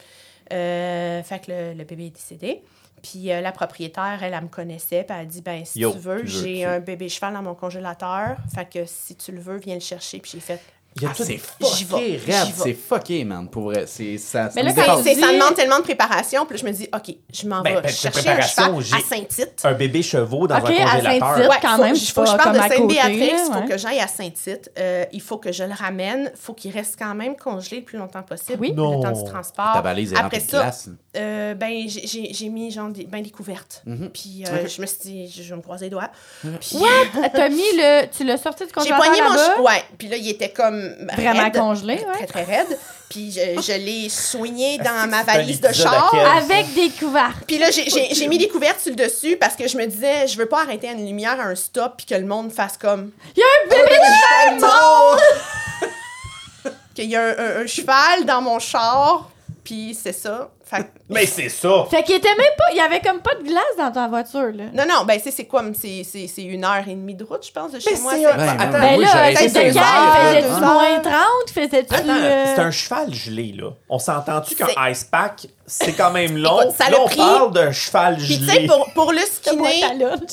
[0.53, 2.63] Euh, fait que le, le bébé est décédé.
[3.03, 5.91] Puis euh, la propriétaire, elle, elle me connaissait, puis elle a dit ben si Yo,
[5.93, 8.37] tu veux, j'ai un bébé cheval dans mon congélateur.
[8.55, 10.19] Fait que si tu le veux, viens le chercher.
[10.21, 10.61] Puis j'ai fait
[10.97, 12.21] Il y a Ah, tout- c'est fucké,
[12.63, 13.85] c'est fucké, man, pour vrai.
[13.87, 14.51] C'est ça.
[14.55, 16.45] Mais là, quand demande tellement de préparation.
[16.47, 19.01] Puis là, je me dis OK, je m'en Ben, vais ben, chercher un préparation, cheval
[19.01, 19.61] à j'ai- Saint-Tite.
[19.65, 21.03] Un bébé chevaux dans un à congélateur.
[21.03, 21.51] Saint-Tite.
[21.51, 24.01] Ouais, quand faut, même, faut que je pas parte de Sainte-Béatrix, il faut que j'aille
[24.01, 27.37] à Saint-Tite, euh, il faut que je le ramène, il faut qu'il reste quand même
[27.37, 28.71] congelé le plus longtemps possible, Oui.
[28.71, 29.13] le temps Non.
[29.13, 29.73] du transport.
[29.73, 30.71] Ta valise est Après ça,
[31.17, 33.83] euh, ben, j'ai- j'ai j'ai mis genre des, ben, des couvertes.
[33.87, 34.11] Mhm.
[34.11, 36.11] Puis euh, je me suis dit, je, vais me croiser les doigts.
[36.43, 36.77] Puis
[37.33, 38.07] T'as mis le.
[38.17, 39.23] Tu l'as sorti du j'ai congélateur poigné
[39.59, 39.65] mon...
[39.65, 40.82] Ouais, puis là, il était comme
[41.17, 42.15] Vraiment raide, congelé, ouais.
[42.15, 42.79] Très, très raide.
[43.09, 46.15] Puis je, je l'ai soigné dans ma valise de char.
[46.37, 47.35] Avec des couverts.
[47.47, 50.37] Puis là, j'ai- mis des couvertes sur le dessus parce que je me disais, je
[50.39, 53.11] veux pas arrêter à une lumière à un stop puis que le monde fasse comme.
[53.37, 55.19] Il y a un bébé cheval mort!
[56.95, 59.31] Qu'il y a un, un- un cheval dans mon char,
[59.65, 60.51] puis c'est ça.
[60.65, 61.87] Fait Mais c'est ça!
[61.91, 62.65] Fait qu'il était même pas.
[62.73, 64.65] Il y avait comme pas de glace dans ta voiture, là.
[64.73, 65.63] Non, non, ben c'est c'est quoi?
[65.79, 68.13] c'est- C'est c'est une heure et demie de route, je pense, de chez Mais moi.
[68.15, 69.81] c'est c'est- un- Ben, Attends, ben Ben oui, là, j'aurais été c'était deux quand?
[69.81, 71.03] heures, Faisais-tu deux moins heures.
[71.03, 71.51] 30?
[71.53, 71.95] Faisais-tu.
[71.95, 73.71] Euh, c'est un cheval gelé, là.
[73.89, 76.61] On s'entend-tu qu'un ice pack, c'est quand même long?
[76.63, 77.17] Écoute, ça là, l'a on pris.
[77.17, 78.53] parle d'un cheval Puis tu gelé.
[78.53, 79.81] sais, pour, pour le skinner,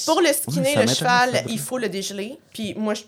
[0.05, 2.39] pour le skinner, le cheval, il faut le dégeler.
[2.53, 3.01] Puis moi, je...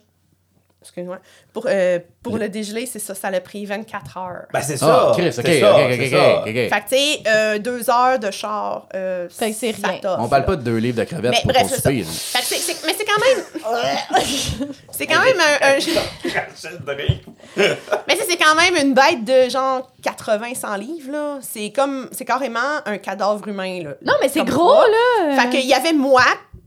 [0.82, 1.20] Excuse-moi.
[1.54, 4.42] Pour, euh, pour le dégeler, c'est ça, ça l'a pris 24 heures.
[4.52, 5.10] Ben, c'est ça.
[5.10, 5.42] Ah, Chris, ok, ça,
[5.86, 6.36] ok, ok, ça.
[6.40, 6.54] ok, ok.
[6.54, 10.00] Fait que tu sais, euh, deux heures de char, euh, Fait que c'est ça rien.
[10.18, 10.48] On parle là.
[10.48, 11.90] pas de deux livres de crevettes Mais pour bref, ton c'est ça.
[11.90, 12.00] souper.
[12.02, 12.06] là.
[12.10, 14.72] Fait que c'est- c'est- mais c'est quand même.
[14.92, 15.78] c'est quand même un.
[18.08, 21.40] mais c'est c'est quand même une bête de genre 80-100 livres, là.
[21.42, 22.08] C'est comme.
[22.14, 23.90] C'est carrément un cadavre humain, là.
[24.04, 25.28] Non, mais c'est Comme gros, ça.
[25.28, 25.42] là.
[25.44, 26.24] Fait qu'il y avait moi,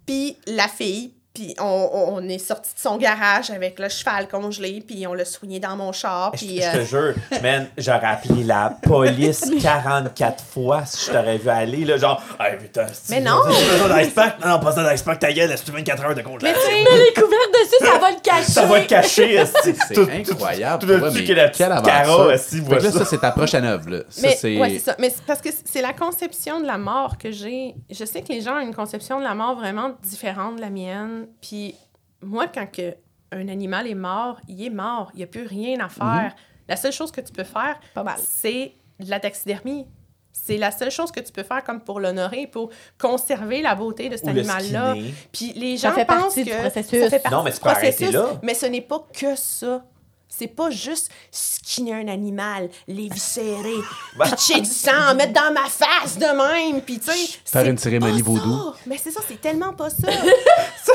[0.06, 4.82] puis la fille, puis on, on- est sorti de son garage avec le cheval congelé,
[4.87, 6.61] puis on l'a soigné dans mon char, Je, puis.
[6.62, 11.49] je euh, te jure, man, j'aurais appelé la police 44 fois si je t'aurais vu
[11.49, 13.41] aller, là, genre, hey, putain, c'est Mais non!
[13.51, 14.41] J'ai besoin d'ice pack.
[14.45, 16.61] Non, non, pas ça d'ice pack, ta gueule, laisse-tu 24 heures de congélation.
[16.72, 18.53] Mais les couverts dessus, ça va le cacher.
[18.53, 19.45] Ça va te cacher.
[19.89, 20.87] C'est incroyable.
[20.87, 22.39] Dessus mais que la petite quelle Cara, que là,
[22.80, 22.99] ça.
[22.99, 23.91] ça, c'est ta prochaine œuvre.
[23.91, 23.99] là.
[24.09, 24.57] Ça, Mais c'est.
[24.59, 24.97] ouais, c'est ça.
[24.99, 27.74] Mais c'est parce que c'est la conception de la mort que j'ai.
[27.91, 30.70] Je sais que les gens ont une conception de la mort vraiment différente de la
[30.70, 31.23] mienne.
[31.40, 31.74] Puis
[32.22, 32.94] moi, quand que
[33.32, 35.10] un animal est mort, il est mort.
[35.14, 36.34] Il n'y a plus rien à faire.
[36.68, 37.78] La seule chose que tu peux faire,
[38.22, 39.86] c'est de la taxidermie.
[40.32, 44.08] C'est la seule chose que tu peux faire comme pour l'honorer, pour conserver la beauté
[44.08, 44.94] de cet animal-là.
[45.32, 47.00] Puis les Ça gens fait pensent partie que du processus.
[47.04, 48.40] ça fait partie Non, mais du processus, là.
[48.42, 49.84] Mais ce n'est pas que ça.
[50.28, 53.76] c'est pas juste skinner un animal, l'éviscérer,
[54.24, 56.26] pitcher du sang, mettre dans ma face de
[56.72, 57.38] même, puis tu sais.
[57.44, 58.72] Faire une cérémonie vaudou.
[58.72, 58.74] ça.
[58.86, 60.08] Mais c'est ça, c'est tellement pas ça.
[60.84, 60.92] Ça,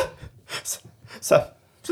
[0.63, 0.81] c'est-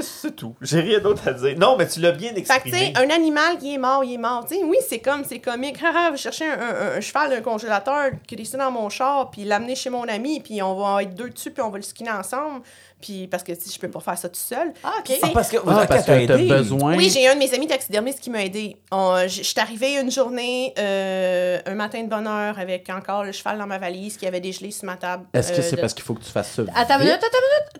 [0.01, 0.53] c'est tout.
[0.61, 1.57] J'ai rien d'autre à dire.
[1.57, 2.93] Non, mais tu l'as bien Fait que, exprimé.
[2.95, 4.45] un animal qui est mort, il est mort.
[4.47, 5.77] Tu sais, oui, c'est comme, c'est comique.
[5.83, 9.75] Haha, je chercher un, un- un cheval d'un congélateur, crisser dans mon char, puis l'amener
[9.75, 12.61] chez mon ami, puis on va être deux dessus, puis on va le skinner ensemble.
[13.01, 14.73] Puis parce que, je peux pas faire ça tout seul.
[14.83, 15.11] Ah, OK.
[15.21, 16.95] Ah, parce que, Ah, parce que t'as besoin.
[16.97, 18.77] Oui, j'ai un de mes amis taxidermistes qui m'a aidé.
[18.91, 23.57] Je suis arrivée une journée, euh, un matin de bonne heure, avec encore le cheval
[23.57, 25.25] dans ma valise qui avait dégelé sur ma table.
[25.33, 26.63] Est-ce que euh, c'est de- parce qu'il faut que tu fasses ça?
[26.75, 27.27] Attends minute, attends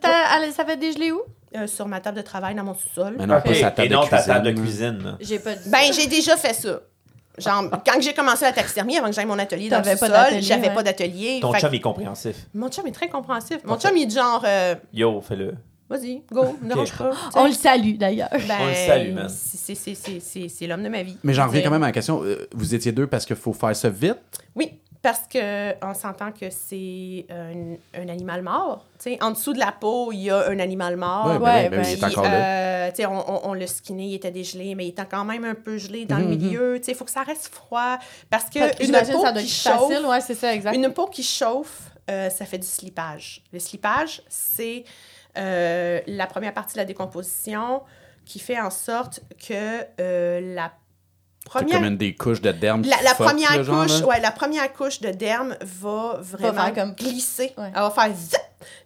[0.03, 0.53] une minute.
[0.55, 1.21] Ça fait dégeler où?
[1.55, 3.15] euh, sur ma table de travail dans mon sous-sol.
[3.17, 4.97] Mais non, Ok, pas sa table Et non de ta table de cuisine.
[4.97, 5.17] cuisine.
[5.21, 6.81] J'ai pas dit Ben, j'ai déjà fait ça.
[7.37, 10.41] Genre, quand j'ai commencé la taxidermie, avant que j'aille mon atelier dans le pas d'atelier,
[10.41, 10.73] j'avais ouais.
[10.73, 11.39] pas d'atelier.
[11.41, 12.35] Ton Fait que- chum est compréhensif.
[12.55, 13.57] Mon chum est très compréhensif.
[13.63, 15.53] Mon chum, il est genre, euh, Yo, fais-le.
[15.89, 17.11] vas-y, go, ne dérange pas.
[17.35, 18.29] On le salue, d'ailleurs.
[18.31, 19.29] Ben, On le salue, man.
[19.29, 21.17] c'est- c'est- c'est- C'est c'est l'homme de ma vie.
[21.23, 22.23] Mais j'en reviens quand même à la question.
[22.23, 24.17] euh, Vous étiez deux parce qu'il faut faire ça vite?
[24.55, 28.85] Oui, parce que on s'entend que c'est un, un animal mort.
[28.99, 31.27] Tu sais, en dessous de la peau, il y a un animal mort.
[31.27, 32.29] Ouais, ben, Ouais, ben, il est encore là.
[32.87, 35.23] euh, tu sais, on, on, on l'a skinné, il était dégelé, mais il était quand
[35.23, 36.77] même un peu gelé dans le Mhm, milieu.
[36.79, 37.97] Tu sais, il faut que ça reste froid.
[38.29, 40.05] Parce que une peau ça doit qui chauffe, facile.
[40.05, 40.75] Ouais, c'est ça, exact.
[40.75, 43.43] une peau qui chauffe, euh, ça fait du slipage.
[43.53, 44.83] Le slipage, c'est
[45.37, 47.81] euh, la première partie de la décomposition
[48.25, 50.86] qui fait en sorte que euh, la C'est
[51.49, 52.81] première comme une des couches de derme.
[52.81, 56.71] qui la, la fuck, première genre, couche, ouais, la première couche de derme va vraiment
[56.73, 57.53] comme- glisser.
[57.57, 57.71] Ouais.
[57.75, 58.39] Elle va faire zip,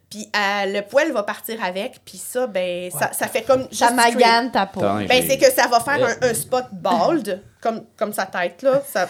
[0.10, 3.92] puis euh, le poil va partir avec, puis ça, ben, ça, ça fait comme Ça
[3.92, 4.82] magane ta peau.
[4.82, 8.62] Attends, Ben, c'est que ça va faire un, un spot bald, comme, comme sa tête,
[8.62, 8.82] là.
[8.88, 9.08] Ça,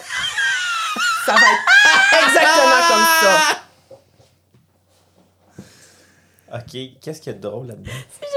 [1.26, 3.58] ça va être exactement comme ça.
[6.54, 7.90] Ok, qu'est-ce qu'il y a de drôle là-dedans?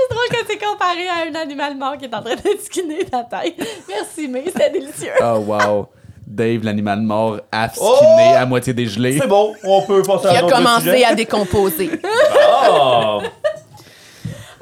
[0.08, 3.06] C'est drôle que c'est comparé à un animal mort qui est en train de skinner
[3.06, 3.56] ta tête.
[3.88, 5.12] Merci, mais c'était délicieux.
[5.22, 5.88] Oh, wow.
[6.28, 7.96] Dave, l'animal mort, half Oh!
[7.98, 9.20] skinné, à moitié dégelé.
[9.20, 11.04] C'est bon, on peut passer Qui à a un autre commencé sujet.
[11.06, 11.92] à décomposer.
[12.04, 13.22] Oh!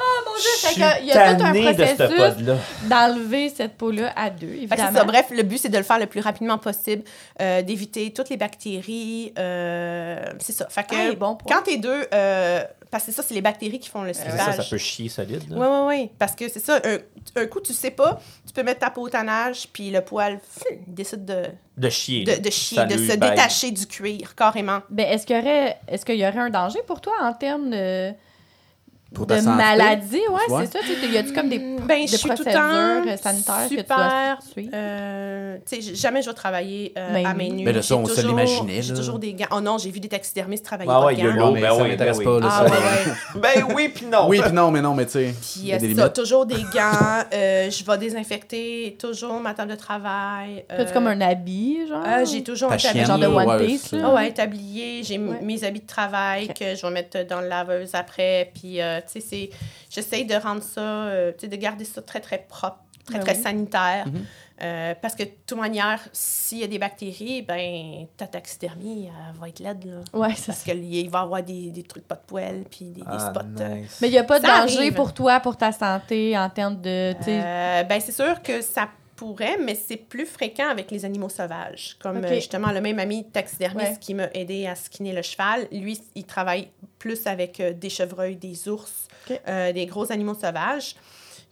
[0.06, 2.44] Oh mon dieu, fait qu'il y a tout un processus
[2.90, 4.92] d'enlever cette peau-là à deux, évidemment.
[4.94, 5.04] ça.
[5.06, 7.04] Bref, le but, c'est de le faire le plus rapidement possible,
[7.42, 9.32] euh, d'éviter toutes les bactéries.
[9.40, 10.68] euh, c'est ça.
[10.70, 12.64] Fait que Ah, bon quand t'es deux, euh,
[12.94, 15.50] parce que c'est ça, c'est les bactéries qui font le C'est ça, peut chier solide.
[15.50, 15.58] là.
[15.58, 16.12] Oui, oui, oui.
[16.20, 17.00] Parce que c'est ça, un,
[17.42, 20.40] un coup, tu sais pas, tu peux mettre ta peau au tannage, puis le poil
[20.88, 22.24] décide de, De chier.
[22.24, 23.32] de, chier, de se baille.
[23.32, 24.82] détacher du cuir, carrément.
[24.90, 27.72] Ben, est-ce qu'il y aurait, est-ce qu'il y aurait un danger pour toi en termes
[27.72, 28.14] de,
[29.14, 30.18] Pour de maladie?
[30.30, 30.80] Ouais, c'est ça.
[30.86, 33.18] Tu sais, y a-tu comme des, Ben, des je suis tout le procédures temps euh,
[33.18, 34.64] sanitaires que tu super, dois?
[34.74, 37.50] Euh, tu jamais je vais travailler euh, Ben à oui.
[37.50, 37.64] main nue.
[37.66, 39.46] Mais là, ça, J'ai on se l'imaginait, J'ai toujours des gants.
[39.52, 41.52] Oh non, j'ai vu des taxidermistes travailler Ah pas ouais, il y a l'eau.
[41.52, 42.42] mais ben ça oui, m'intéresse ben pas, oui.
[42.42, 43.14] là, Ah ouais, ouais.
[43.42, 44.28] Ben oui, puis non.
[44.28, 45.34] Oui, puis non, mais non, mais tu sais.
[45.40, 46.14] Puis il y a euh, ça, limites.
[46.14, 47.24] toujours des gants.
[47.34, 50.66] euh, je vais désinfecter toujours ma table de travail.
[50.72, 52.04] Euh, comme un habit, genre?
[52.26, 53.06] j'ai toujours un tablier.
[53.06, 53.94] genre de One Piece.
[54.02, 57.94] Ah ouais, tablier, j'ai mes habits de travail que je vais mettre dans le laveuse
[57.94, 58.52] après.
[58.54, 59.50] Puis, tu sais, c'est-
[59.90, 63.24] j'essaye de rendre ça, euh, tu sais, de garder ça très, très propre, très, Ben
[63.26, 63.42] très oui.
[63.44, 64.08] sanitaire.
[64.08, 64.26] Mhm.
[64.62, 69.40] Euh, parce que, de toute manière, s'il y a des bactéries, ben ta taxidermie, elle
[69.40, 70.20] va être laide, là.
[70.20, 73.08] Ouais, Parce qu'il va y avoir des, des trucs pas de poêle, puis des, des
[73.08, 73.62] Ah, spots.
[73.62, 73.98] euh, nice.
[74.02, 74.94] Mais il n'y a pas de Ça danger arrive.
[74.94, 77.14] pour toi, pour ta santé, en termes de.
[77.28, 78.88] Euh, ben, c'est sûr que ça
[79.24, 81.96] pourrait, mais c'est plus fréquent avec les animaux sauvages.
[82.02, 83.98] Comme euh, justement le même ami taxidermiste Ouais.
[84.02, 85.68] qui m'a aidé à skinner le cheval.
[85.72, 86.68] Lui, il travaille
[87.00, 89.08] plus avec euh, des chevreuils, des ours,
[89.48, 90.96] euh, des gros animaux sauvages.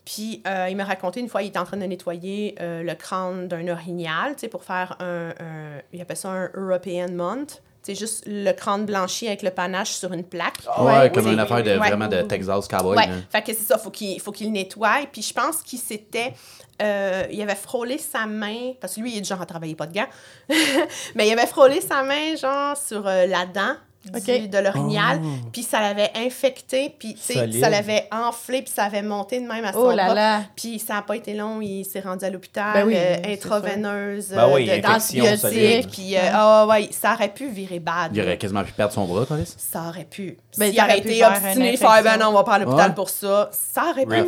[0.03, 2.95] Puis euh, il m'a raconté une fois, il était en train de nettoyer euh, le
[2.95, 7.61] crâne d'un orignal, tu sais, pour faire un, un- il appelle ça un European Month.
[7.83, 10.57] C'est juste le crâne blanchi avec le panache sur une plaque.
[10.79, 12.95] Ouais, Ouais, comme oui, une affaire de vraiment de Texas Cowboy.
[12.95, 13.13] Ouais, là.
[13.31, 14.99] fait que c'est ça, faut qu'il faut qu'il le nettoie.
[15.11, 16.33] Puis je pense qu'il s'était.
[16.81, 19.87] Euh, il avait frôlé sa main, parce que lui, il est genre à travailler pas
[19.87, 20.07] de gants,
[21.15, 24.49] mais il avait frôlé sa main, genre, sur euh, la dent du- Ok.
[24.49, 25.27] de l'orignal, Oh.
[25.51, 27.59] puis ça l'avait infecté, puis tu sais, Solide.
[27.61, 30.41] ça l'avait enflé, puis ça avait monté de même à son Oh là.
[30.55, 34.29] Puis ça n'a pas été long, il s'est rendu à l'hôpital, Ben oui, euh, intraveineuse,
[34.29, 38.11] Ben oui, euh, de- d'antibiotiques, puis euh, ah ouais, ça aurait pu virer bad.
[38.15, 39.53] Il aurait quasiment pu perdre son bras, Colis.
[39.57, 40.37] Ça aurait pu.
[40.57, 42.95] Ben, S'il aurait été obstiné, faire ben non, on va pas à l'hôpital Ouais.
[42.95, 44.11] pour ça, ça aurait pu.
[44.11, 44.27] Ouais, ouais.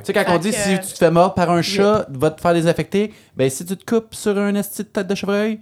[0.00, 2.06] Tu sais, quand Fait on dit que- si tu te fais mordre par un chat,
[2.10, 5.14] va te faire désinfecter, ben si tu te coupes sur un esti de tête de
[5.14, 5.60] chevreuil,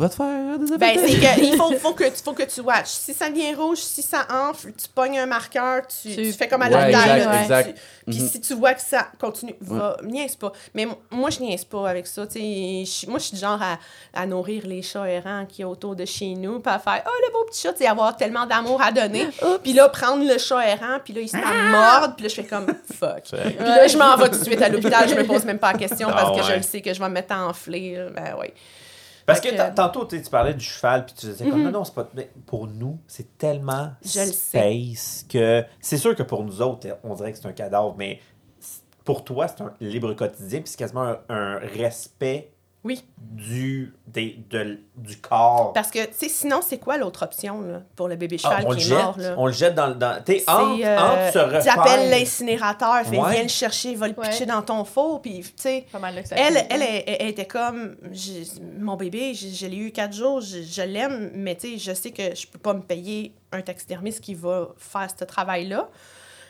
[0.00, 2.60] Va te faire des Ben, c'est que, il faut, faut, que, tu- faut que tu
[2.60, 2.86] watches.
[2.86, 6.46] Si ça devient rouge, si ça enfle, tu pognes un marqueur, tu, Tu- tu fais
[6.46, 7.18] comme à Ouais, l'hôpital.
[7.18, 7.74] exact, là, exact.
[7.74, 8.28] tu- Puis Mhm.
[8.28, 10.52] si tu vois que ça continue, va, niaise pas.
[10.72, 12.26] Mais m- moi, je niaise pas avec ça.
[12.28, 12.84] tu sais.
[12.84, 13.76] Je- moi, je suis du genre à,
[14.14, 17.10] à nourrir les chats errants qui est autour de chez nous, puis à faire «Oh,
[17.26, 19.26] le beau petit chat!» tu avoir tellement d'amour à donner.
[19.64, 22.28] Puis là, prendre le chat errant, puis là, il se met à mordre, puis là,
[22.28, 25.14] je fais comme «Fuck!» Puis là, je m'en vais tout de suite à l'hôpital, je
[25.16, 26.56] me pose même pas la question parce Ah que je ouais.
[26.58, 27.98] le sais que je vais me mettre à enfler.
[28.14, 28.46] Ben oui.
[29.28, 32.08] Parce que tantôt, tu parlais du cheval, puis tu disais comme non, non, c'est pas.
[32.14, 35.64] Mais pour nous, c'est tellement Je space que.
[35.80, 38.20] C'est sûr que pour nous autres, on dirait que c'est un cadavre, mais
[39.04, 42.52] pour toi, c'est un libre quotidien, puis c'est quasiment un, un respect
[42.84, 43.04] Oui.
[43.18, 45.72] du, des, de- du corps.
[45.72, 48.64] Parce que, tu sais, sinon, c'est quoi l'autre option là, pour le bébé Ah, cheval
[48.66, 49.18] on, le qui est jette, mort?
[49.18, 49.34] Là?
[49.36, 49.94] on le jette dans le.
[49.94, 51.62] Dans, entre, euh, entre se refaire.
[51.74, 53.32] Tu appelles l'incinérateur, fait, Ouais.
[53.32, 54.28] viens le chercher, va le Ouais.
[54.28, 55.86] pitcher dans ton four, puis, tu sais,
[56.30, 57.96] elle, elle, elle, elle était comme,
[58.78, 61.92] mon bébé, je, je l'ai eu quatre jours, je, je l'aime, mais tu sais, je
[61.94, 65.88] sais que je peux pas me payer un taxidermiste qui va faire ce travail-là.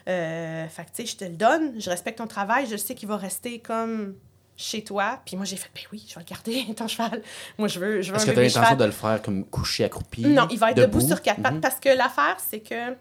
[0.08, 2.94] Euh, fait que, tu sais, je te le donne, je respecte ton travail, je sais
[2.94, 4.14] qu'il va rester comme
[4.60, 5.20] chez toi.
[5.24, 7.22] Puis moi, j'ai fait, ben oui, je vais le garder, ton cheval.
[7.56, 9.84] Moi, je veux, je veux Est-ce que tu as l'intention de le faire comme couché
[9.84, 10.26] accroupi?
[10.26, 11.06] Non, il va être debout, debout?
[11.08, 11.60] sur quatre pattes Mhm.
[11.60, 12.94] parce que l'affaire, c'est que.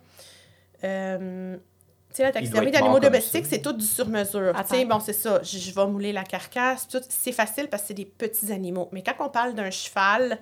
[0.83, 1.57] euh,
[2.09, 4.53] tu sais, la taxidermie d'animaux domestiques, c'est tout du sur-mesure.
[4.69, 5.41] Tu sais, bon, c'est ça.
[5.43, 7.01] Je, je vais mouler la carcasse, tout.
[7.09, 8.89] C'est facile parce que c'est des petits animaux.
[8.91, 10.39] Mais quand on parle d'un cheval,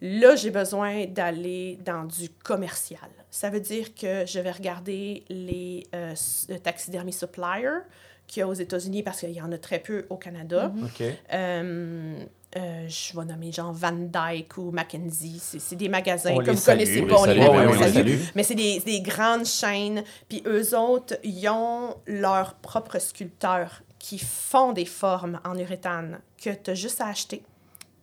[0.00, 3.10] là, j'ai besoin d'aller dans du commercial.
[3.30, 7.80] Ça veut dire que je vais regarder les euh, s- taxidermy suppliers
[8.26, 10.72] qu'il y a aux États-Unis parce qu'il y en a très peu au Canada.
[10.82, 11.02] OK.
[11.32, 12.24] Euh,
[12.56, 15.38] euh, je vais nommer genre Van Dyke ou Mackenzie.
[15.40, 17.16] C'est c'est des magasins On que vous salue, connaissez on pas.
[17.20, 17.94] On les salue, on oui, les on les salue.
[17.94, 18.20] salue.
[18.36, 20.04] Mais c'est des, des grandes chaînes.
[20.28, 26.50] Puis eux autres, ils ont leurs propres sculpteurs qui font des formes en uréthane que
[26.50, 27.42] tu as juste à acheter.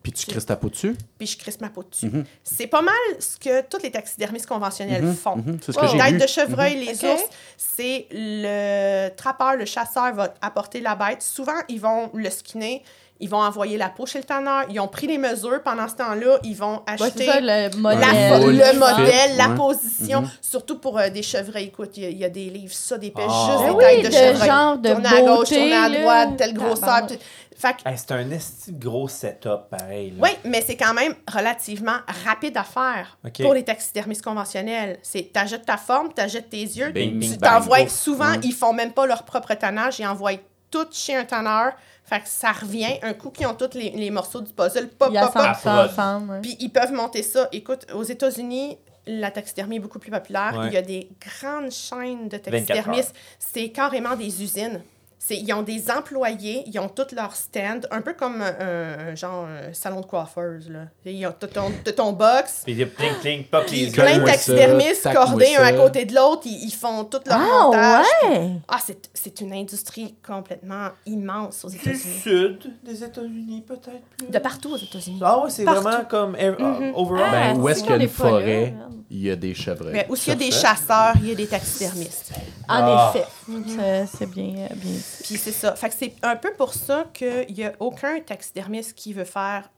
[0.04, 0.96] Puis tu crisses ta peau dessus?
[1.20, 2.08] Puis je crisse ma peau dessus.
[2.08, 2.26] Mhm.
[2.44, 5.36] C'est pas mal ce que tous les taxidermistes conventionnels Mhm, font.
[5.36, 5.82] mhm, C'est ce Oh.
[5.82, 6.20] que j'ai Tête vu.
[6.20, 7.04] de chevreuil, les Ok.
[7.14, 7.24] ours,
[7.58, 11.22] c'est le trappeur, le chasseur va apporter la bête.
[11.22, 12.84] Souvent, ils vont le skinner,
[13.20, 15.62] ils vont envoyer la peau chez le tanneur, ils ont pris les mesures.
[15.64, 18.42] Pendant ce temps-là, ils vont acheter ça, le la modèle.
[18.42, 19.56] moule le modèle, fit, la ouais.
[19.56, 20.30] position, Mhm.
[20.42, 21.66] surtout pour euh, des chevreuils.
[21.66, 23.48] Écoute, il y, a- il y a des livres, ça, des pêches, Ah.
[23.52, 24.50] juste Ben des oui, têtes de de chevreuil.
[24.50, 27.06] genre de tourner à gauche, beauté, tourner à droite, telle grosseur.
[27.08, 27.14] Tout-
[27.62, 30.12] Fait que Hey, c'est un esti gros setup, pareil.
[30.12, 30.18] là.
[30.24, 34.98] oui, mais c'est quand même relativement rapide à faire pour les taxidermistes conventionnels.
[35.04, 37.88] C'est t'achètes ta forme, t'achètes tes yeux, Bing, tu t'envoies bang.
[37.90, 38.40] souvent, Ouais.
[38.44, 40.32] ils font même pas leur propre tannage, ils envoient
[40.72, 41.74] tout chez un tanneur.
[42.04, 45.14] Fait que ça revient, un coup qu'ils ont tous les, les morceaux du puzzle, pop,
[45.14, 45.90] pop, pop, 100 pop.
[45.92, 46.32] ensemble.
[46.32, 46.42] ouais.
[46.42, 47.48] puis ils peuvent monter ça.
[47.52, 50.56] Écoute, aux États-Unis, la taxidermie est beaucoup plus populaire.
[50.58, 50.68] Ouais.
[50.68, 53.14] Il y a des grandes chaînes de 24 taxidermistes.
[53.40, 54.82] C'est carrément des usines.
[55.24, 59.16] C'est- Ils ont des employés, ils ont tous leur stand, un peu comme un, un
[59.16, 60.68] genre un salon de coiffeuse.
[60.70, 60.80] Là.
[61.06, 65.08] Ils ont t'as ton, ton box, Puis des pling pling pop les plein de taxidermistes
[65.14, 68.06] cordés un à côté de l'autre, ils, ils font tout leur Ah, montage.
[68.24, 68.52] ouais!
[68.68, 72.20] Ah, c'est c'est une industrie complètement immense aux Du États-Unis.
[72.24, 74.28] sud des États-Unis, peut-être plus?
[74.28, 75.20] De partout aux États-Unis.
[75.24, 75.82] Ah ouais, c'est Partout.
[75.84, 76.94] vraiment comme ev- Mhm.
[76.96, 77.30] overall.
[77.32, 78.74] Ah, Ben, où est-ce qu'il y a une forêt,
[79.12, 79.94] il y a des chevreuils.
[79.94, 82.32] Mais où il y a des chasseurs, il y a des taxidermistes.
[82.68, 83.14] En Ah.
[83.14, 83.26] effet.
[83.68, 85.06] C'est- C'est bien, euh, bien dit.
[85.24, 85.76] Puis c'est ça.
[85.76, 89.70] Fait que c'est un peu pour ça qu'il n'y a aucun taxidermiste qui veut faire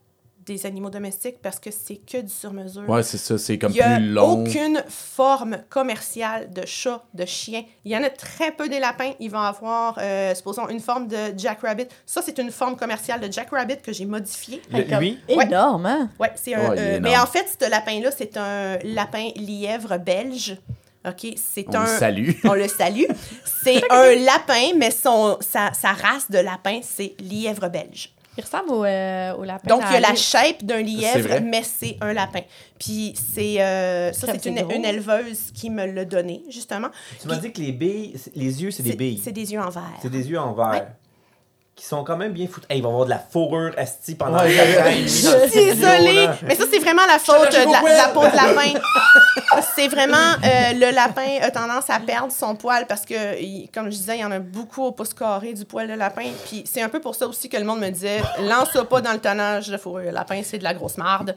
[0.46, 2.86] des animaux domestiques parce que c'est que du sur-mesure.
[2.86, 4.42] Ouais, c'est ça, c'est comme Il n'y a plus long.
[4.42, 7.62] aucune forme commerciale de chat, de chien.
[7.86, 9.12] Il y en a très peu des lapins.
[9.20, 11.86] Ils vont avoir, euh, supposons, une forme de Jack Rabbit.
[12.04, 14.60] Ça, c'est une forme commerciale de Jack Rabbit que j'ai modifiée.
[14.70, 15.46] Le- lui, Ouais.
[15.46, 16.10] Énorme, hein?
[16.20, 16.68] Ouais, c'est un.
[16.68, 20.58] Ouais, est euh, mais en fait, ce lapin-là, c'est un lapin lièvre belge.
[21.06, 21.34] OK?
[21.36, 21.82] C'est On un.
[21.82, 22.30] le salue.
[22.44, 23.04] On le salue.
[23.62, 28.10] C'est un lapin, mais son, sa, sa race de lapin, c'est lièvre belge.
[28.36, 29.68] Il ressemble au, euh, au lapin.
[29.68, 32.40] Donc, il y a la shape d'un lièvre, mais c'est un lapin.
[32.80, 36.88] Puis, c'est euh, ça, c'est une, une éleveuse qui me l'a donné, justement.
[37.20, 39.20] tu m'as dit que les billes, les yeux, c'est des billes.
[39.22, 39.98] C'est des yeux en verre.
[40.02, 40.88] C'est des yeux en verre.
[41.76, 42.68] Qui sont quand même bien foutus.
[42.70, 44.50] Hey, ils vont avoir de la fourrure asti pendant Ouais,
[45.02, 48.36] Je suis désolée, mais ça, c'est vraiment la faute de la, la au peau de
[48.36, 48.78] lapin.
[49.74, 53.86] c'est vraiment, euh, le lapin a tendance à perdre son poil parce que, il- comme
[53.86, 56.26] je disais, il y en a beaucoup au pouce carré du poil de lapin.
[56.46, 59.12] Puis c'est un peu pour ça aussi que le monde me disait, lance-toi pas dans
[59.12, 60.04] le tonnage de fourrure.
[60.04, 61.34] Le lapin, c'est de la grosse marde.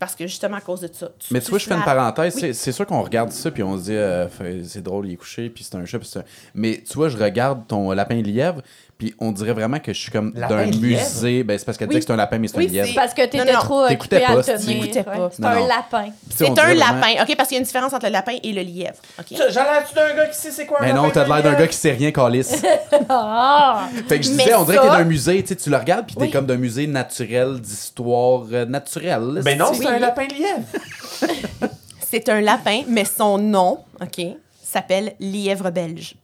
[0.00, 1.10] Parce que justement, à cause de ça.
[1.30, 2.34] Mais tu vois, je fais une parenthèse.
[2.42, 2.54] Oui.
[2.54, 4.26] c'est- sûr qu'on regarde ça, puis on se dit, euh,
[4.64, 6.24] c'est drôle, il est couché, puis c'est un chat, puis un-
[6.54, 8.62] Mais tu vois, je regarde ton lapin lièvre,
[9.00, 11.42] Puis on dirait vraiment que je suis comme d'un musée.
[11.42, 11.94] Ben, c'est parce qu'elle Oui.
[11.94, 12.88] disait que c'est un lapin, mais c'est Oui, un lièvre.
[12.88, 15.04] c'est- Parce que t'étais Non, non, trop t'écoutais occupé à pas, le c'est- tenir.
[15.04, 15.30] pas.
[15.32, 15.66] C'est Non, un non.
[15.66, 16.08] lapin.
[16.36, 17.34] C'est un lapin, OK?
[17.34, 19.26] Parce qu'il y a une différence entre le lapin et le lièvre, OK?
[19.30, 21.58] J'en ai-tu d'un gars qui sait c'est quoi un Mais non, lapin t'as l'air d'un
[21.58, 22.62] gars qui sait rien, Calice.
[23.08, 23.88] Ah!
[24.06, 26.28] Fait que je disais, on dirait que t'es d'un musée, tu le regardes, puis t'es
[26.30, 29.40] comme d'un musée naturel, d'histoire euh, naturelle.
[29.42, 30.60] Ben non, c'est- c'est un lapin lièvre.
[32.12, 34.20] C'est un lapin, mais son nom, OK,
[34.62, 36.16] s'appelle lièvre belge.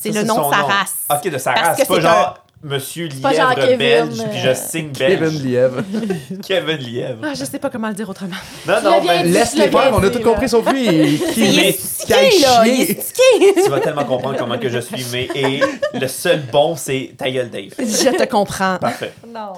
[0.00, 0.94] C'est le nom de sa race.
[1.10, 1.76] Ok, de sa Parce race.
[1.78, 5.20] C'est pas genre Monsieur pas genre Lièvre Kevin, belge, euh, puis je signe belge.
[5.20, 5.82] Kevin Lièvre.
[6.44, 7.18] Kevin Lièvre.
[7.22, 8.34] Ah, je sais pas comment le dire autrement.
[8.66, 9.30] Non, non, mais dit.
[9.30, 11.18] Laisse-les l'ai bien faire, on a tout compris sauf lui.
[11.32, 12.66] Qui Il est qui a stické, là!
[12.66, 12.90] Il chié.
[12.90, 13.62] est stické!
[13.62, 15.60] tu vas tellement comprendre comment que je suis, mais et
[15.94, 17.74] le seul bon, c'est ta gueule, Dave.
[17.78, 18.78] Je te comprends.
[18.78, 19.12] Parfait.
[19.32, 19.52] Non.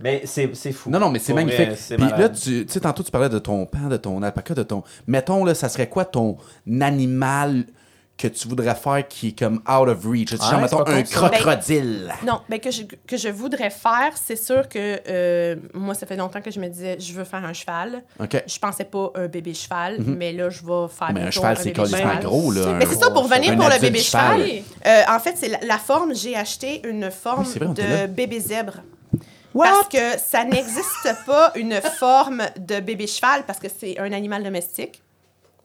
[0.00, 0.88] Mais c'est c'est fou.
[0.88, 1.72] Non, non, mais c'est magnifique.
[1.88, 4.82] Puis là, tu sais, tantôt, tu parlais de ton pan, de ton alpaca, de ton.
[5.06, 6.38] Mettons, là, ça serait quoi ton
[6.80, 7.64] animal
[8.16, 10.30] que tu voudrais faire qui est comme out of reach?
[10.30, 11.28] Genre, c'est mettons, un ça.
[11.30, 12.12] crocodile.
[12.24, 16.16] Non, mais que je, que je voudrais faire, c'est sûr que euh, moi, ça fait
[16.16, 18.04] longtemps que je me disais, je veux faire un cheval.
[18.20, 18.42] OK.
[18.46, 21.74] Je pensais pas un bébé cheval, mais là, je vais faire Mais un cheval, c'est
[21.74, 22.20] cheval.
[22.22, 22.68] gros, là.
[22.68, 24.62] un- Mais c'est ça, pour venir un pour le bébé cheval, cheval.
[24.86, 28.38] euh, en fait, c'est la, la forme, j'ai acheté une forme Oui, vrai, de bébé
[28.40, 28.74] zèbre.
[29.56, 34.42] Parce que ça n'existe pas une forme de bébé cheval parce que c'est un animal
[34.42, 35.00] domestique.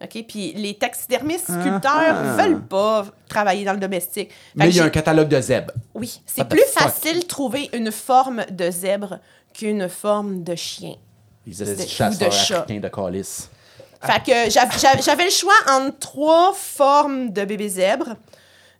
[0.01, 0.25] OK?
[0.27, 2.35] Puis les taxidermistes sculpteurs Ah.
[2.37, 4.29] veulent pas travailler dans le domestique.
[4.29, 5.73] Fait Mais il y a un catalogue de zèbres.
[5.93, 9.19] Oui, c'est plus facile de trouver une forme de zèbre
[9.53, 10.95] qu'une forme de chien.
[11.45, 13.49] Ils étaient chasseurs de africains de calice.
[14.01, 18.15] Fait que j'av- j'av- j'avais le choix entre trois formes de bébé zèbre.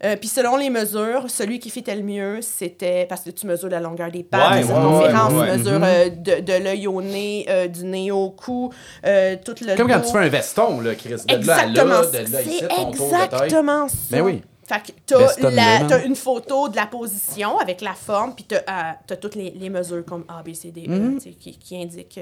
[0.04, 3.68] Euh, Puis selon les mesures, celui qui fitait le mieux, c'était parce que tu mesures
[3.70, 5.52] la longueur des pattes, Ouais, les ouais, circonférences, ouais, ouais.
[5.52, 8.72] tu mesures euh, de, de l'œil au nez, euh, du nez au cou,
[9.06, 11.10] euh, tout le Comme quand tu fais un veston, là, Chris.
[11.10, 11.36] De là à
[11.66, 11.86] Exactement.
[12.02, 13.24] là, de là ici, C'est ton tour de taille.
[13.26, 13.96] exactement ça.
[14.12, 14.42] Ben oui.
[14.66, 18.58] Fait que t'as, la- t'as une photo de la position avec la forme, puis t'as,
[18.58, 21.58] euh, t'as toutes les, les mesures comme A, B, C, D, E, tu sais, qui,
[21.58, 22.20] qui indiquent.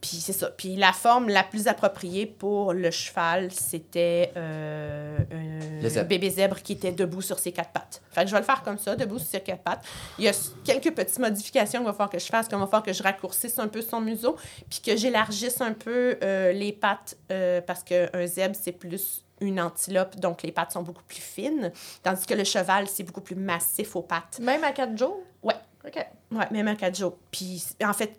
[0.00, 0.50] Puis c'est ça.
[0.50, 6.08] Puis la forme la plus appropriée pour le cheval, c'était euh, un zèbre.
[6.08, 8.00] bébé zèbre qui était debout sur ses quatre pattes.
[8.12, 9.84] Fait que je vais le faire comme ça, debout sur ses quatre pattes.
[10.18, 10.32] Il y a
[10.64, 13.58] quelques petites modifications qu'il va falloir que je fasse, qu'il va falloir que je raccourcisse
[13.58, 14.36] un peu son museau,
[14.70, 19.60] puis que j'élargisse un peu euh, les pattes, euh, parce qu'un zèbre, c'est plus une
[19.60, 23.36] antilope, donc les pattes sont beaucoup plus fines, tandis que le cheval, c'est beaucoup plus
[23.36, 24.38] massif aux pattes.
[24.40, 25.20] Même à 4 jours?
[25.42, 25.54] Ouais.
[25.86, 26.06] OK.
[26.32, 27.16] Ouais, même un cadio.
[27.30, 28.18] Puis en fait,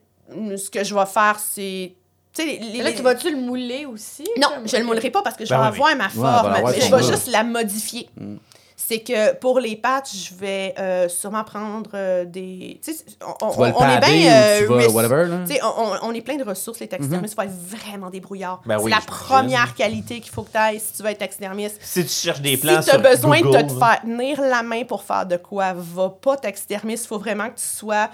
[0.57, 1.93] ce que je vais faire, c'est...
[2.33, 4.27] Tu sais, les- là, tu vas-tu le mouler aussi?
[4.37, 6.09] non, comme- je ne le moulerai pas parce que je Ben vais oui, avoir ma
[6.09, 8.07] forme, mais son je vais juste la modifier.
[8.17, 8.35] Mm.
[8.81, 12.79] C'est que pour les pattes, je vais euh, sûrement prendre euh, des.
[12.83, 13.03] Tu sais,
[13.41, 14.33] on, on- Tu est bien.
[14.33, 15.39] euh, ou tu vas whatever, là?
[15.45, 17.33] tu sais, on, on- on est plein de ressources, les taxidermistes.
[17.33, 18.61] Il faut être vraiment débrouillard.
[18.65, 21.19] Ben c'est oui, la première qualité qu'il faut que tu ailles si tu veux être
[21.19, 21.77] taxidermiste.
[21.81, 24.41] Si tu cherches des plans si tu as sur besoin Google, de te faire tenir
[24.41, 27.05] la main pour faire de quoi, va pas taxidermiste.
[27.05, 28.09] Il faut vraiment que tu sois.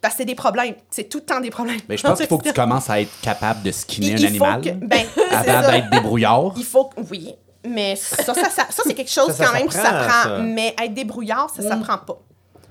[0.00, 0.74] Parce que c'est des problèmes.
[0.90, 1.80] C'est tout le temps des problèmes.
[1.88, 4.28] Mais je pense qu'il faut que tu commences à être capable de skinner Il- un
[4.30, 6.52] il faut animal que- ben, c'est avant d'être débrouillard.
[6.56, 7.34] Il faut que- oui,
[7.68, 10.08] mais ça, ça, ça, ça, c'est quelque chose Ça, ça quand même que ça s'apprend,
[10.08, 10.22] prend.
[10.22, 10.38] ça.
[10.38, 12.18] Mais être débrouillard, ça s'apprend pas.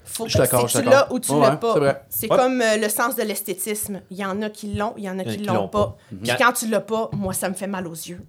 [0.10, 1.76] Faut Je que suis d'accord, tu l'as ou tu Ouais, l'as pas.
[2.10, 2.38] c'est Ouais.
[2.38, 4.02] comme euh, le sens de l'esthétisme.
[4.10, 5.86] Il y en a qui l'ont, il y en a qui qui l'ont pas.
[5.86, 5.98] pas.
[6.24, 8.22] Puis quand tu l'as pas, moi, ça me fait mal aux yeux.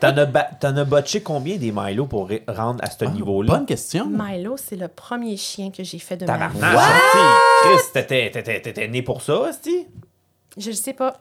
[0.00, 0.28] T'en as,
[0.80, 3.52] as botché combien des Milo pour rendre à ce niveau-là?
[3.52, 4.06] Ah, Bonne question.
[4.06, 6.58] Milo, c'est le premier chien que j'ai fait de ma vie.
[7.62, 9.86] Chris, t'étais- t'étais t'étais né pour ça, Asti?
[10.56, 11.14] Je le sais pas.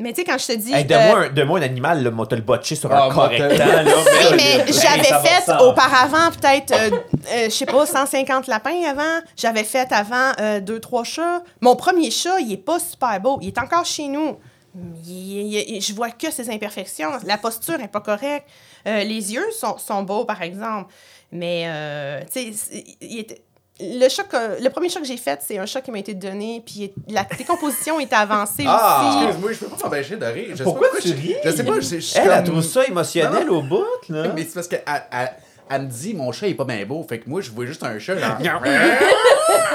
[0.00, 0.72] Mais tu sais, quand je te dis.
[0.72, 3.10] Hey, euh, Donne-moi un, donne-moi un animal, là, moi, te le botché sur Ah, un
[3.12, 3.82] moi, correctant, là?
[3.84, 6.90] Oui, mais j'avais fait auparavant peut-être, euh,
[7.32, 9.20] euh, je sais pas, 150 lapins avant.
[9.36, 11.42] J'avais fait avant euh, deux, trois chats.
[11.60, 13.38] Mon premier chat, il est pas super beau.
[13.42, 14.38] Il est encore chez nous.
[14.74, 15.10] Il-
[15.52, 17.10] il- il- je vois que ses imperfections.
[17.26, 18.46] La posture est pas correcte.
[18.86, 20.92] Euh, les yeux sont, sont beaux, par exemple.
[21.32, 23.42] Mais, euh, tu sais, il était-
[23.82, 26.62] Le, que- le premier chat que j'ai fait, c'est un chat qui m'a été donné,
[26.64, 29.24] puis la décomposition était avancée Ah, aussi.
[29.24, 30.46] excuse-moi, je peux pas m'empêcher de rire.
[30.50, 31.34] Je sais Pourquoi pas tu je- ris?
[31.44, 33.84] Je sais pas, je, je suis Elle, elle comme- trouve ça émotionnel Non, au bout,
[34.08, 34.32] là.
[34.34, 35.32] Mais c'est parce qu'elle elle,
[35.72, 37.06] elle me dit, mon chat est pas bien beau.
[37.08, 38.16] Fait que moi, je vois juste un chat.
[38.18, 38.38] Genre...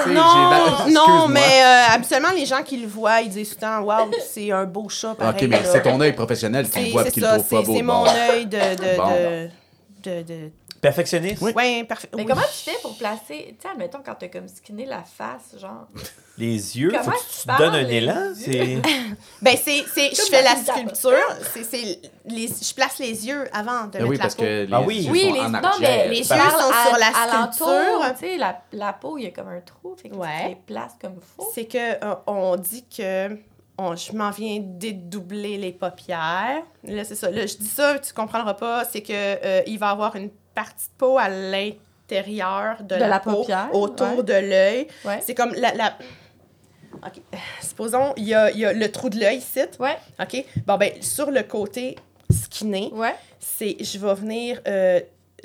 [0.06, 0.12] Non,
[0.50, 3.80] mal- non, mais euh, habituellement, les gens qui le voient, ils disent tout le temps
[3.80, 5.14] Waouh, c'est un beau chat.
[5.14, 5.64] Pareil, Ok, mais là.
[5.64, 7.74] c'est ton œil professionnel qui le voit et c'est qui le pas c'est beau.
[7.74, 8.56] c'est mon œil de.
[8.56, 9.48] de, Bon.
[10.04, 10.50] de, de,
[10.80, 11.42] Perfectionniste?
[11.42, 12.08] Ouais, parfait.
[12.14, 12.28] Mais oui.
[12.28, 15.86] comment tu fais pour placer, tu sais, admettons, quand t'as comme skinné la face, genre?
[16.38, 18.32] Les yeux, faut Comment que tu tu te donnes un élan.
[18.34, 18.78] C'est...
[19.42, 19.84] Ben, c'est.
[19.94, 21.12] c'est- Je fais la sculpture.
[21.54, 24.42] c'est c'est les, je place les yeux avant de Ben mettre oui, la parce peau.
[24.42, 25.08] que les Ah oui.
[25.10, 25.78] Oui, sont les, en non, argent.
[25.80, 28.14] mais les yeux sont à- sur la sculpture.
[28.18, 30.42] Tu sais, la, la peau, il y a comme un trou, fait que Ouais.
[30.42, 31.50] tu les places comme il faut.
[31.54, 33.28] C'est que euh, on dit que
[33.78, 36.62] on- je m'en viens dédoubler les paupières.
[36.84, 37.30] Là, c'est ça.
[37.30, 38.84] Là, je dis ça, tu comprendras pas.
[38.84, 43.00] C'est que euh, il va y avoir une partie de peau à l'intérieur de, De
[43.00, 44.22] la, la peau, paupière, autour ouais.
[44.24, 44.86] de l'œil.
[45.04, 45.20] Ouais.
[45.24, 45.72] C'est comme la...
[45.74, 45.96] la...
[47.62, 49.60] Supposons, il y a, y a le trou de l'œil ici.
[49.78, 50.44] Ouais, OK?
[50.66, 51.96] Bon, ben, sur le côté
[52.32, 53.14] skinné, ouais.
[53.38, 55.00] c'est je vais venir euh,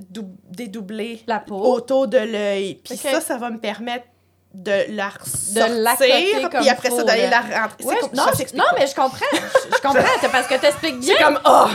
[0.09, 1.55] dou- dédoubler La peau.
[1.57, 2.75] autour de l'œil.
[2.83, 4.05] Puis ça, ça va me permettre
[4.53, 7.83] de la ressortir, puis après ça, d'aller la rentrer.
[7.85, 9.17] Ouais, non, ça je- mais je comprends.
[9.33, 10.03] Je, je comprends.
[10.21, 11.15] C'est parce que t'expliques bien.
[11.17, 11.65] C'est comme, oh,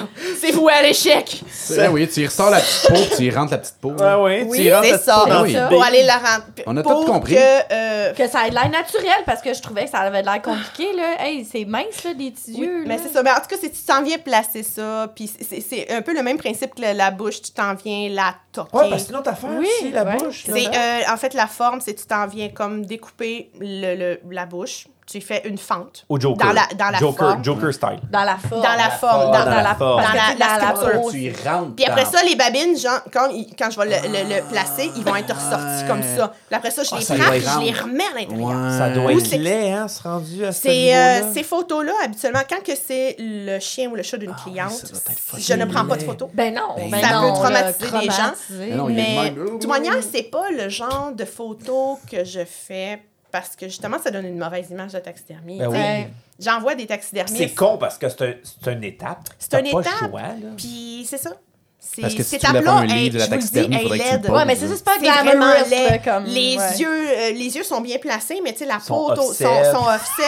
[0.40, 1.40] c'est voué à l'échec.
[1.76, 3.90] Ben oui, tu y ressors la petite peau, puis tu y rentres la petite peau.
[3.92, 5.24] Ouais, ouais, Oui, c'est ça.
[5.26, 5.52] peau Oui.
[5.54, 5.88] le Pour bec.
[5.88, 6.64] aller la rentrer.
[6.66, 7.34] On a tout compris.
[7.34, 10.42] Que, euh, Que ça ait l'air naturel parce que je trouvais que ça avait l'air
[10.42, 11.14] compliqué là.
[11.24, 12.84] Hey, c'est mince là des petits Oui, yeux.
[12.86, 13.22] mais c'est ça.
[13.22, 16.22] Mais en tout cas, si tu t'en viens placer ça, puis c'est- un peu le
[16.22, 18.76] même principe que la, bouche, tu t'en viens la toquer.
[18.76, 20.44] Ouais, parce que c'est une autre affaire Oui, aussi, la bouche.
[20.48, 24.86] euh, en fait, la forme, c'est tu t'en viens comme découper la bouche.
[25.06, 26.04] Tu fais une fente.
[26.08, 26.48] Au Joker.
[26.48, 27.44] Dans la, dans la Joker, forme.
[27.44, 28.00] Joker style.
[28.10, 28.60] Dans la forme.
[28.62, 29.30] Dans la forme.
[29.32, 30.02] Dans, dans la forme.
[30.02, 31.00] Dans la, la Dans la structure.
[31.02, 31.10] peau.
[31.12, 31.74] Tu y rentres.
[31.76, 34.90] Puis après dans- ça, les babines, genre, quand, quand je vais le, le- le placer,
[34.96, 36.32] ils vont être ressortis comme ça.
[36.48, 38.48] Puis après ça, je Ah, les ça prends et je les remets à l'intérieur.
[38.48, 38.78] Ouais.
[38.78, 41.92] Ça doit Ou être c'est- laid, hein, ce rendu à ce C'est euh, ces photos-là,
[42.04, 45.64] habituellement, quand que c'est le chien ou le chat d'une cliente, doit être je ne
[45.66, 46.28] prends pas de photos.
[46.34, 46.74] Ben non.
[46.76, 48.32] Ben, ben ça non, peut traumatiser les gens.
[48.48, 48.92] traumatiser.
[48.92, 53.00] Mais de toute manière, c'est pas le genre de photos que je fais
[53.40, 55.58] parce que justement, ça donne une mauvaise image de taxidermie.
[55.58, 55.78] Ben tu oui.
[55.78, 56.08] sais.
[56.40, 57.54] J'en vois des C'est taxidermistes.
[57.54, 58.34] con parce que c'est un-
[58.64, 59.18] c'est une étape.
[59.38, 60.10] C'est une pas étape.
[60.56, 61.30] Puis c'est ça.
[61.78, 63.46] C'est- Parce que si cette tu voulais un livre de la je vous le dis,
[63.52, 64.32] taxidermie, est faudrait que tu.
[64.32, 66.00] Ouais, mais c'est ça, c'est pas C'est vraiment laid.
[66.04, 66.78] comme les ouais.
[66.78, 70.22] yeux euh, les yeux sont bien placés mais tu sais la peau sont, sont offset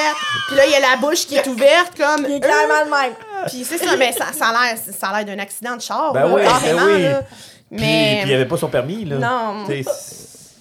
[0.46, 2.90] puis là il y a la bouche qui est ouverte comme Il est clairement le
[2.90, 3.14] même.
[3.48, 6.12] puis c'est ça mais ça, ça a l'air ça a l'air d'un accident de char
[6.12, 7.04] Ben là, oui, ben oui.
[7.72, 9.16] mais puis il avait pas son permis, là.
[9.16, 9.66] Non.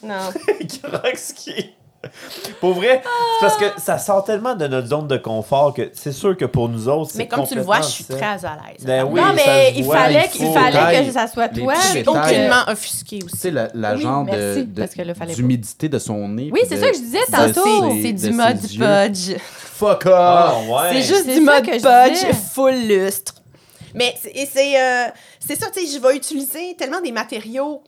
[0.04, 0.32] Non.
[2.62, 6.12] Pour vrai, c'est parce que ça sort tellement de notre zone de confort que c'est
[6.12, 8.36] sûr que pour nous autres, c'est mais comme tu le vois je suis très à
[8.38, 11.74] l'aise Ben oui, non, mais il voit, fallait, il qu'il fallait que ça soit toi.
[11.74, 12.04] détails.
[12.04, 15.02] que- aucunement offusqué Tu aussi sais, la, la Oui, genre de- merci, de- parce que
[15.02, 15.36] là, fallait pas.
[15.36, 16.50] d'humidité de son nez.
[16.54, 17.92] Oui, c'est ça que je disais tantôt.
[18.02, 20.12] c'est du mode budge Fuck off!
[20.14, 20.90] Ah, ouais.
[20.94, 22.34] C'est juste du mode je disais.
[22.34, 23.36] full lustre.
[23.94, 25.06] Mais c'est et c'est euh,
[25.40, 27.82] c'est ça, tu sais, je vais utiliser tellement des matériaux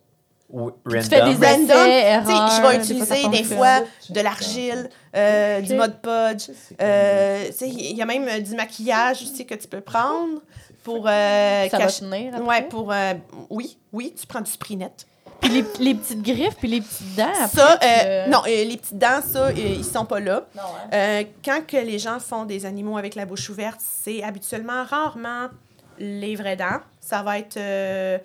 [0.51, 1.43] Ou- Tu fais des random.
[1.43, 6.49] essais, Tu sais, je vais utiliser des fois de l'argile, euh, du mode podge.
[6.81, 10.39] Euh, tu sais, il y a même euh, du maquillage aussi que tu peux prendre
[10.83, 12.47] pour euh, Ça va cacher- tenir après?
[12.47, 13.13] Ouais, pour euh,
[13.51, 14.91] oui, oui, tu prends du Sprinet.
[15.39, 17.27] Puis les, les petites griffes, puis les petites dents.
[17.29, 20.45] Après, Ça, euh, non, euh, les petites dents, ça, euh, ils sont pas là.
[20.55, 20.89] Non, hein?
[20.93, 25.47] Euh, quand que les gens font des animaux avec la bouche ouverte, c'est habituellement rarement
[25.99, 26.79] les vraies dents.
[26.99, 28.17] Ça va être euh,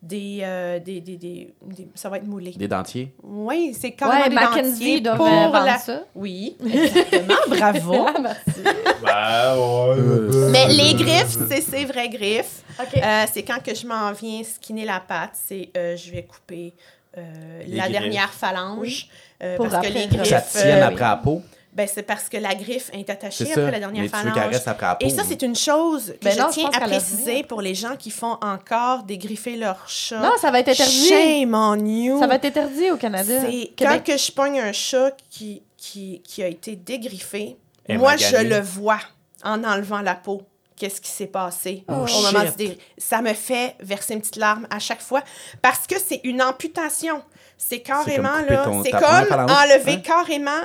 [0.00, 2.52] des, euh, des, des, des- des- Ça va être moulé.
[2.52, 3.12] Des dentiers?
[3.22, 5.78] Oui, c'est carrément Ouais, des Mackenzie dentiers doit pour la...
[5.78, 6.04] ça.
[6.14, 8.06] Oui, exactement, bravo.
[8.16, 8.60] Ah, merci.
[8.62, 10.50] Ouais.
[10.50, 12.62] Mais les griffes, c'est ces vraies griffes.
[12.80, 16.74] Euh, c'est quand que je m'en viens skinner la patte, c'est euh, je vais couper
[17.16, 17.22] euh,
[17.66, 17.92] la griffes.
[18.00, 19.08] dernière phalange.
[19.42, 20.28] euh, Pour parce que les griffes...
[20.28, 21.42] Ça tienne après la peau.
[21.78, 23.70] Ben, c'est parce que la griffe est attachée après ça.
[23.70, 24.34] la dernière Mais tu veux phalange.
[24.34, 25.06] qu'elle reste après la peau.
[25.06, 27.42] Et ça, c'est une chose que Ben je non, tiens à préciser rien.
[27.44, 30.18] pour les gens qui font encore dégriffer leur chat.
[30.18, 31.08] Non, ça va être interdit.
[31.08, 32.18] Shame on you.
[32.18, 33.32] Ça va être interdit au Canada.
[33.40, 37.56] C'est quand que je pogne un chat qui, qui, qui a été dégriffé,
[37.88, 38.98] Et moi, je le vois
[39.44, 40.42] en enlevant la peau.
[40.76, 44.36] Qu'est-ce qui s'est passé Oh, au moment du dé- Ça me fait verser une petite
[44.36, 45.22] larme à chaque fois
[45.60, 47.22] parce que c'est une amputation.
[47.56, 50.02] C'est carrément là, c'est comme enlever hein?
[50.04, 50.60] carrément,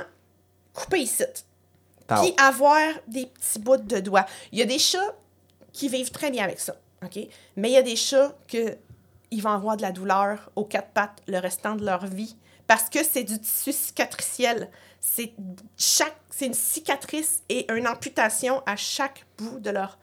[0.74, 1.24] couper ici
[2.06, 4.26] puis avoir des petits bouts de doigts.
[4.52, 5.14] Il y a des chats
[5.72, 7.18] qui vivent très bien avec ça, OK?
[7.56, 8.76] Mais il y a des chats que
[9.30, 12.36] ils vont avoir de la douleur aux quatre pattes le restant de leur vie
[12.66, 14.70] parce que c'est du tissu cicatriciel.
[15.00, 15.32] C'est
[15.76, 19.98] chaque c'est une cicatrice et une amputation à chaque bout de leur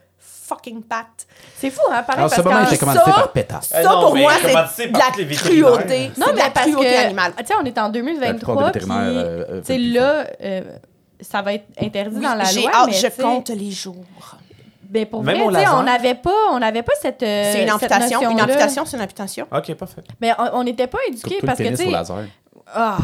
[0.55, 1.27] fucking patte.
[1.57, 2.67] C'est fou, hein, pareil, Alors, ce parce moment que...
[2.69, 3.59] était commandité ça- par PETA.
[3.61, 4.33] Ça, non, pour mais moi,
[4.73, 5.05] c'est de la
[5.35, 6.11] cruauté.
[6.17, 7.33] Non, C'est de mais la parce cruauté que, animale.
[7.37, 10.61] tu sais, on est en La plupart 2023, des puis, euh, euh, tu là, euh,
[11.21, 13.95] ça va être interdit Oui, dans la j'ai loi, hâte, mais je compte les jours.
[14.83, 17.75] Ben pour Même vrai, on n'avait pas, on n'avait pas cette, euh, C'est une cette
[17.75, 18.19] amputation.
[18.23, 18.43] Une notion-là.
[18.43, 19.47] amputation, c'est une amputation.
[19.55, 20.01] Ok, parfait.
[20.19, 22.17] Mais on- on n'était pas éduqués parce le que, tu laser.
[22.73, 22.97] ah,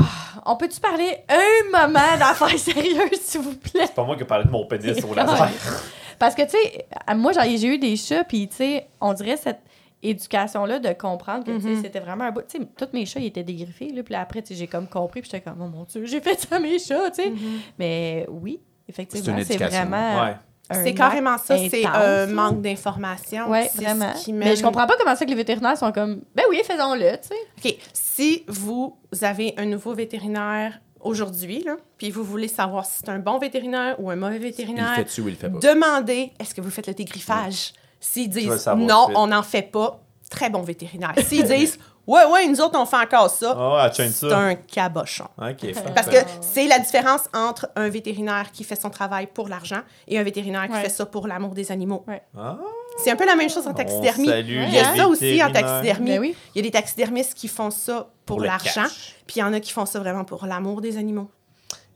[0.46, 3.84] on peut-tu parler un moment d'affaires sérieuses, s'il vous plaît?
[3.86, 5.48] C'est pas moi qui ai parlé de mon pénis au laser.
[6.20, 6.86] Parce que, tu sais,
[7.16, 9.62] moi, j'ai eu des chats, puis, tu sais, on dirait cette
[10.04, 11.82] éducation-là de comprendre que, tu sais, Mhm.
[11.84, 12.42] c'était vraiment un bout.
[12.48, 14.88] Tu sais, tous mes chats, ils étaient dégriffés, là, puis après, tu sais, j'ai comme
[14.88, 17.34] compris, puis j'étais comme, oh mon Dieu, j'ai fait ça à mes chats, tu sais.
[17.80, 19.86] Mais oui, effectivement, C'est une c'est éducation.
[19.90, 20.24] vraiment.
[20.24, 20.36] Ouais.
[20.84, 23.46] C'est carrément ça, c'est un manque d'information.
[23.54, 24.12] Ce vraiment.
[24.14, 27.12] qui Mais je comprends pas comment ça que les vétérinaires sont comme, ben oui, faisons-le,
[27.22, 27.70] tu sais.
[27.72, 27.78] OK.
[27.94, 31.66] Si vous avez un nouveau vétérinaire aujourd'hui,
[31.98, 35.22] puis vous voulez savoir si c'est un bon vétérinaire ou un mauvais Il vétérinaire, fait-tu
[35.22, 35.60] ou il fait pas?
[35.60, 37.74] demandez est-ce que vous faites le dégriffage?
[38.00, 40.00] S'ils disent non, on n'en fait pas,
[40.30, 41.14] très bon vétérinaire.
[41.26, 43.54] S'ils disent Ouais, ouais, nous autres, on fait encore ça.
[43.60, 45.26] Ah, c'est un cabochon.
[45.38, 49.82] Ok, Parce que c'est la différence entre un vétérinaire qui fait son travail pour l'argent
[50.08, 50.84] et un vétérinaire qui Ouais.
[50.84, 52.06] fait ça pour l'amour des animaux.
[52.38, 52.58] Ah,
[53.04, 54.30] C'est un peu la même chose en taxidermie.
[54.30, 56.12] Il y a ça aussi en taxidermie.
[56.12, 56.36] Ben oui.
[56.56, 58.86] Il y a des taxidermistes qui font ça pour, l'argent,
[59.26, 61.30] puis il y en a qui font ça vraiment pour l'amour des animaux.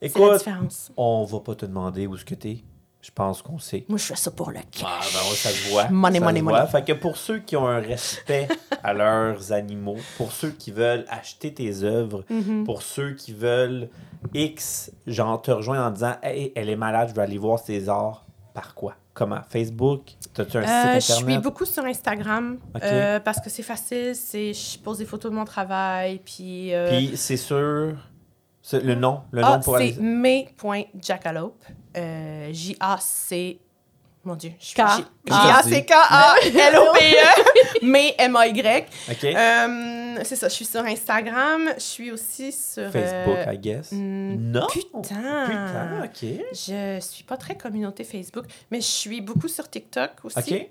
[0.01, 0.91] C'est la Écoute, différence.
[0.97, 2.63] on va pas te demander où est-ce que t'es.
[3.03, 3.83] Je pense qu'on sait.
[3.89, 4.83] Moi, je fais ça pour le cash.
[4.85, 5.89] Ah, ben ça se voit.
[5.89, 6.57] Money, Ça money, se money.
[6.57, 6.67] voit.
[6.67, 8.47] Fait que pour ceux qui ont un respect
[8.83, 12.63] à leurs animaux, pour ceux qui veulent acheter tes œuvres, Mm-hmm.
[12.63, 13.89] pour ceux qui veulent
[14.35, 17.89] X, genre te rejoindre en disant Hey, elle est malade, je veux aller voir ses
[17.89, 18.23] arts.
[18.53, 18.93] Par quoi?
[19.13, 20.11] Comment Facebook?
[20.33, 24.15] T'as-tu un Euh, site je suis beaucoup sur Instagram euh, parce que c'est facile.
[24.15, 26.73] C'est, je pose des photos de mon travail, puis...
[26.73, 27.97] euh, Puis c'est sûr.
[28.61, 29.95] c'est le nom, le ah, nom pour c'est aller.
[29.99, 31.63] may.jackalope.
[31.95, 33.59] J-A-C...
[34.23, 34.75] Mon Dieu, je suis...
[34.75, 34.81] K.
[34.97, 35.03] J-
[36.21, 37.85] J-A-C-K-A-L-O-P-E.
[37.85, 38.85] May, M-A-Y.
[39.09, 39.23] Ok.
[39.23, 41.69] Euh, c'est ça, je suis sur Instagram.
[41.75, 42.91] Je suis aussi sur...
[42.91, 43.91] Facebook, euh, I guess.
[43.91, 44.67] non?
[44.71, 45.45] putain.
[45.45, 46.25] Putain, ok.
[46.53, 50.37] Je suis pas très communauté Facebook, mais je suis beaucoup sur TikTok aussi.
[50.53, 50.69] Ok.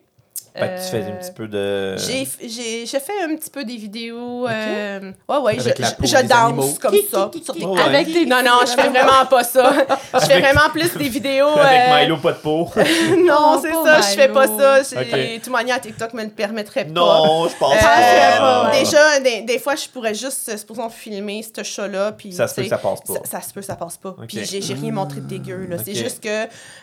[0.52, 1.96] Fait que tu fais un Euh, petit peu de.
[1.96, 4.48] J'ai, j'ai, j'ai fait un petit peu des vidéos.
[4.48, 6.74] euh, ouais, ouais, Avec je, la je- peau je des danse animaux.
[6.80, 7.30] comme ça.
[7.62, 7.80] Oh, ouais.
[7.82, 9.72] Avec tes Non, non, je fais vraiment pas ça.
[10.14, 11.46] Je fais vraiment plus des vidéos.
[11.56, 12.68] Avec euh, Milo, pas de peau.
[13.24, 14.58] non, Oh, c'est pas ça, je fais pas Milo.
[14.58, 14.82] ça.
[14.82, 15.10] J'ai- Ok.
[15.10, 16.90] De toute manière, TikTok me le permettrait pas.
[16.92, 18.70] non, je pense Euh, pas.
[18.72, 22.12] Déjà, des, des fois, je pourrais juste, euh, supposons, filmer ce chat-là.
[22.12, 23.14] Puis, Ça se peut tu que sais, ça passe pas.
[23.14, 24.10] Ça, ça se peut, ça passe pas.
[24.10, 24.26] Ok.
[24.28, 25.66] Puis j'ai, j'ai rien montré de dégueu.
[25.70, 25.76] Là.
[25.84, 25.96] C'est Ok.
[25.96, 26.28] juste que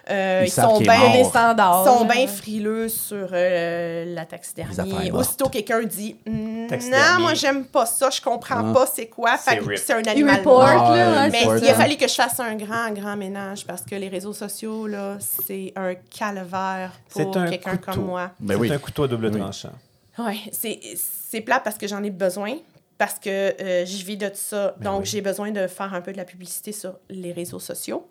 [0.09, 1.29] euh, Ils ils, savent sont qu'il est bien mort.
[1.29, 1.85] standards.
[1.85, 2.13] sont là.
[2.13, 3.56] bien frileux sur euh,
[4.05, 5.11] la Les affaires taxidermie.
[5.11, 7.13] Aussitôt quelqu'un dit Mm, Taxidermie.
[7.15, 8.73] Non, moi j'aime pas ça, je comprends Ah.
[8.73, 9.37] pas c'est quoi.
[9.37, 10.61] C'est un animal report.
[10.63, 10.91] Ah, là.
[10.91, 13.95] ouais, hein, Mais il a fallu que je fasse un grand, grand ménage parce que
[13.95, 18.31] les réseaux sociaux, là, c'est un calvaire pour quelqu'un comme moi.
[18.39, 18.71] Ben C'est oui.
[18.71, 19.39] un couteau à double Oui.
[19.39, 19.71] tranchant.
[20.17, 22.55] Ouais, c'est, c'est plat parce que j'en ai besoin,
[22.97, 24.73] parce que euh, je vis de ça.
[24.79, 25.05] Ben donc, oui.
[25.05, 28.07] j'ai besoin de faire un peu de la publicité sur les réseaux sociaux.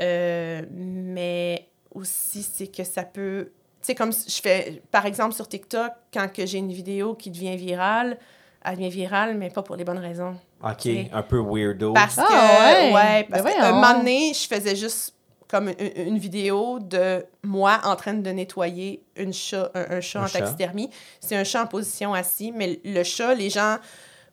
[0.00, 3.50] Euh, mais aussi, c'est que ça peut.
[3.86, 7.56] Sais, comme je fais, par exemple, sur TikTok, quand que j'ai une vidéo qui devient
[7.56, 8.18] virale,
[8.64, 10.34] elle devient virale, mais pas pour les bonnes raisons.
[10.62, 11.92] Ok, un peu weirdo.
[11.92, 12.92] Parce que, Ah, ouais.
[12.92, 13.74] ouais, parce Ben qu'un voyons.
[13.76, 15.14] moment donné, je faisais juste
[15.48, 20.18] comme une, une vidéo de moi en train de nettoyer une chat, un, un chat
[20.20, 20.38] Un en chat.
[20.40, 20.90] taxidermie.
[21.20, 23.76] C'est un chat en position assis, mais le chat, les gens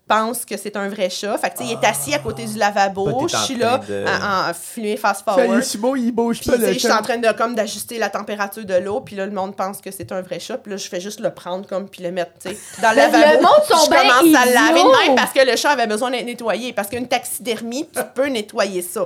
[0.07, 1.37] pensent que c'est un vrai chat.
[1.37, 3.27] Fait que, tu sais, il est assis à côté du lavabo.
[3.27, 5.63] Je en suis là de- en, en filmer fast forward.
[5.77, 8.73] beau, il bouge tu sais, je suis en train de, comme, d'ajuster la température de
[8.75, 8.99] l'eau.
[9.01, 10.57] Puis là, le monde pense que c'est un vrai chat.
[10.57, 12.95] Puis là, je fais juste le prendre, comme, puis le mettre, tu sais, dans le
[12.97, 13.37] Mais lavabo.
[13.37, 15.69] le monde sont je bien commence à le laver de même parce que le chat
[15.71, 16.73] avait besoin d'être nettoyé.
[16.73, 19.05] Parce qu'une taxidermie, tu peux nettoyer ça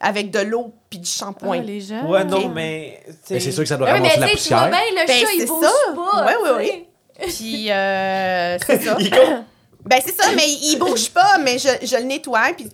[0.00, 1.48] avec de l'eau puis du shampoing.
[1.48, 2.04] Ouais, les gens.
[2.06, 3.00] Ouais, non, mais.
[3.30, 4.68] Mais c'est sûr que ça doit Ouais, ramasser mais la poussière.
[4.68, 5.94] bien, le Ben, chat, il bouge ça.
[5.94, 6.26] pas.
[6.26, 6.32] Ouais,
[6.66, 6.72] sais.
[6.74, 6.86] oui.
[7.34, 8.96] Puis, euh, c'est ça.
[9.84, 12.52] Ben, c'est ça, mais il bouge pas, mais je, je le nettoie.
[12.56, 12.68] Puis,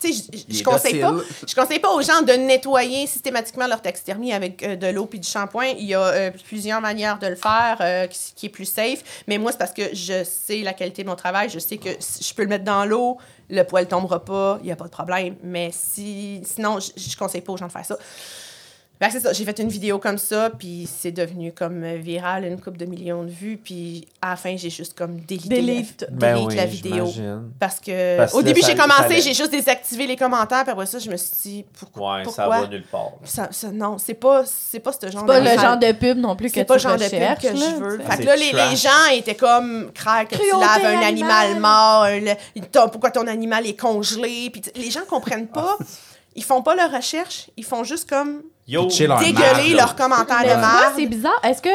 [0.00, 1.12] tu sais, je- je, conseille pas.
[1.48, 5.18] Je conseille pas aux gens de nettoyer systématiquement leur taxidermie avec euh, de l'eau puis
[5.18, 5.74] du shampoing.
[5.78, 9.02] Il y a euh, plusieurs manières de le faire euh, qui, qui est plus safe.
[9.26, 11.50] Mais moi, c'est parce que je sais la qualité de mon travail.
[11.50, 13.18] Je sais que si je peux le mettre dans l'eau,
[13.50, 15.34] le poil tombera pas, il n'y a pas de problème.
[15.42, 17.96] Mais si, sinon, je, je conseille pas aux gens de faire ça.
[19.00, 22.44] Ben, c'est ça, j'ai fait une vidéo comme ça, puis c'est devenu comme euh, viral,
[22.44, 26.00] une couple de millions de vues, puis à la fin, j'ai juste comme délité, Delete.
[26.02, 27.08] la, Ben delete oui, la vidéo.
[27.60, 30.98] Parce que Parce au début, j'ai commencé, j'ai juste désactivé les commentaires, puis après ça,
[30.98, 32.16] je me suis dit, pourquoi?
[32.16, 32.44] Ouais, pourquoi?
[32.56, 33.12] ça va nulle part.
[33.22, 35.92] Ça- ça- non, c'est pas, c'est pas ce genre C'est pas de le genre de
[35.92, 37.98] pub non plus que c'est tu pas le genre de pub que je là, veux.
[37.98, 38.10] tu sais.
[38.10, 42.02] Fait que là, les, les gens étaient comme craire que tu laves un animal mort,
[42.02, 44.50] un- le- ton- pourquoi ton animal est congelé.
[44.50, 45.76] Puis les gens comprennent pas.
[46.38, 50.48] Ils font pas leur recherche, ils font juste comme Yo, dégueuler marde, leurs commentaires de
[50.60, 50.92] merde.
[50.96, 51.40] c'est bizarre.
[51.42, 51.68] Est-ce que.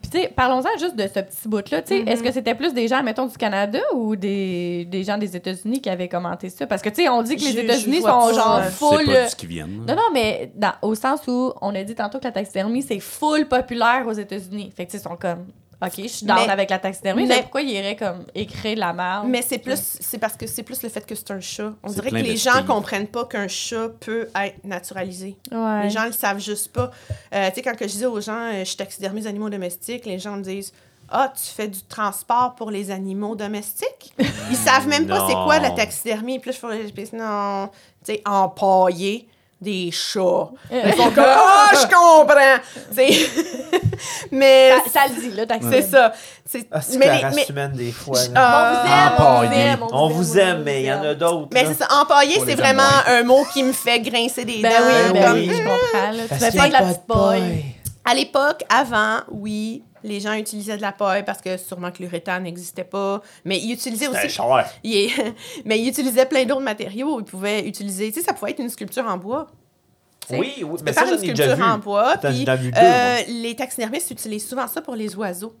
[0.00, 1.82] Puis, tu sais, parlons-en juste de ce petit bout-là.
[1.82, 2.08] Tu sais, Mm-hmm.
[2.08, 5.80] Est-ce que c'était plus des gens, mettons, du Canada ou des, des gens des États-Unis
[5.82, 6.66] qui avaient commenté ça?
[6.66, 9.04] Parce que, tu sais, on dit que les je États-Unis sont genre euh, C'est full.
[9.06, 9.84] pas de ce qui viennent.
[9.86, 12.98] Non, non, mais dans, au sens où on a dit tantôt que la taxidermie, c'est
[13.00, 14.72] full populaire aux États-Unis.
[14.76, 15.46] Fait que, tu sais, ils sont comme.
[15.80, 17.22] OK, je suis down Mais- avec la taxidermie.
[17.22, 19.26] mais- Mais pourquoi ils iraient comme écrire de la merde?
[19.28, 21.72] Mais c'est plus, c'est parce que c'est plus le fait que c'est un chat.
[21.84, 25.36] On C'est dirait que les gens comprennent pas qu'un chat peut être naturalisé.
[25.52, 25.84] Ouais.
[25.84, 26.90] Les gens le savent juste pas.
[27.32, 29.50] Euh, tu sais, quand que je disais aux gens, euh, je suis taxidermie des animaux
[29.50, 30.72] domestiques, les gens me disent
[31.10, 34.12] Ah, tu fais du transport pour les animaux domestiques
[34.50, 36.38] Ils savent même pas c'est quoi la taxidermie.
[36.38, 37.68] Puis là, je fais non,
[38.04, 39.26] tu sais, empailler
[39.60, 40.48] des chats.
[40.72, 42.58] Ils font comme Ah, je comprends.
[44.30, 46.12] Mais ça, ça le dit, là, c'est ça.
[46.50, 48.16] C'est- Ah, mais que la race mais- humaine, des fois.
[48.16, 48.30] là.
[48.36, 51.48] Ah, On vous aime, on on vous aime, mais il y en a d'autres.
[51.52, 54.70] Mais c'est ça, empailler, c'est les vraiment un mot qui me fait grincer des Ben
[54.70, 54.76] dents.
[54.86, 56.10] oui, ben comme, oui, je comprends.
[56.12, 56.22] Là.
[56.28, 57.64] Tu fais pas de la petite paille.
[58.10, 62.44] À l'époque, avant, oui, les gens utilisaient de la paille parce que sûrement que l'uréthane
[62.44, 64.30] n'existait pas, mais ils utilisaient aussi...
[64.30, 64.44] cher.
[64.82, 65.34] Il est-
[65.66, 67.20] mais ils utilisaient plein d'autres matériaux.
[67.20, 68.10] Ils pouvaient utiliser...
[68.10, 69.48] Tu sais, ça pouvait être une sculpture en bois.
[70.28, 70.38] Sais.
[70.38, 71.62] Oui, oui, Tu mais peux ça, faire une sculpture vu.
[71.62, 72.16] en bois.
[72.18, 72.46] Puis,
[72.76, 75.54] euh, les taxidermistes utilisent souvent ça pour les oiseaux.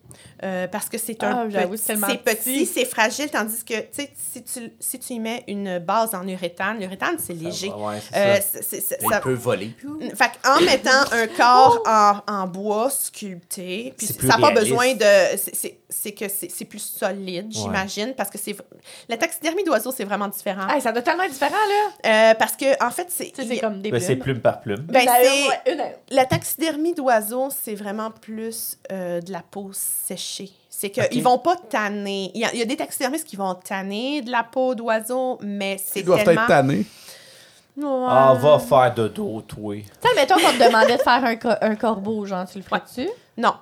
[0.44, 3.86] euh, parce que c'est un Ah, c'est tellement c'est petit, c'est fragile, tandis que, tu
[3.92, 7.70] sais, si tu, si tu y mets une base en uréthane, l'uréthane, c'est léger.
[7.70, 9.20] Ouais, c'est Euh, ça.
[9.20, 9.74] peut voler.
[10.14, 14.94] fait en mettant un corps en, en bois sculpté, puis ça plus n'a pas besoin
[14.94, 15.36] de.
[15.36, 18.54] c'est- c'est- C'est que c'est c'est plus solide, j'imagine, parce que c'est.
[19.08, 20.68] La taxidermie d'oiseaux, c'est vraiment différent.
[20.68, 21.54] Hey, ça doit tellement être différent,
[22.04, 22.30] là.
[22.30, 23.30] Euh, parce que, en fait, c'est.
[23.34, 24.34] Tu sais, c'est comme des c'est plumes.
[24.34, 24.80] plume plume.
[24.88, 25.84] Ben, c'est- une, une.
[26.10, 30.50] La taxidermie d'oiseaux, c'est vraiment plus euh, de la peau séchée.
[30.70, 31.14] C'est qu'ils Ok.
[31.14, 32.30] ne vont pas tanner.
[32.34, 35.38] Il y, a, il y a des taxidermistes qui vont tanner de la peau d'oiseau,
[35.42, 36.42] mais c'est Ils doivent tellement...
[36.42, 36.86] être tannés.
[37.76, 38.06] Ouais.
[38.08, 39.74] Ah, va faire de dos, toi.
[39.76, 42.64] Tu sais, mettons qu'on te demandait de faire un, co- un corbeau, genre, tu le
[42.64, 43.08] ferais-tu?
[43.36, 43.54] Non.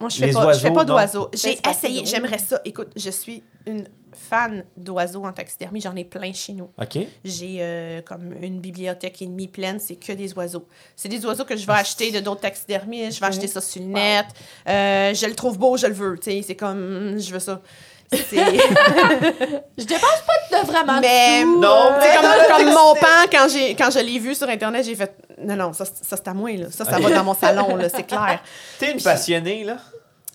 [0.00, 1.28] Moi, je fais Les pas, je fais pas d'oiseaux.
[1.32, 2.60] Ben, J'ai essayé, j'aimerais ça.
[2.64, 3.84] Écoute, je suis une
[4.18, 5.80] fan d'oiseaux en taxidermie.
[5.80, 6.70] J'en ai plein chez nous.
[6.80, 6.98] OK?
[7.24, 10.66] J'ai euh, comme une bibliothèque et demie pleine, c'est que des oiseaux.
[10.96, 13.80] C'est des oiseaux que je vais acheter de d'autres taxidermistes, je vais acheter ça sur
[13.82, 14.26] le net.
[14.68, 16.18] Euh, je le trouve beau, je le veux.
[16.18, 17.60] tu sais, C'est comme, je veux ça.
[18.12, 23.74] Je dépense pas de vraiment Mais- Non, euh, c'est comme, comme mon pan, quand, j'ai,
[23.74, 26.34] quand je l'ai vu sur Internet, j'ai fait non, non, ça, c'est- ça c'est à
[26.34, 26.50] moi.
[26.52, 26.66] Là.
[26.70, 28.42] Ça, ça va dans mon salon, là, c'est clair.
[28.78, 29.76] T'es une passionnée, là?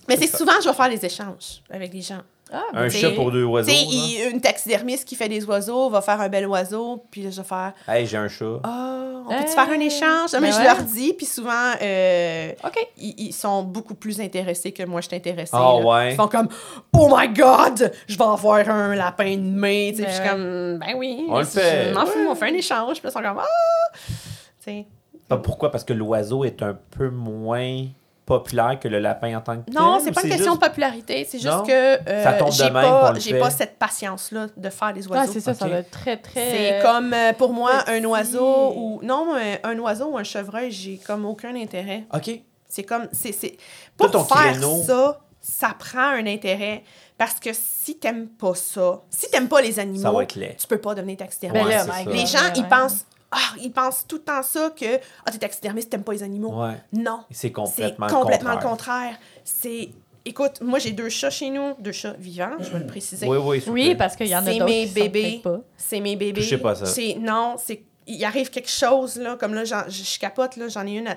[0.08, 2.20] Mais c'est souvent, je vais faire des échanges avec les gens.
[2.56, 3.70] Ah, Un t'sais, chat pour deux oiseaux.
[3.72, 7.40] Il- une taxidermiste qui fait des oiseaux va faire un bel oiseau, puis là, je
[7.40, 8.60] vais faire Hey, j'ai un chat.
[8.62, 9.54] Ah, on peut-tu Hey.
[9.54, 10.30] faire un échange?
[10.34, 10.64] Ah, mais Ben je ouais.
[10.64, 12.88] leur dis, puis souvent, euh, OK.
[12.98, 15.50] ils, ils sont beaucoup plus intéressés que moi, je suis intéressée.
[15.52, 15.76] Ah, là.
[15.84, 16.12] ouais.
[16.12, 16.48] Ils font comme
[16.92, 19.92] Oh my God, je vais avoir un lapin de mai.
[19.96, 20.30] Tu sais, Ben puis je suis ouais.
[20.30, 21.26] comme Ben oui.
[21.28, 21.88] On le fait.
[21.88, 23.00] Je m'en fous, on fait un échange.
[23.00, 23.96] Puis là, ils sont comme Ah!
[23.96, 24.86] Tu sais.
[25.28, 25.70] Pas pourquoi?
[25.70, 27.86] Parce que l'oiseau est un peu moins
[28.26, 29.70] populaire que le lapin en tant que.
[29.70, 31.26] Non, c'est pas une question juste- de popularité.
[31.28, 31.62] C'est juste Non?
[31.62, 31.72] que
[32.08, 35.32] euh, Ça tombe de j'ai même, pas, cette patience-là de faire des Ouais, oiseaux.
[35.32, 36.50] c'est ça, ça doit être très, très...
[36.50, 40.70] C'est comme euh, pour moi un oiseau ou non un, un oiseau ou un chevreuil,
[40.70, 42.04] j'ai comme aucun intérêt.
[42.14, 42.40] OK.
[42.68, 43.56] C'est comme c'est
[43.96, 44.82] pour ton faire créneau.
[44.84, 46.82] ça, ça prend un intérêt
[47.18, 50.94] parce que si t'aimes pas ça, si t'aimes pas les animaux, va tu peux pas
[50.94, 51.66] devenir taxidermiste.
[51.68, 52.04] Ben Ouais.
[52.04, 52.68] God, les gens, ouais, ils ouais.
[52.68, 53.04] pensent
[53.34, 54.96] ah, ils pensent tout le temps ça que
[55.26, 56.62] ah t'es taxidermiste, t'aimes pas les animaux.
[56.62, 56.80] Ouais.
[56.92, 59.16] Non, C'est c'est complètement, complètement, le contraire.
[59.44, 59.90] C'est
[60.24, 63.26] écoute, moi j'ai deux chats chez nous, deux chats vivants, je vais le préciser.
[63.26, 63.62] Oui, oui.
[63.66, 65.42] Oui, parce qu'il y en a C'est d'autres mes qui sont bébés.
[65.76, 66.40] C'est mes bébés.
[66.42, 66.86] Je sais pas ça.
[66.86, 70.68] C'est non, c'est il arrive quelque chose là, comme là, j'en- je, je capote là,
[70.68, 71.08] j'en ai une,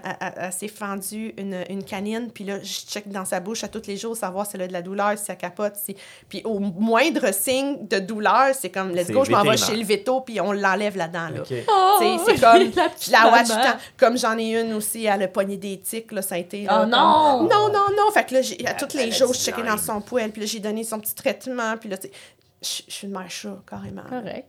[0.52, 3.98] s'est fendue une, une canine, puis là je check dans sa bouche à tous les
[3.98, 5.98] jours savoir si elle a de la douleur, si elle capote, si
[6.30, 9.84] puis au moindre signe de douleur, c'est comme let's go, je m'en vais chez le
[9.86, 11.44] veto puis on l'enlève là-dedans là.
[11.68, 12.72] Oh, c'est comme
[13.12, 13.78] la la watch temps.
[13.98, 16.64] Comme j'en ai une aussi, elle a pogné des tics, là, ça a été.
[16.64, 17.44] là, Oh comme- non!
[17.44, 18.12] Non, non, non.
[18.14, 20.48] Fait que là, j'ai- à tous les jours, je checkais dans son poêle, puis là,
[20.48, 22.14] j'ai donné son petit traitement, puis là, tu sais,
[22.62, 24.02] je je suis une mère chat, carrément.
[24.10, 24.48] Correct.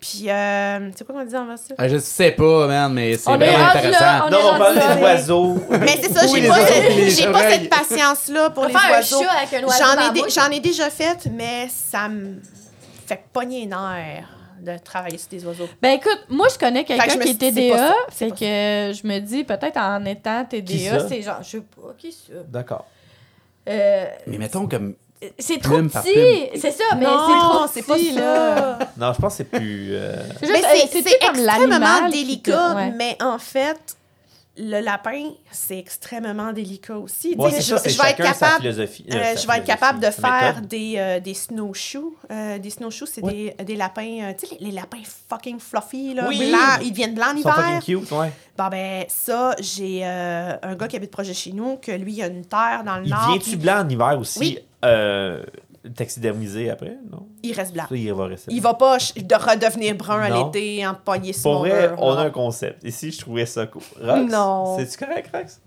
[0.00, 1.74] Puis, euh, c'est quoi qu'on dit avant ça?
[1.78, 4.00] Ah, je sais pas, man, mais c'est vraiment intéressant.
[4.04, 5.54] là, on Non, est on parle des oiseaux.
[5.70, 6.66] Mais c'est ça, Oui, j'ai pas,
[7.08, 9.22] j'ai pas cette patience-là pour les Faire un oiseaux.
[9.22, 12.40] chat avec un oiseau J'en ai, déjà fait, mais ça me
[13.06, 14.28] fait pogner les nerfs
[14.60, 15.68] de travailler sur des oiseaux.
[15.80, 19.18] Ben écoute, moi je connais Fait que quelqu'un qui est TDA, pas que je me
[19.18, 22.32] dis peut-être en étant TDA, c'est genre, je sais pas, qui ça?
[22.48, 22.86] D'accord.
[23.68, 24.94] Euh, Mais mettons comme.
[25.38, 28.20] C'est trop par petit, c'est ça, mais Non, c'est trop c'est pas petit, ça.
[28.20, 28.78] là.
[28.96, 29.88] Non, je pense que c'est plus.
[29.94, 32.90] euh, C'est Mais juste, c'est, c'est c'est-tu comme extrêmement l'animal qui délicat, ouais.
[32.96, 33.96] mais en fait,
[34.58, 37.34] le lapin, c'est extrêmement délicat aussi.
[37.38, 39.06] Ouais, Tu sais, c'est je, ça, c'est je vais être chacun sa capable, philosophie.
[39.10, 40.66] euh, euh, sa je vais être capable de sa faire méthode.
[40.66, 42.12] des, euh, des snowshoes.
[42.30, 44.98] Euh, des snowshoes, c'est des, des lapins, euh, tu sais, les, les lapins
[45.30, 46.50] fucking fluffy, là, Oui.
[46.50, 47.82] blancs, ils deviennent blancs en Ils sont fucking hiver.
[47.82, 48.32] cute, ouais.
[48.58, 52.12] Bon, ben, ça, j'ai euh, un gars qui habite proche de chez nous, que lui,
[52.12, 53.30] il a une terre dans le Il nord.
[53.30, 54.38] vient-tu blanc en hiver aussi?
[54.38, 54.58] Oui.
[54.84, 55.42] Euh,
[55.96, 57.26] taxidermisé après, non?
[57.42, 57.84] Il reste blanc.
[57.88, 58.52] Ça, il va rester.
[58.52, 62.18] Il va pas de redevenir brun à l'été en poignet sur Pour vrai, on non.
[62.18, 62.84] a un concept.
[62.84, 63.82] Ici, je trouvais ça cool?
[64.00, 64.76] Rox, Non.
[64.78, 65.60] C'est-tu correct, Rox?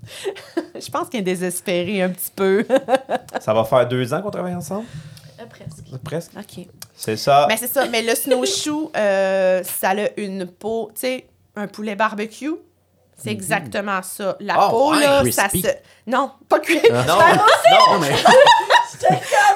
[0.86, 2.66] Je pense qu'il est désespéré un petit peu.
[3.42, 4.86] Ça va faire deux ans qu'on travaille ensemble?
[5.40, 6.02] Euh, presque.
[6.04, 6.32] Presque.
[6.38, 6.66] OK.
[6.96, 7.46] C'est ça.
[7.50, 7.86] Mais c'est ça.
[7.88, 11.28] Mais le snowshoe, euh, ça a une peau, tu sais,
[11.58, 12.54] un poulet barbecue.
[13.18, 14.36] C'est exactement ça.
[14.40, 15.34] La Ah, peau, ouais, là, crispy.
[15.34, 15.76] ça se.
[16.08, 16.80] Non, pas cuit.
[16.92, 18.12] non, non, mais...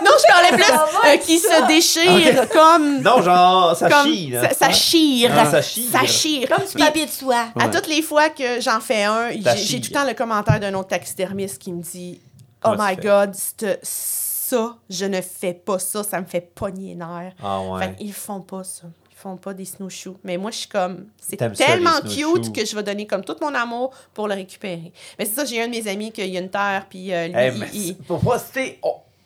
[0.04, 0.74] Non, je parlais plus
[1.08, 3.02] euh, qui se déchire comme.
[3.02, 4.50] non, genre, ça comme chie, là.
[4.50, 5.32] ça, ça chire.
[5.36, 5.92] Ah, ça chire.
[5.92, 6.48] Ça chire.
[6.50, 7.46] Comme du papier de soie.
[7.60, 10.74] À toutes les fois que j'en fais un, j'ai tout le temps le commentaire d'un
[10.74, 12.20] autre taxidermiste qui me dit
[12.64, 12.96] Oh Comment my?
[12.98, 17.34] God, c'te- ça, je ne fais pas ça, ça me fait pogner les nerfs.
[17.44, 18.84] Ah Fait qu'ils font pas ça.
[19.12, 20.18] Ils font pas des snowshoes.
[20.24, 23.54] Mais moi, je suis comme, c'est tellement cute que je vais donner comme tout mon
[23.54, 24.92] amour pour le récupérer.
[25.18, 27.36] Mais c'est ça, j'ai un de mes amis qui a une terre, puis euh, lui,
[27.38, 28.38] Eh, il- il- pour moi,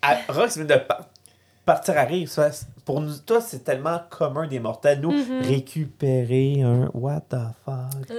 [0.03, 1.01] à- Rox vient de par-
[1.65, 2.29] partir à rire.
[2.85, 4.99] Pour nous, toi, c'est tellement commun des mortels.
[4.99, 5.47] Nous, Mm-hmm.
[5.47, 8.09] récupérer un what the fuck.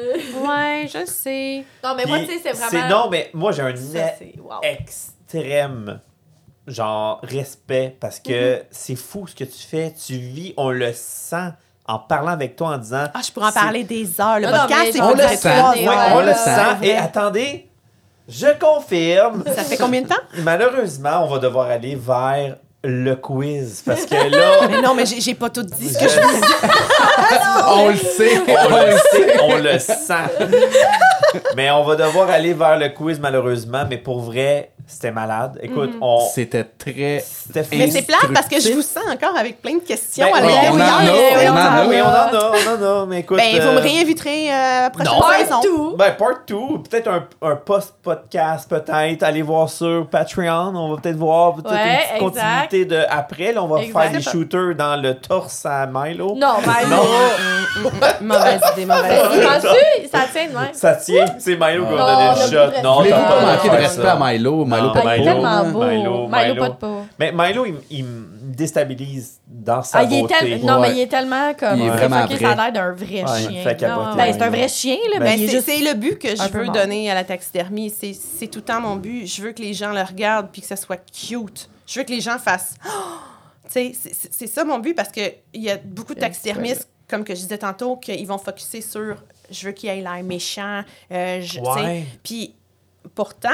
[0.48, 1.64] Ouais, je sais.
[1.84, 2.88] Non, mais moi, tu sais, c'est vraiment.
[2.88, 4.12] Non, mais moi, j'ai un Ça,
[4.42, 4.60] wow.
[4.62, 6.00] extrême
[6.66, 9.92] genre respect parce que c'est fou ce que tu fais.
[9.92, 11.50] Tu vis, on le sent
[11.86, 13.04] en parlant avec toi en disant.
[13.12, 14.40] Ah, je pourrais en parler des heures.
[14.40, 15.48] Le Non, non, podcast, genre, On le sent.
[15.48, 16.86] Ouais, heures, on le sent.
[16.88, 17.68] Et attendez,
[18.28, 19.44] je confirme.
[19.46, 20.14] Ça fait combien de temps?
[20.42, 25.34] Malheureusement, on va devoir aller vers le quiz parce que là, Mais non, mais j'ai
[25.34, 26.70] pas tout dit ce que je voulais dire.
[27.66, 28.40] On le sait.
[28.46, 30.14] on le sait, on le sent.
[31.56, 33.84] Mais on va devoir aller vers le quiz malheureusement.
[33.88, 35.58] Mais pour vrai, c'était malade.
[35.62, 36.20] Écoute, on.
[36.32, 37.24] C'était très.
[37.72, 40.46] Mais c'est plate parce que je vous sens encore avec plein de questions Ben, à
[40.46, 41.86] oui, on en a, Oui, on en a.
[41.86, 43.06] Oui, on en a, on en a.
[43.06, 43.38] Mais écoute.
[43.38, 45.38] Ben, vous euh, me réinviterez euh, prochaine non.
[45.38, 45.60] saison.
[45.62, 45.96] Tout.
[45.96, 46.54] Ben, part 2,
[46.88, 49.22] peut-être un, un post-podcast, peut-être.
[49.22, 50.72] Allez voir sur Patreon.
[50.76, 52.20] On va peut-être voir peut-être Ouais, une petite exact.
[52.20, 53.52] continuité de après.
[53.52, 54.00] Là, on va Exact.
[54.00, 56.34] faire des shooters dans le torse à Milo.
[56.36, 57.02] Non, mais Non.
[58.20, 59.44] Mauvaise idée, mauvaise idée.
[59.46, 60.08] pense-tu?
[60.12, 60.68] Ça tient de même.
[60.74, 61.26] Ça tient.
[61.38, 62.82] C'est Milo qui Non, va donner on le a shot.
[62.82, 64.64] Non, Voulez-vous t'as pas pas manquer de respect à Milo?
[64.64, 65.34] Milo, Non, pas il est de.
[65.34, 66.62] Milo, Milo, Milo.
[66.62, 66.96] pas de peau.
[67.18, 70.34] Mais Milo, il, il me déstabilise dans sa Ah, il est beauté.
[70.38, 70.88] tel- Non, Ouais.
[70.88, 71.78] mais il est tellement comme.
[71.78, 72.36] Il est vraiment vrai.
[72.38, 73.62] Ça a l'air d'un vrai Ouais, chien.
[74.16, 75.88] Ben, c'est un vrai chien, là, Ben, mais Ben, il est c'est juste.
[75.88, 77.90] le but que je veux donner à la taxidermie.
[77.90, 79.26] C'est c'est tout le temps mon but.
[79.26, 81.68] Je veux que les gens le regardent puis que ça soit cute.
[81.86, 82.74] Je veux que les gens fassent.
[83.66, 87.34] Tu sais, c'est- ça mon but parce qu'il y a beaucoup de taxidermistes, comme que
[87.34, 89.16] je disais tantôt, qu'ils vont focuser sur
[89.50, 90.82] je veux qu'il ait l'air méchant.
[91.10, 91.70] euh, je- tu sais.
[91.82, 92.04] Ouais.
[92.22, 92.54] Puis
[93.14, 93.48] pourtant,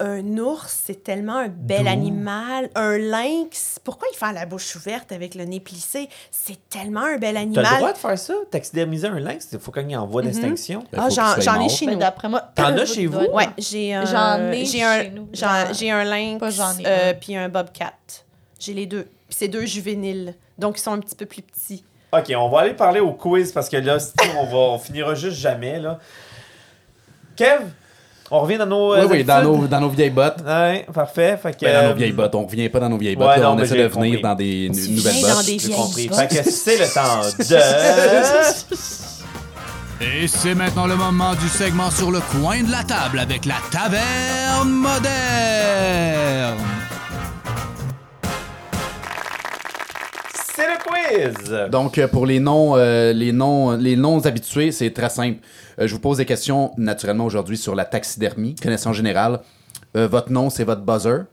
[0.00, 1.88] un ours, c'est tellement un bel Doux.
[1.90, 2.70] animal.
[2.74, 6.08] Un lynx, pourquoi il fait la bouche ouverte avec le nez plissé?
[6.30, 7.64] C'est tellement un bel T'as animal.
[7.70, 8.34] le droit de faire ça?
[8.50, 9.48] Taxidermiser un lynx?
[9.52, 10.84] Il faut qu'il y ait en voie d'extinction.
[10.92, 11.96] Ben, Ah, qu'il j'en ai chez nous.
[11.96, 12.40] d'après moi.
[12.54, 13.26] T'en as chez vous?
[13.32, 14.04] Ouais, j'ai un.
[14.04, 15.28] J'en ai j'ai un, chez nous.
[15.32, 17.14] j'en- J'en- J'ai un lynx, Pas j'en ai euh, un.
[17.14, 17.92] puis un bobcat.
[18.58, 19.04] J'ai les deux.
[19.28, 21.84] Puis c'est deux juvéniles, donc ils sont un petit peu plus petits.
[22.12, 23.96] Ok, on va aller parler au quiz parce que là,
[24.38, 25.78] on, va, on finira juste jamais.
[25.78, 25.98] Là.
[27.36, 27.62] Kev,
[28.32, 28.94] on revient dans nos.
[28.94, 30.38] Oui, euh, oui, dans nos, dans nos vieilles bottes.
[30.44, 31.38] Ouais, parfait.
[31.40, 32.34] Fait que, Ben, dans euh, nos vieilles bottes.
[32.34, 33.28] On revient pas dans nos vieilles bottes.
[33.28, 34.22] Ouais, là, non, on essaie de venir compris.
[34.22, 35.44] dans des nouvelles bottes.
[35.46, 36.08] j'ai compris.
[36.08, 36.18] bottes.
[36.18, 37.56] Fait que c'est le temps de.
[40.04, 43.54] Et c'est maintenant le moment du segment sur le coin de la table avec la
[43.70, 46.58] taverne moderne.
[50.54, 50.78] C'est le
[51.34, 51.70] quiz!
[51.70, 55.38] Donc, euh, pour les noms, euh, les noms, les noms habitués, c'est très simple.
[55.78, 59.40] Euh, je vous pose des questions naturellement aujourd'hui sur la taxidermie, connaissance générale.
[59.96, 61.24] Euh, votre nom, c'est votre buzzer.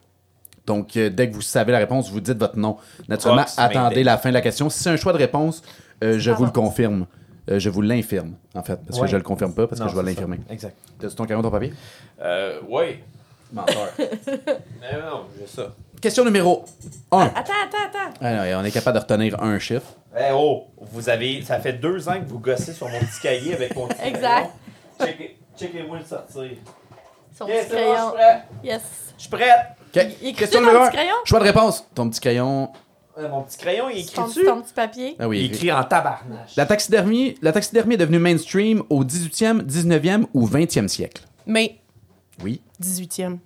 [0.65, 2.77] Donc, euh, dès que vous savez la réponse, vous dites votre nom.
[3.09, 4.69] Naturellement, attendez la fin de la question.
[4.69, 5.63] Si c'est un choix de réponse,
[6.03, 7.05] euh, je vous le confirme.
[7.49, 9.05] Euh, je vous l'infirme, en fait, parce Ouais.
[9.07, 10.37] que je le confirme pas, parce Non, que je vais l'infirmer.
[10.51, 10.75] Exact.
[10.99, 11.73] T'as-tu ton crayon, ton papier?
[12.21, 12.99] Euh, oui.
[13.51, 13.89] Menteur.
[13.97, 15.73] Mais non, j'ai ça.
[16.01, 16.63] Question numéro
[17.11, 17.19] 1.
[17.19, 18.59] Attends, attends, attends.
[18.59, 19.87] on est capable de retenir un chiffre.
[20.17, 21.41] Eh oh, vous avez.
[21.41, 24.49] Ça fait deux ans que vous gossez sur mon petit cahier avec mon petit Exact.
[24.97, 25.13] crayon.
[25.17, 26.51] Checkez- Checkez-moi le sortir.
[27.37, 28.11] Son petit c'est bon, je suis crayon.
[28.11, 28.43] prêt.
[28.63, 28.81] Yes.
[29.17, 30.15] Je suis prête.
[30.21, 30.87] Il Question numéro le 1.
[30.87, 31.13] petit crayon?
[31.25, 31.85] Choix de réponse.
[31.95, 32.69] Ton petit crayon.
[33.17, 34.45] Euh, Mon petit crayon, il Ton, écrit dessus.
[34.45, 35.15] ton petit papier?
[35.19, 36.55] Ah oui, Il écrit en tabarnache.
[36.55, 41.23] La taxidermie, la taxidermie est devenue mainstream au 18e, 19e ou 20e siècle.
[41.45, 41.78] Mais
[42.43, 43.37] Oui, 18e.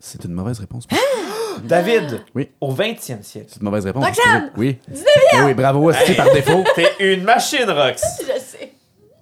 [0.00, 0.86] c'est une mauvaise réponse.
[1.64, 2.48] David, Oui.
[2.60, 3.46] au 20e siècle.
[3.50, 4.04] C'est une mauvaise réponse.
[4.04, 4.50] Roxane!
[4.56, 4.78] Oui.
[4.90, 5.44] 19e!
[5.46, 6.16] Oui, bravo, c'est Hey.
[6.16, 6.64] par défaut.
[6.74, 8.02] T'es une machine, Rox.
[8.20, 8.72] Je sais.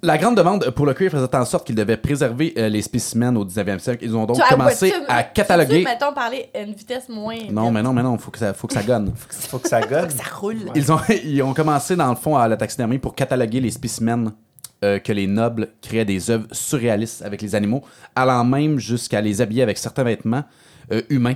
[0.03, 3.37] La grande demande pour le cuir faisait en sorte qu'ils devaient préserver euh, les spécimens
[3.37, 4.03] au 19e siècle.
[4.03, 5.81] Ils ont donc Tu- ah, commencé ouais, tu- à cataloguer.
[5.81, 7.37] tu- mettons, parler à une vitesse moins.
[7.51, 9.13] Non, mais non, mais non, faut que ça, faut que ça gonne.
[9.29, 10.09] Faut que ça gonne.
[10.09, 10.57] Ça roule.
[10.75, 14.33] Ils ont, ils ont commencé, dans le fond, à la taxidermie pour cataloguer les spécimens
[14.83, 17.83] euh, que les nobles créaient des œuvres surréalistes avec les animaux,
[18.17, 20.45] allant même jusqu'à les habiller avec certains vêtements
[20.91, 21.35] euh, humains.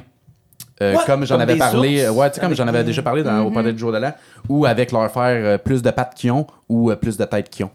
[0.81, 3.51] Euh, comme j'en avais parlé, ouais, tu sais, comme j'en avais déjà parlé dans, au
[3.51, 4.13] parler du jour de l'an,
[4.49, 7.71] ou avec leur faire plus de pattes qu'ils ont ou plus de têtes qu'ils ont.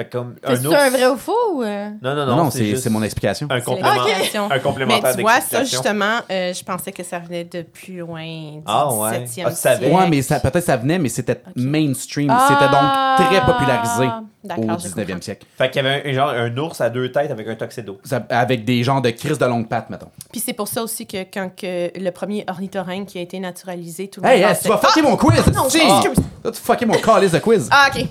[0.00, 1.32] Fait comme C'est un un vrai ou faux?
[1.56, 1.90] ou, euh?
[2.02, 3.46] Non, non, Non, non, non, c'est mon explication.
[3.50, 3.92] un complément.
[4.04, 4.44] l'explication.
[4.46, 7.98] Un Mais complémentaire tu vois, ça, justement, euh, je pensais que ça venait de plus
[7.98, 9.20] loin du Ah, ouais.
[9.24, 9.84] 17e Ah, siècle.
[9.92, 12.32] Ouais, mais ça- peut-être ça venait, mais c'était mainstream.
[12.48, 14.22] C'était donc très popularisé Ah,
[14.56, 15.22] au je 19e comprends.
[15.22, 15.46] siècle.
[15.58, 18.00] Fait qu'il y avait un, genre un ours à deux têtes avec un tuxedo.
[18.04, 20.08] Ça- avec des genres de crises de longue pattes, mettons.
[20.32, 24.08] Puis c'est pour ça aussi que quand que le premier ornithorynque qui a été naturalisé,
[24.08, 25.46] tout le Hey, monde hey, tu vas fucker mon quiz!
[25.54, 26.02] non, ah!
[26.44, 27.68] Là, tu fucker mon calice de quiz.
[27.70, 28.06] Ah, OK.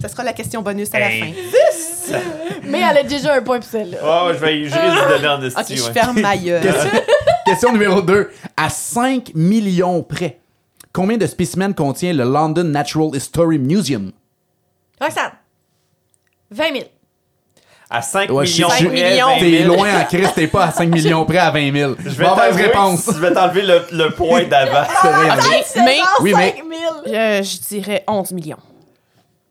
[0.00, 1.30] Ça sera la question bonus à la fin.
[2.64, 3.98] Mais elle a déjà un point pour celle-là.
[4.02, 5.92] Oh, je vais je risque de donner en esti, OK, je ouais.
[5.92, 6.62] ferme ma gueule.
[6.62, 6.90] Question,
[7.46, 8.30] question numéro 2.
[8.56, 10.38] À 5 millions près,
[10.92, 14.12] Combien de spécimens contient le London Natural History Museum?
[14.98, 15.32] Roxane.
[16.50, 16.84] 20 000.
[17.90, 19.26] À 5 Ouais, je millions je près, millions.
[19.26, 19.74] 20 T'es 000.
[19.74, 21.94] loin en Christ, t'es pas à 5 millions près à 20 000.
[22.02, 23.10] Je vais Mauvaise t'avouer, réponse.
[23.14, 24.84] Je vais t'enlever le, le point d'avant.
[25.02, 25.64] C'est vrai, André.
[25.84, 26.64] Mais Oui, mais- 5
[27.06, 27.14] 000.
[27.16, 28.56] euh, je dirais 11 millions.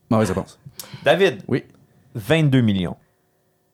[0.09, 0.59] Mauvaise réponse.
[1.03, 1.63] David, Oui.
[2.15, 2.95] 22 millions.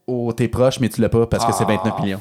[0.08, 2.20] Oh, t'es proche, mais tu l'as pas parce que c'est 29 millions.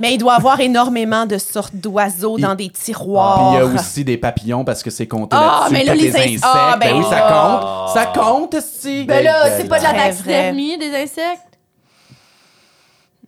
[0.00, 3.52] Mais il doit y avoir énormément de sortes d'oiseaux dans des Puis tiroirs.
[3.52, 5.72] il y a aussi des papillons parce que c'est compté Ah, là-dessus.
[5.72, 6.40] mais là, les des ins- insectes.
[6.44, 7.86] ah, ben, ben oui, ça là.
[7.86, 7.94] compte.
[7.94, 9.04] Ça compte, si.
[9.04, 11.42] Ben là, c'est pas de la Très taxidermie des insectes?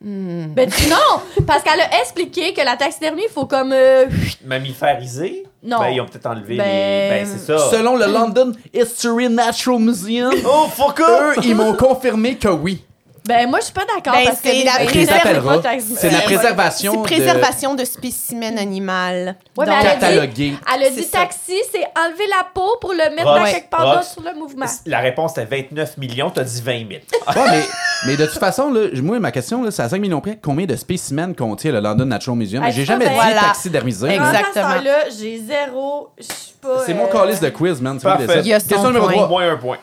[0.05, 0.49] Hmm.
[0.55, 3.73] Ben tu- non, parce qu'elle a expliqué que la taxidermie, il faut comme...
[3.73, 4.07] euh,
[4.45, 5.45] Mammiférisé?
[5.63, 5.81] Non.
[5.81, 7.25] Ben, ils ont peut-être enlevé Ben- les.
[7.25, 7.59] Ben, c'est ça.
[7.71, 12.85] Selon le London History Natural Museum, Oh, fuck eux, ils m'ont confirmé que oui.
[13.29, 15.63] Ben moi, je suis pas d'accord Ben, parce que c'est les la les préserve-
[15.99, 16.93] c'est la préservation.
[16.93, 19.37] C'est de- préservation de, spécimens animal.
[19.55, 20.55] Ouais, mais Donc, elle a dit- catalogué.
[20.75, 21.19] Elle a C'est dit ça.
[21.19, 23.97] taxi, c'est enlever la peau pour le mettre Rox, dans quelque part Rox.
[23.97, 24.65] d'autre sur le mouvement.
[24.87, 27.01] La réponse était 29 millions, t'as dit 20 000.
[27.37, 27.63] Ouais, mais,
[28.07, 30.39] mais de toute façon, là, moi, ma question, là, c'est à 5 millions près.
[30.43, 32.65] Combien de spécimens contient le London Natural Museum?
[32.65, 33.41] Hey, J'ai ça, jamais ben- dit Voilà.
[33.43, 34.07] taxidermisé.
[34.09, 34.39] Exact.
[34.39, 34.83] Exactement.
[34.83, 36.09] là j'ai zéro.
[36.17, 36.83] Je suis pas.
[36.87, 37.99] C'est mon euh, calice de quiz, man.
[38.01, 38.43] C'est moi qui Parfait.
[38.43, 38.47] décide.
[38.47, 39.15] Il y a son Question numéro point.
[39.17, 39.29] 3.
[39.29, 39.77] Moins un point.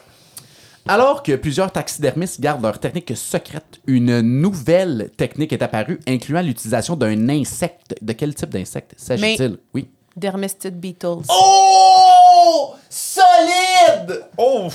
[0.88, 6.96] Alors que plusieurs taxidermistes gardent leur technique secrète, une nouvelle technique est apparue, incluant l'utilisation
[6.96, 7.96] d'un insecte.
[8.04, 9.58] De quel type d'insecte s'agit-il?
[9.74, 9.90] Oui.
[10.16, 11.24] Dermestid beetles.
[11.30, 12.76] Oh!
[12.90, 14.26] Solide!
[14.38, 14.70] Oh!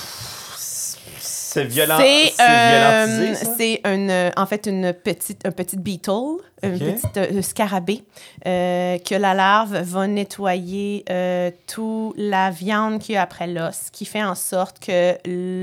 [1.21, 1.99] C'est violent.
[1.99, 3.55] C'est C'est euh, violentisé, ça?
[3.57, 6.95] c'est une, en fait une petite, un petit beetle, une Ok.
[6.95, 8.03] petite euh, scarabée,
[8.47, 13.91] euh, que la larve va nettoyer euh, toute la viande qu'il y a après l'os,
[13.93, 15.15] qui fait en sorte que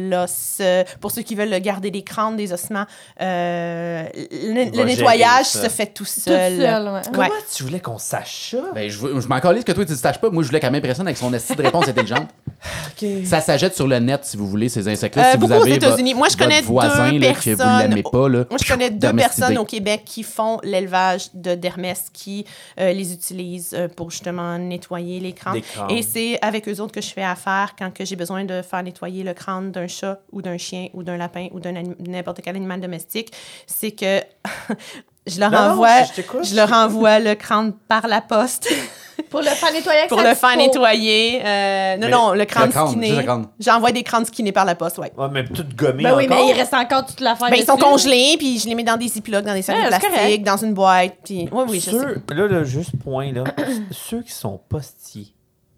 [0.10, 2.86] l'os, euh, pour ceux qui veulent le garder des crânes, des ossements,
[3.22, 6.60] euh, le, nettoyage se fait tout seul.
[6.60, 7.02] Ouais.
[7.14, 8.58] Comment tu voulais qu'on sache ça?
[8.74, 10.30] Ben, je, je m'en calisse que toi, tu ne saches pas.
[10.30, 12.28] Moi, je voulais qu'elle m'impressionne avec son de réponse intelligente.
[13.26, 15.28] Ça s'ajette sur le net, si vous voulez, ces insectes-là.
[15.28, 16.14] Euh, si vous beaucoup aux avez États-Unis.
[16.16, 17.90] Moi, je connais voisin, deux là, que vous personnes.
[17.90, 18.46] l'aimez pas, là.
[18.50, 20.87] Moi, je connais deux personnes au Québec qui font l'élevage
[21.34, 22.46] de dermes, qui
[22.80, 25.62] euh, les utilisent euh, pour justement nettoyer les crânes.
[25.90, 28.82] Et c'est avec eux autres que je fais affaire quand que j'ai besoin de faire
[28.84, 31.74] nettoyer le crâne d'un chat ou d'un chien ou d'un lapin ou d'un
[32.08, 33.32] n'importe quel animal domestique.
[33.68, 34.22] C'est que
[35.28, 38.68] je leur Non, envoie, je- je leur envoie le crâne par la poste
[39.30, 41.42] Pour le faire nettoyer avec pour le faire nettoyer.
[41.46, 43.26] Euh, non, Mais non, le crâne skinné.
[43.60, 45.12] J'envoie des crânes skinnés par la poste, ouais.
[45.18, 46.38] Ouais, mais tout gommé Ben oui, encore.
[46.38, 47.50] mais il reste encore toute l'affaire.
[47.50, 49.84] Ben, ils sont congelés, puis je les mets dans des ziplocs, dans des sacs Ouais,
[49.84, 51.16] de plastique, dans une boîte.
[51.26, 51.50] Puis...
[51.52, 52.36] Oui, oui, je sais.
[52.36, 53.44] Là, là, juste point, là.
[53.92, 55.28] ceux qui sont postiers,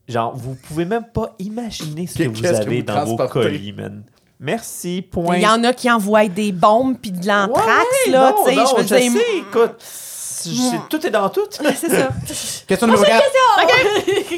[0.07, 3.73] genre, vous pouvez même pas imaginer ce que vous que avez vous dans vos colis,
[3.73, 4.03] man.
[4.41, 5.35] Merci, point.
[5.35, 7.67] Il y en a qui envoient des bombes puis de l'anthrax,
[8.05, 8.55] Ouais, là, non, tu sais.
[8.55, 9.11] non, Je veux je dire...
[9.11, 9.75] sais, écoute,
[10.89, 11.41] tout est dans tout.
[11.51, 12.09] C'est ça.
[12.67, 13.23] Question numéro 4.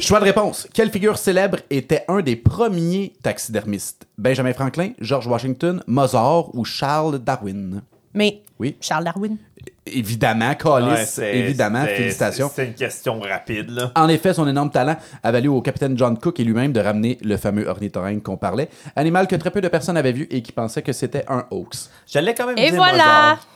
[0.00, 0.66] Choix de réponse.
[0.72, 4.06] Quelle figure célèbre était un des premiers taxidermistes?
[4.18, 7.82] Benjamin Franklin, George Washington, Mozart ou Charles Darwin?
[8.14, 8.76] Mais Oui.
[8.80, 9.36] Charles Darwin.
[9.84, 12.50] Évidemment, Ouais, c'est- évidemment, félicitations.
[12.54, 13.90] C'est une question rapide, là.
[13.96, 17.18] En effet, son énorme talent a valu au capitaine John Cook et lui-même de ramener
[17.22, 20.52] le fameux ornithorynque qu'on parlait, animal que très peu de personnes avaient vu et qui
[20.52, 21.90] pensaient que c'était un hoax.
[22.06, 22.92] J'allais quand même Et dire voilà!
[22.92, 23.46] Mozart.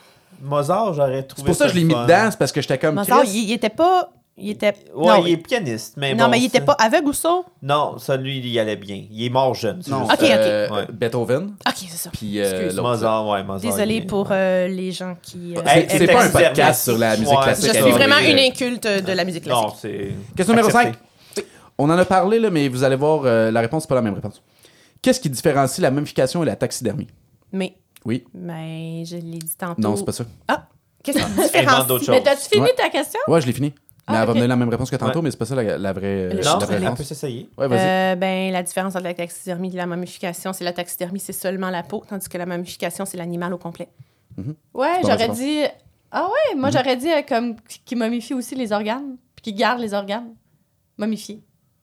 [0.42, 2.78] Mozart, j'aurais trouvé C'est pour ça que je l'ai mis dedans, c'est parce que j'étais
[2.78, 3.30] comme Mozart, Chris.
[3.34, 4.10] il, il était pas...
[4.38, 4.74] Il était...
[4.94, 7.40] Ouais, non, il est pianiste, mais non bon, mais il était pas aveugle ou ça?
[7.62, 9.04] Non, ça, lui, il y allait bien.
[9.10, 9.80] Il est mort jeune.
[9.88, 10.30] Non, juste Ok, ok.
[10.30, 10.86] euh, Ouais.
[10.92, 12.10] Beethoven, OK, c'est ça.
[12.12, 12.70] puis euh.
[12.82, 13.80] Mozart, ouais, Mozart.
[13.80, 15.54] Est- pour euh, les gens qui...
[15.56, 17.72] euh, Hey, C'est pas un podcast sur la musique Ouais, classique.
[17.74, 19.78] je suis vraiment une inculte de la musique Non, classique.
[19.80, 20.14] c'est.
[20.36, 20.98] Question numéro accepté.
[21.34, 21.44] 5.
[21.78, 24.02] On en a parlé, là, mais vous allez voir, euh, la réponse, c'est pas la
[24.02, 24.42] même réponse.
[25.00, 27.06] Qu'est-ce qui différencie la momification et la taxidermie?
[27.52, 28.24] Mais, Oui.
[28.34, 29.80] mais je l'ai dit tantôt.
[29.80, 30.24] Non, c'est pas ça.
[30.48, 30.68] Ah,
[31.02, 31.86] qu'est-ce différencie?
[31.86, 32.74] d'autres Mais t'as-tu fini Ouais.
[32.76, 33.18] ta question?
[33.28, 33.72] Ouais, je l'ai fini.
[34.08, 35.24] Mais Ah, elle va me donner la même réponse que tantôt, Ouais.
[35.24, 36.78] mais c'est pas ça la, la vraie, euh, Le la Non, vraie là.
[36.78, 36.98] on réponse.
[36.98, 37.50] peut s'essayer.
[37.58, 37.80] Ouais, vas-y.
[38.12, 41.70] Euh, ben, la différence entre la taxidermie et la momification, c'est la taxidermie, c'est seulement
[41.70, 43.88] la peau, tandis que la momification, c'est l'animal au complet.
[44.38, 44.44] Ouais,
[44.74, 45.32] Bon, j'aurais c'est bon.
[45.34, 45.62] dit.
[46.12, 49.80] Ah ouais, moi j'aurais dit euh, comme qui momifie aussi les organes, puis qui garde
[49.80, 50.28] les organes.
[50.98, 51.42] Momifiés.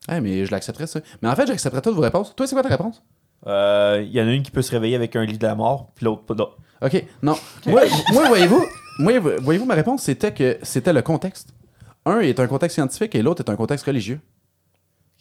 [0.10, 1.02] Ouais, mais je l'accepterais, ça.
[1.22, 2.34] Mais en fait, j'accepterais toutes vos réponses.
[2.36, 3.04] Toi, c'est quoi ta réponse?
[3.48, 5.56] Euh, Il y en a une qui peut se réveiller avec un lit de la
[5.56, 6.34] mort, puis l'autre pas.
[6.34, 6.58] d'autre.
[6.82, 7.36] OK, non.
[7.66, 7.82] moi,
[8.14, 8.66] moi, voyez-vous,
[9.00, 11.50] moi, voyez-vous, ma réponse, c'était que c'était le contexte.
[12.06, 14.20] Un est un contexte scientifique et l'autre est un contexte religieux.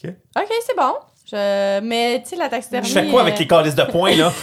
[0.04, 0.94] Ok, c'est bon.
[1.30, 1.80] Je...
[1.80, 2.88] Mais tu sais, la taxidermie.
[2.88, 4.32] Je fais quoi avec euh, les calices de points, là?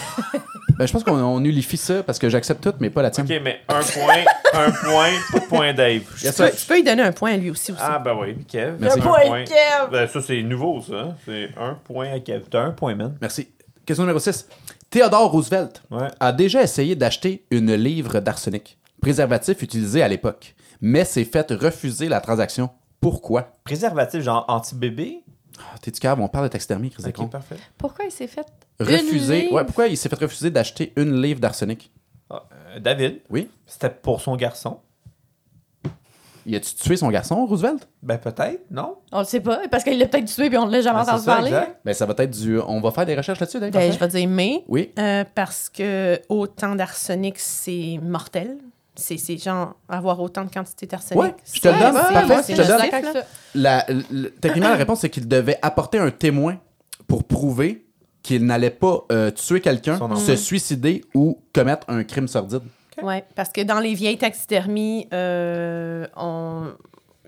[0.77, 3.25] Ben, je pense qu'on on unifie ça parce que j'accepte tout, mais pas la tienne.
[3.29, 4.23] ok, mais un point,
[4.53, 6.03] un point, pas de point Dave.
[6.17, 7.73] Tu peux, tu peux lui donner un point à lui aussi.
[7.73, 7.81] aussi.
[7.83, 8.77] Ah, ben oui, Kev.
[8.79, 8.97] Merci.
[8.97, 9.43] Un Un point.
[9.43, 9.91] Kev.
[9.91, 11.17] Ben, ça, c'est nouveau, ça.
[11.25, 12.43] C'est un point à Kev.
[12.49, 13.13] T'as un point, man.
[13.19, 13.49] Merci.
[13.89, 14.47] Question numéro 6.
[14.91, 16.09] Theodore Roosevelt Ouais.
[16.19, 22.07] a déjà essayé d'acheter une livre d'arsenic, préservatif utilisé à l'époque, mais s'est fait refuser
[22.07, 22.69] la transaction.
[23.01, 23.57] Pourquoi?
[23.63, 25.23] Préservatif, genre anti-bébé?
[25.57, 26.19] Ah, T'es-tu cave?
[26.21, 27.31] On parle de taxidermie, Chris Ok, Descombe.
[27.31, 27.55] parfait.
[27.79, 28.45] Pourquoi il s'est fait
[28.79, 29.41] Refuser.
[29.41, 29.53] livre?
[29.53, 31.91] Ouais, pourquoi il s'est fait refuser d'acheter une livre d'arsenic?
[32.29, 32.43] Ah,
[32.75, 33.49] euh, David, Oui.
[33.65, 34.81] c'était pour son garçon.
[36.49, 37.87] Y a-tu tué son garçon, Roosevelt?
[38.01, 38.95] Ben peut-être, non?
[39.11, 41.23] On le sait pas, parce qu'il l'a peut-être tué puis on l'a jamais Ben, entendu
[41.25, 41.47] ça, parler.
[41.49, 41.79] exact.
[41.85, 42.59] Ben, ça va être du.
[42.59, 43.71] On va faire des recherches là-dessus, Dave.
[43.71, 44.91] Ben, je vais dire mais, Oui.
[44.97, 48.57] euh, parce que autant d'arsenic, c'est mortel.
[48.95, 51.21] C'est c'est genre avoir autant de quantité d'arsenic.
[51.21, 53.23] Ouais, je te le donne, parfait, c'est je te donne.
[53.55, 56.57] La, le- techniquement, la réponse, c'est qu'il devait apporter un témoin
[57.07, 57.85] pour prouver
[58.23, 62.61] qu'il n'allait pas euh, tuer quelqu'un, se suicider ou commettre un crime sordide.
[63.03, 66.63] Ouais, parce que dans les vieilles taxidermies, euh, on...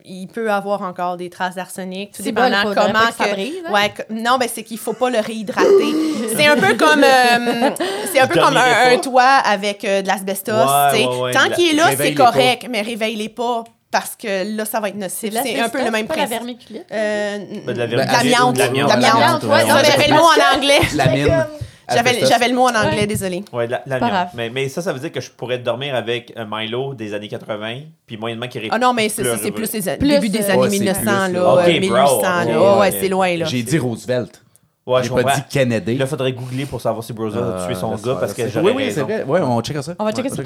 [0.06, 2.12] il peut avoir encore des traces d'arsenic.
[2.12, 3.72] Tout C'est bon, dépendant il faudrait comment pas que brise, hein?
[3.74, 5.94] Ouais, que- non, ben c'est qu'il faut pas le réhydrater.
[6.36, 7.70] c'est un peu comme euh,
[8.12, 10.52] c'est un peu comme un, toit avec euh, de l'asbestos.
[10.54, 14.80] Ouais, Tant la- qu'il est là, c'est correct, mais réveille-les pas parce que là, ça
[14.80, 15.34] va être nocif.
[15.44, 16.30] C'est un peu le même pas la principe.
[16.38, 16.86] vermiculite.
[16.94, 18.56] Euh, Ben, de la l'amiante.
[18.56, 18.88] De l'amiante.
[18.88, 19.02] De l'amiante.
[19.02, 19.84] l'amiante, Ouais, ouais, non, ouais.
[19.86, 20.80] j'avais le mot en anglais.
[20.96, 21.46] La mine.
[21.94, 23.08] J'avais le mot en anglais, Ouais.
[23.08, 23.44] désolé.
[23.54, 24.12] Ouais, de la, la Pas viande.
[24.12, 24.28] grave.
[24.36, 27.28] Mais, mais ça, ça veut dire que je pourrais dormir avec un Milo des années
[27.28, 30.30] 80, puis moyennement qui Ah non, mais c'est ça, Plus c'est plus les Plus, début
[30.30, 31.40] des euh, années Ouais, c'est 1900, plus, là, là.
[31.40, 32.78] euh, Ok, 1800, bro, là.
[32.80, 32.92] ouais.
[32.92, 33.46] c'est loin, là.
[33.46, 34.42] J'ai dit Roosevelt.
[34.86, 35.38] Ouais, J'ai je pas comprends.
[35.38, 35.98] dit Kennedy.
[35.98, 38.72] Là, faudrait googler pour savoir si Bruce a tué son Euh, gars parce que Oui,
[38.76, 39.24] oui, c'est vrai.
[39.24, 39.94] Ouais, on checkera ça.
[40.00, 40.42] On va checker ça.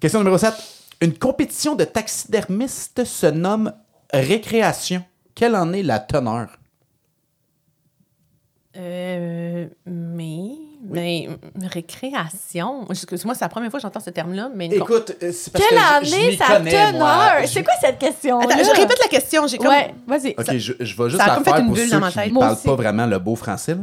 [0.00, 0.52] Question numéro 7.
[1.00, 3.72] Une compétition de taxidermistes se nomme
[4.12, 5.04] récréation.
[5.34, 6.48] Quelle en est la teneur?
[8.76, 10.48] Euh, mais,
[10.88, 11.28] mais,
[11.62, 12.86] récréation.
[12.90, 14.66] Excuse-moi, c'est la première fois que j'entends ce terme-là, mais.
[14.66, 17.12] Écoute, euh, c'est parce Quelle que je- je année m'y sa connais, moi.
[17.32, 17.42] teneur?
[17.42, 18.38] Je- C'est quoi cette question?
[18.40, 19.46] Attends, je répète la question.
[19.46, 19.68] J'ai comme.
[19.68, 20.34] Ouais, vas-y.
[20.38, 21.90] Ok, je, je vais juste Ça a la comme fait faire une pour bulle ceux
[21.92, 22.26] dans ma qui tête.
[22.28, 22.64] ne Moi parlent aussi.
[22.66, 23.74] pas vraiment le beau français.
[23.74, 23.80] là.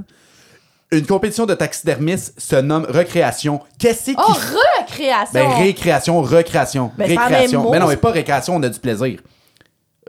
[0.92, 3.60] Une compétition de taxidermistes se nomme recréation.
[3.80, 5.32] Qu'est-ce qui Oh, recréation!
[5.34, 6.92] Ben, récréation, recréation.
[6.96, 7.64] Ben, c'est pas le récréation.
[7.64, 7.72] mot.
[7.72, 9.20] Mais non, mais pas récréation, on a du plaisir.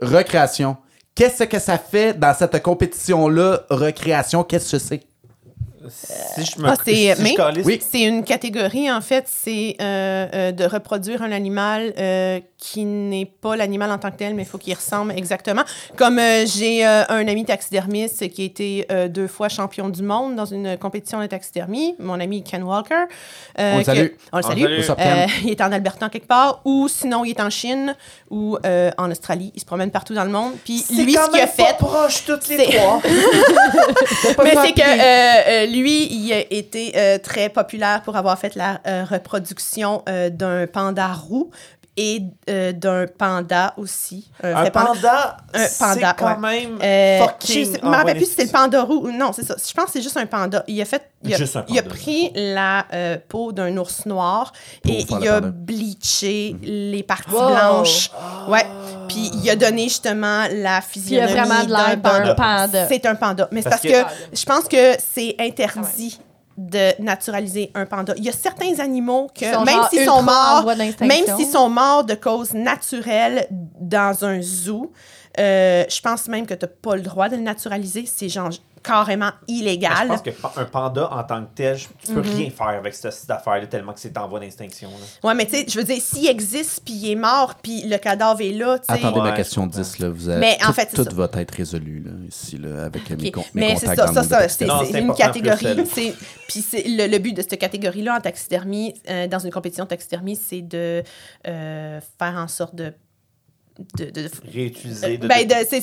[0.01, 0.77] Recréation.
[1.17, 4.43] Qu'est-ce que ça fait dans cette compétition-là, recréation?
[4.43, 5.01] Qu'est-ce que c'est?
[5.89, 7.79] Si je me Ah, c'est- si je mais- calisse- Oui.
[7.81, 13.25] C'est une catégorie, en fait, c'est euh, euh, de reproduire un animal euh, qui n'est
[13.25, 15.61] pas l'animal en tant que tel, mais il faut qu'il ressemble exactement.
[15.95, 20.01] Comme euh, j'ai euh, un ami taxidermiste qui a été euh, deux fois champion du
[20.01, 23.05] monde dans une compétition de taxidermie, mon ami Ken Walker.
[23.59, 24.07] euh, On le salue.
[24.31, 24.99] On le On le salue.
[24.99, 27.95] Euh, il est en Alberta quelque part, ou sinon il est en Chine
[28.29, 29.51] ou euh, en Australie.
[29.55, 30.53] Il se promène partout dans le monde.
[30.63, 33.01] Puis lui, ce qu'il a fait, proche toutes les trois.
[34.43, 39.05] Mais c'est que lui, il a été euh, très populaire pour avoir fait la euh,
[39.09, 41.51] reproduction euh, d'un panda roux
[41.97, 44.29] et euh, d'un panda aussi.
[44.43, 46.61] Euh, Un panda- panda, Un c'est panda, quand ouais.
[46.61, 47.79] même Euh, je fucking...
[47.81, 49.55] je me rappelle plus si c'était le panda roux ou non, c'est ça.
[49.57, 50.63] Je pense que c'est juste un panda.
[50.67, 51.81] Il a fait, il a, il panda.
[51.83, 54.53] pris la euh, peau d'un ours noir
[54.85, 55.41] et il a panda.
[55.41, 57.47] bleaché les parties Wow.
[57.49, 58.11] blanches.
[58.47, 58.65] Ouais.
[59.07, 62.87] Puis il a donné justement la physionomie vraiment de l'air d'un panda.
[62.87, 63.47] C'est un panda.
[63.51, 66.19] Mais c'est parce Parce que, que- je pense que c'est interdit
[66.57, 68.13] de naturaliser un panda.
[68.17, 70.65] Il y a certains animaux que, même s'ils sont morts,
[71.01, 73.47] même s'ils sont morts de cause naturelle
[73.79, 74.91] dans un zoo,
[75.39, 78.05] euh, je pense même que tu n'as pas le droit de le naturaliser.
[78.07, 78.49] C'est genre
[78.83, 80.07] carrément Je illégal.
[80.07, 82.35] pense qu'un panda, en tant que tel, je- tu peux Mhm.
[82.35, 84.89] rien faire avec cette, cette affaire-là tellement que c'est en voie d'extinction.
[85.23, 87.97] Ouais, mais tu sais, je veux dire, s'il existe, puis il est mort, puis le
[87.97, 88.99] cadavre est là, tu sais.
[88.99, 89.81] Attendez ma Ouais, question je comprends.
[89.81, 90.09] 10, là.
[90.09, 93.09] Vous avez, Mais en tout, fait, c'est tout va être résolu, là, ici, là, avec
[93.09, 93.33] mes, Ok.
[93.33, 94.71] con- mes Mais c'est contacts ça, dans ça, c'est taxidermie.
[94.73, 95.83] Non, c'est c'est une catégorie.
[96.47, 99.89] Puis c'est le, le but de cette catégorie-là en taxidermie, euh, dans une compétition de
[99.89, 101.03] taxidermie, c'est de
[101.47, 102.93] euh, faire en sorte de.
[103.97, 105.17] De, de- Réutiliser.
[105.17, 105.81] de- ben, de- c'est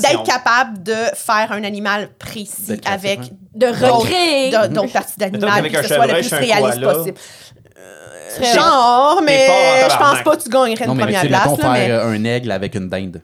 [0.00, 3.20] d'être capable de faire un animal précis avec.
[3.54, 4.50] De recréer.
[4.88, 7.18] parties Mettons d'animal, que ce soit le plus réaliste possible.
[8.54, 9.46] Genre, mais
[9.90, 11.42] je pense pas que tu gagnerais une première place.
[11.60, 13.22] faire mais- euh, un aigle avec une dinde.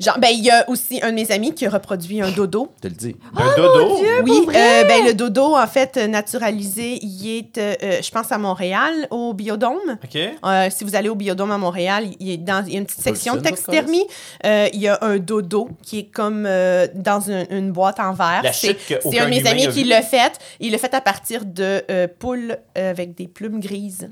[0.00, 2.68] Genre, ben, il y a aussi un de mes amis qui a reproduit un dodo.
[2.76, 3.16] Je te le dis.
[3.36, 3.98] Un dodo?
[4.24, 8.38] Oui, euh, ben, le dodo, en fait, naturalisé, il est, euh, euh, je pense, à
[8.38, 9.98] Montréal, au Biodôme.
[10.04, 10.16] OK.
[10.16, 12.86] Euh, si vous allez au Biodôme à Montréal, il, est dans, il y a une
[12.86, 14.04] petite section de taxidermie.
[14.46, 18.12] Euh, il y a un dodo qui est comme euh, dans une, une boîte en
[18.12, 18.42] verre.
[18.44, 18.76] La C'est
[19.18, 20.38] un de mes amis qui l'a fait.
[20.60, 24.08] Il l'a fait à partir de euh, poules avec des plumes grises.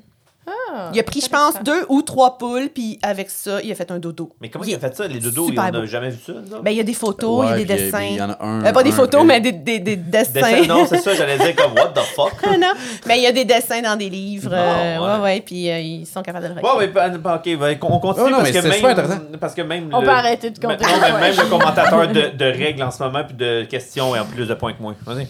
[0.49, 3.75] Ah, Il a pris, je pense, deux ou trois poules, puis avec ça, il a
[3.75, 4.31] fait un dodo.
[4.41, 5.49] Mais comment Il il a fait ça, les dodos?
[5.49, 5.87] super On n'a beau.
[5.87, 6.33] jamais vu ça?
[6.63, 8.03] Ben, il y a des photos, il y a des dessins.
[8.03, 8.65] Il y en a un.
[8.65, 10.31] Euh, pas des photos, un- mais des, des, des dessins.
[10.33, 12.33] Dessin- Non, c'est ça, j'allais dire comme what the fuck?
[12.45, 12.73] Ah non,
[13.07, 14.53] mais il y a des dessins dans des livres.
[14.53, 15.15] euh, Ah, ouais.
[15.19, 16.95] ouais, ouais, puis euh, ils sont capables de le Ouais, reconnaître.
[16.95, 19.91] ouais, ben, ben, ok, ben, on continue Oh, non, parce, que même, parce que même.
[19.93, 20.85] On le- peut arrêter de compter.
[20.85, 24.21] Non, mais même le commentateur de, de règles en ce moment, puis de questions et
[24.21, 24.95] en plus de points que moi.
[25.05, 25.27] Vas-y.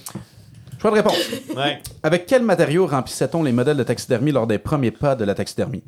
[0.80, 1.16] Choix de réponse.
[1.56, 1.80] Ouais.
[2.02, 5.82] Avec quel matériau remplissait-on les modèles de taxidermie lors des premiers pas de la taxidermie?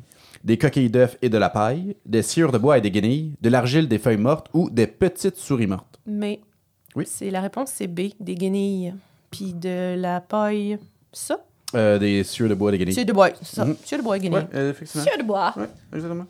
[0.45, 3.49] des coquilles d'œufs et de la paille, des sciures de bois et des guenilles, de
[3.49, 5.99] l'argile, des feuilles mortes ou des petites souris mortes?
[6.07, 6.39] Mais
[6.95, 7.05] Oui.
[7.05, 8.93] c'est la réponse, c'est B, des guenilles.
[9.31, 10.79] Puis de la paille,
[11.11, 11.41] ça.
[11.75, 12.93] Euh, des sciures de bois et des guenilles.
[12.95, 13.67] C'est de bois, ça.
[13.83, 14.39] C'est de bois et guenilles.
[14.39, 15.03] Ouais, euh, effectivement.
[15.19, 15.53] De bois.
[15.57, 16.25] Ouais, exactement.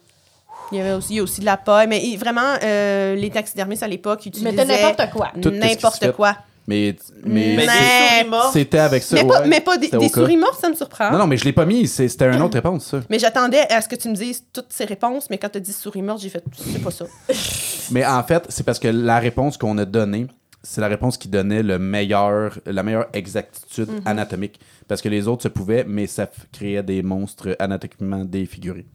[0.72, 3.14] Il y avait aussi, il y a aussi de la paille, mais il- vraiment, euh,
[3.16, 5.32] les taxidermistes à l'époque utilisaient Mettez n'importe quoi.
[5.36, 6.14] N'importe fait.
[6.16, 6.36] quoi.
[6.70, 8.54] Mais, mais, Mais Mais- des souris mortes.
[8.54, 9.16] c'était avec ça.
[9.16, 9.48] mais, pas, ouais.
[9.48, 11.10] mais pas des, des souris mortes, ça me surprend.
[11.12, 11.88] Non, non, mais je l'ai pas mis.
[11.88, 13.00] C'était une autre réponse, ça.
[13.10, 15.62] Mais j'attendais à ce que tu me dises toutes ces réponses, mais quand tu as
[15.62, 17.06] dit souris morte, j'ai fait c'est pas ça.
[17.92, 20.28] Mais en fait, c'est parce que la réponse qu'on a donnée,
[20.62, 24.02] c'est la réponse qui donnait le meilleur, la meilleure exactitude Mhm.
[24.06, 24.60] anatomique.
[24.88, 28.86] Parce que les autres se pouvaient, mais ça créait des monstres anatomiquement défigurés.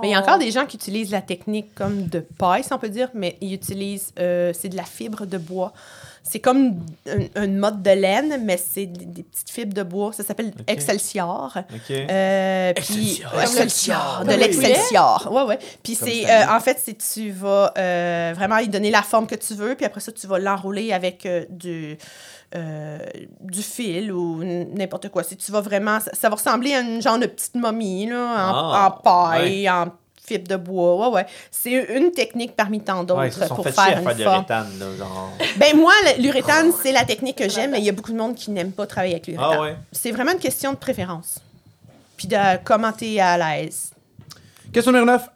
[0.00, 2.72] Mais il y a encore des gens qui utilisent la technique comme de paille, si
[2.72, 5.72] on peut dire, mais ils utilisent, euh, c'est de la fibre de bois.
[6.24, 6.76] C'est comme
[7.08, 10.12] un- une mode de laine, mais c'est des, des petites fibres de bois.
[10.12, 10.52] Ça s'appelle.
[10.66, 11.52] Excelsior.
[11.56, 11.90] OK.
[11.90, 13.40] Euh, puis Excelsior.
[13.42, 15.28] Excelsior, de le l'Excelsior.
[15.32, 15.58] Ouais, ouais.
[15.82, 19.34] Puis c'est, euh, en fait, c'est tu vas euh, vraiment y donner la forme que
[19.34, 21.98] tu veux, puis après ça, tu vas l'enrouler avec euh, du,
[22.54, 22.98] euh,
[23.40, 25.22] du fil ou n'importe quoi.
[25.24, 28.16] Si tu vas vraiment, ça, ça va ressembler à une genre de petite momie là,
[28.52, 29.92] en, Ah, en paille, en
[30.24, 31.08] fibre de bois.
[31.08, 31.26] Ouais, ouais.
[31.50, 34.22] C'est une technique parmi tant d'autres Ouais, pour fait faire chier à une faire de
[34.22, 34.34] forme.
[34.34, 35.32] l'uréthane, là, genre.
[35.58, 38.34] Ben moi, l'uréthane, c'est la technique que j'aime, mais il y a beaucoup de monde
[38.34, 39.50] qui n'aime pas travailler avec l'uréthane.
[39.58, 39.76] Ah ouais?
[39.90, 41.38] C'est vraiment une question de préférence.
[42.16, 43.90] Puis de comment t'es à l'aise.
[44.72, 45.28] Question numéro 9.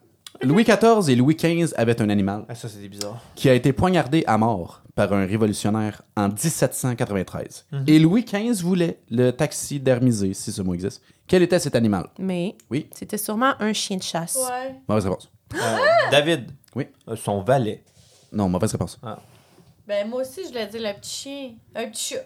[0.43, 3.19] Louis XIV et Louis XV avaient un animal Ah, ça, c'est bizarre.
[3.35, 7.65] qui a été poignardé à mort par un révolutionnaire en 1793.
[7.73, 7.85] Mhm.
[7.87, 11.03] Et Louis XV voulait le taxidermiser, si ce mot existe.
[11.29, 12.07] Quel était cet animal?
[12.19, 12.89] Mais Oui.
[12.95, 14.37] c'était sûrement un chien de chasse.
[14.37, 14.75] Ouais.
[14.89, 15.31] Mauvaise réponse.
[15.55, 15.59] Euh,
[16.11, 16.51] David.
[16.75, 16.89] Oui.
[17.09, 17.83] Euh, son valet.
[18.33, 18.99] Non, mauvaise réponse.
[19.87, 21.51] Ben, moi aussi, je l'ai dit, le petit chien.
[21.75, 22.21] Un petit chat.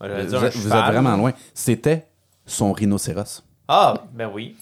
[0.00, 0.78] Ouais, j'allais Vous, dire un êtes- vous cheval.
[0.86, 1.32] êtes vraiment loin.
[1.54, 2.06] C'était
[2.46, 3.42] son rhinocéros.
[3.68, 4.56] Ah, ben oui.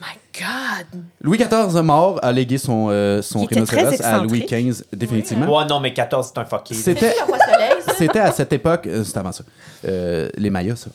[0.00, 1.02] My God!
[1.22, 4.66] Louis XIV mort a légué son, euh, son Il était très rhinocéros à Louis excentrique.
[4.68, 5.56] XV, définitivement.
[5.58, 6.74] Ouais, non, mais 14, c'est un fucké.
[6.74, 7.94] C'était C'est le roi soleil, ça?
[7.94, 9.44] C'était à cette époque, euh, c'était avant ça,
[9.86, 10.90] euh, les Mayas, ça.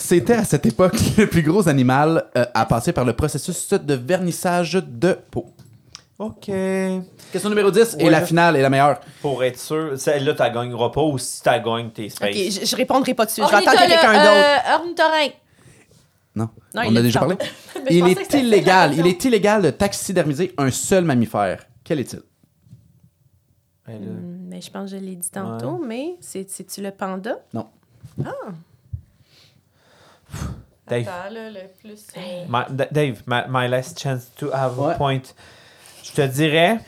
[0.00, 3.94] C'était à cette époque le plus gros animal euh, à passer par le processus de
[3.94, 5.46] vernissage de peau.
[6.18, 6.50] OK.
[7.32, 9.00] Question numéro 10 et Ouais, la finale est la meilleure.
[9.22, 12.30] Pour être sûr, celle-là, tu gagneras pas ou si tu gagnes, t'es space.
[12.36, 13.42] Ok, je, je répondrai pas dessus.
[13.42, 14.46] Je vais attendre que quelqu'un d'autre.
[14.68, 15.34] euh, ornithorynque.
[16.36, 17.36] Non, Non, on il l'a a dit déjà parlé?
[17.36, 17.50] tantôt.
[17.84, 21.64] Mais je Il pensais est c'était illégal, il est illégal de taxidermiser un seul mammifère.
[21.84, 22.20] Quel est-il?
[23.86, 26.90] Ben là, Hmm, Mais je pense que je l'ai dit tantôt, mais c'est- c'est-tu le
[26.90, 27.38] panda?
[30.86, 31.08] Dave.
[31.08, 32.06] Attends, là, le plus...
[32.16, 34.92] euh, My- Dave, my, my last chance to have Ouais.
[34.92, 35.20] a point.
[36.02, 36.78] Je te dirais.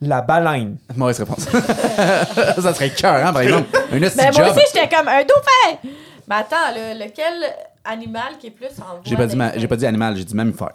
[0.00, 0.76] La baleine.
[0.94, 1.44] Mauvaise réponse.
[1.48, 3.68] ça serait cœur, hein, par exemple.
[3.90, 4.56] Un petit Ben, moi job.
[4.56, 5.78] aussi, j'étais comme un dauphin!
[6.28, 7.44] Mais attends, là, lequel
[7.84, 10.24] animal qui est plus en voie J'ai pas, dit ma- j'ai pas dit animal, j'ai
[10.24, 10.72] dit mammifère.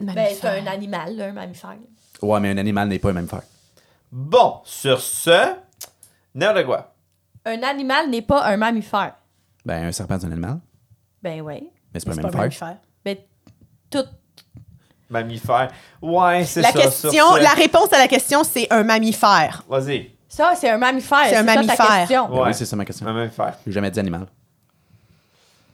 [0.00, 1.76] Ben, c'est un animal, là, un mammifère.
[2.20, 3.42] Ouais, mais un animal n'est pas un mammifère.
[4.10, 5.54] Bon, sur ce,
[6.34, 6.92] de quoi?
[7.48, 9.14] Un animal n'est pas un mammifère.
[9.64, 10.58] Ben, un serpent, c'est un animal,
[11.22, 11.68] Ben oui.
[11.92, 12.68] mais c'est pas un C'est pas un mammifère.
[12.68, 12.76] mammifère.
[13.04, 13.16] Ben,
[13.90, 14.04] tout...
[15.10, 15.70] Mammifère.
[16.02, 16.80] Ouais, c'est La ça.
[16.80, 17.42] question, sur ce.
[17.42, 19.62] la réponse à la question, c'est un mammifère.
[19.68, 21.24] Vas-y, Ça, c'est un mammifère.
[21.28, 21.86] C'est un ça ta mammifère.
[21.86, 22.28] question.
[22.28, 22.42] Ben Ouais.
[22.48, 23.06] Oui, c'est ça ma question.
[23.06, 23.54] un mammifère.
[23.66, 24.26] J'ai jamais dit animal.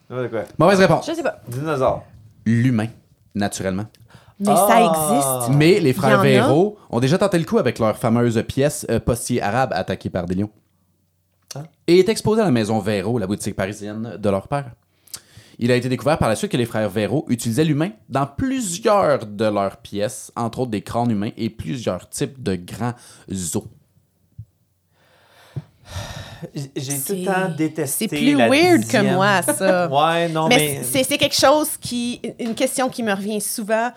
[0.08, 0.42] Quoi?
[0.58, 1.06] Mauvaise réponse.
[1.08, 1.40] Je sais pas.
[1.48, 2.04] Dinosaure.
[2.46, 2.86] L'humain,
[3.34, 3.86] naturellement.
[4.38, 4.66] Mais Ah.
[4.68, 5.58] ça existe.
[5.58, 6.22] Mais les Il y frères a.
[6.22, 10.26] Véro ont déjà tenté le coup avec leur fameuse pièce euh, Postier arabe attaquée par
[10.26, 10.50] des lions.
[11.86, 14.72] Et est exposé à la maison Véro, la boutique parisienne de leur père.
[15.58, 19.24] Il a été découvert par la suite que les frères Véro utilisaient l'humain dans plusieurs
[19.26, 22.94] de leurs pièces, entre autres des crânes humains et plusieurs types de grands
[23.30, 23.58] os.
[26.54, 28.08] J'ai tout C'est- le temps détesté.
[28.08, 29.06] C'est plus la weird dixième.
[29.06, 29.88] que moi, ça.
[29.90, 30.56] Ouais, non, mais.
[30.56, 32.20] mais c'est c'est quelque chose qui.
[32.38, 33.90] Une question qui me revient souvent.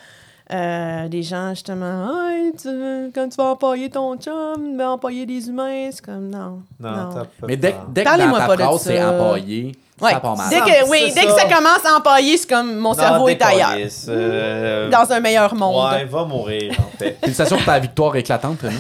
[0.50, 5.26] Euh, des gens, justement, Hey, tu- quand tu vas empailler ton chum, tu vas empailler
[5.26, 5.90] des humains.
[5.92, 6.62] C'est comme, non.
[6.80, 7.14] Non, non.
[7.14, 9.12] pas Mais dès, dès que dans Parlez-moi ta pas de phrase c'est ça.
[9.12, 10.12] empaillé, Ouais.
[10.12, 10.22] ça.
[10.50, 11.40] Dès Ça, que, oui, dès que ça.
[11.40, 13.90] ça commence à empailler, c'est comme mon Non, cerveau est ailleurs.
[14.08, 15.92] euh, Dans un meilleur monde.
[15.92, 17.18] Ouais, va mourir, en fait.
[17.22, 18.60] Félicitations pour ta victoire éclatante.
[18.62, 18.78] Rémi.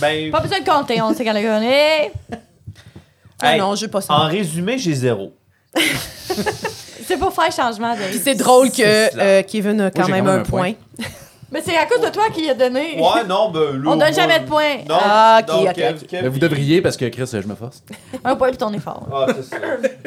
[0.00, 2.12] ben, Pas besoin de compter, on sait qu'elle a gagné.
[3.42, 4.14] Ah hey, non, je pas ça.
[4.14, 5.32] en résumé, j'ai zéro.
[7.08, 8.02] C'est pour faire changement de.
[8.02, 10.74] Puis c'est drôle que euh, Kevin a quand même quand même un un point.
[10.98, 11.06] point.
[11.50, 13.00] Mais c'est à cause de toi qui a donné.
[13.00, 14.76] Ouais, non, ben, là, On donne moi, jamais de points.
[14.86, 16.06] Non, Ah, ok, Kev-.
[16.06, 17.82] Kev, Mais vous devriez parce que Chris, je me force.
[18.24, 19.08] Un point puis ton effort.
[19.10, 19.56] Ah, c'est ça.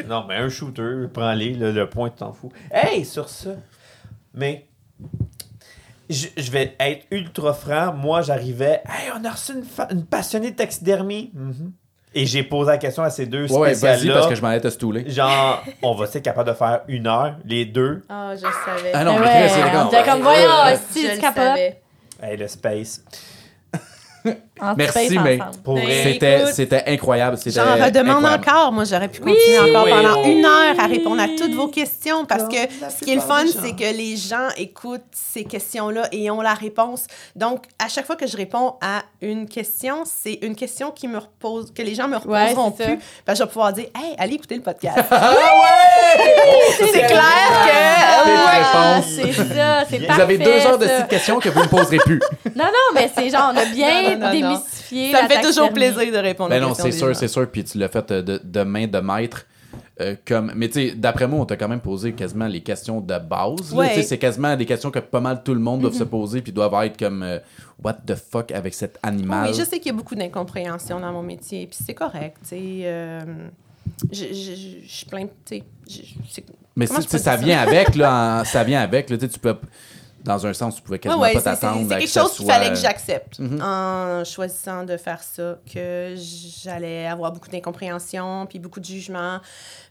[0.08, 2.52] non, mais un shooter, prends-les, le, le point, tu t'en fous.
[2.70, 3.50] Hey, sur ça.
[4.34, 4.68] Mais,
[6.08, 7.92] je, je vais être ultra franc.
[7.92, 8.80] Moi, j'arrivais.
[8.86, 11.32] Hey, on a reçu une, fa- une passionnée de taxidermie.
[11.34, 11.72] Mhm.
[12.14, 14.14] Et j'ai posé la question à ces deux Ouais, ouais, vas-y, spéciales-là.
[14.14, 15.08] parce que je m'en allais te stouler.
[15.08, 18.02] Genre, on va être capable de faire une heure, les deux?
[18.08, 18.90] Ah, je savais.
[18.92, 20.48] Ah non, Mais mais ouais, c'est comme, voyons,
[20.90, 21.42] si je tu le capotes.
[21.42, 21.80] savais.
[22.22, 23.02] Hey, le space.
[24.76, 25.38] Merci, mais.
[26.52, 27.36] C'était, incroyable.
[27.36, 28.44] C'était J'en redemande incroyable.
[28.48, 28.72] encore.
[28.72, 29.90] Moi, j'aurais pu continuer encore Oui.
[29.90, 30.32] pendant Oui.
[30.38, 32.56] une heure à répondre à toutes vos questions parce que
[32.98, 36.54] ce qui est le fun, c'est que les gens écoutent ces questions-là et ont la
[36.54, 37.06] réponse.
[37.34, 41.18] Donc, à chaque fois que je réponds à une question, c'est une question qui me
[41.18, 42.98] repose, que les gens me reposeront plus.
[43.24, 44.98] Parce que je vais pouvoir dire, hey, allez écouter le podcast.
[46.14, 47.70] Ah c'est clair que.
[48.24, 49.12] Ah, réponses.
[49.16, 52.20] c'est ça, c'est Vous avez deux heures de questions que vous ne me poserez plus.
[52.54, 55.12] Non, non, mais c'est genre, on a bien Non, démystifié.
[55.12, 57.48] Ça la me fait toujours plaisir de répondre Ben aux non, c'est sûr, c'est sûr.
[57.50, 59.46] Puis tu l'as fait euh, de, de main de maître.
[60.00, 60.52] euh, comme...
[60.56, 63.72] Mais tu sais, d'après moi, on t'a quand même posé quasiment les questions de base.
[63.72, 63.88] Ouais.
[63.90, 66.42] Tu sais, C'est quasiment des questions que pas mal tout le monde doit se poser
[66.42, 67.38] puis doivent être comme euh,
[67.82, 69.48] What the fuck avec cet animal?
[69.50, 72.48] Oui, je sais qu'il y a beaucoup d'incompréhension dans mon métier, puis c'est correct, tu
[72.50, 72.60] sais.
[72.84, 73.20] euh,
[74.12, 76.44] je, je, je, je suis plein, tu sais.
[76.76, 77.36] Mais si, ça?
[77.36, 79.10] vient avec, là, en- ça vient avec.
[79.10, 79.56] Là, tu sais, tu peux,
[80.24, 81.82] dans un sens, tu pouvais Ouais, quasiment ouais, pas c'est- c'est t'attendre.
[81.88, 83.60] c'est quelque que chose qu'il soit- fallait que j'accepte Mhm.
[83.62, 86.14] en choisissant de faire ça, que
[86.62, 89.38] j'allais avoir beaucoup d'incompréhension, puis beaucoup de jugement.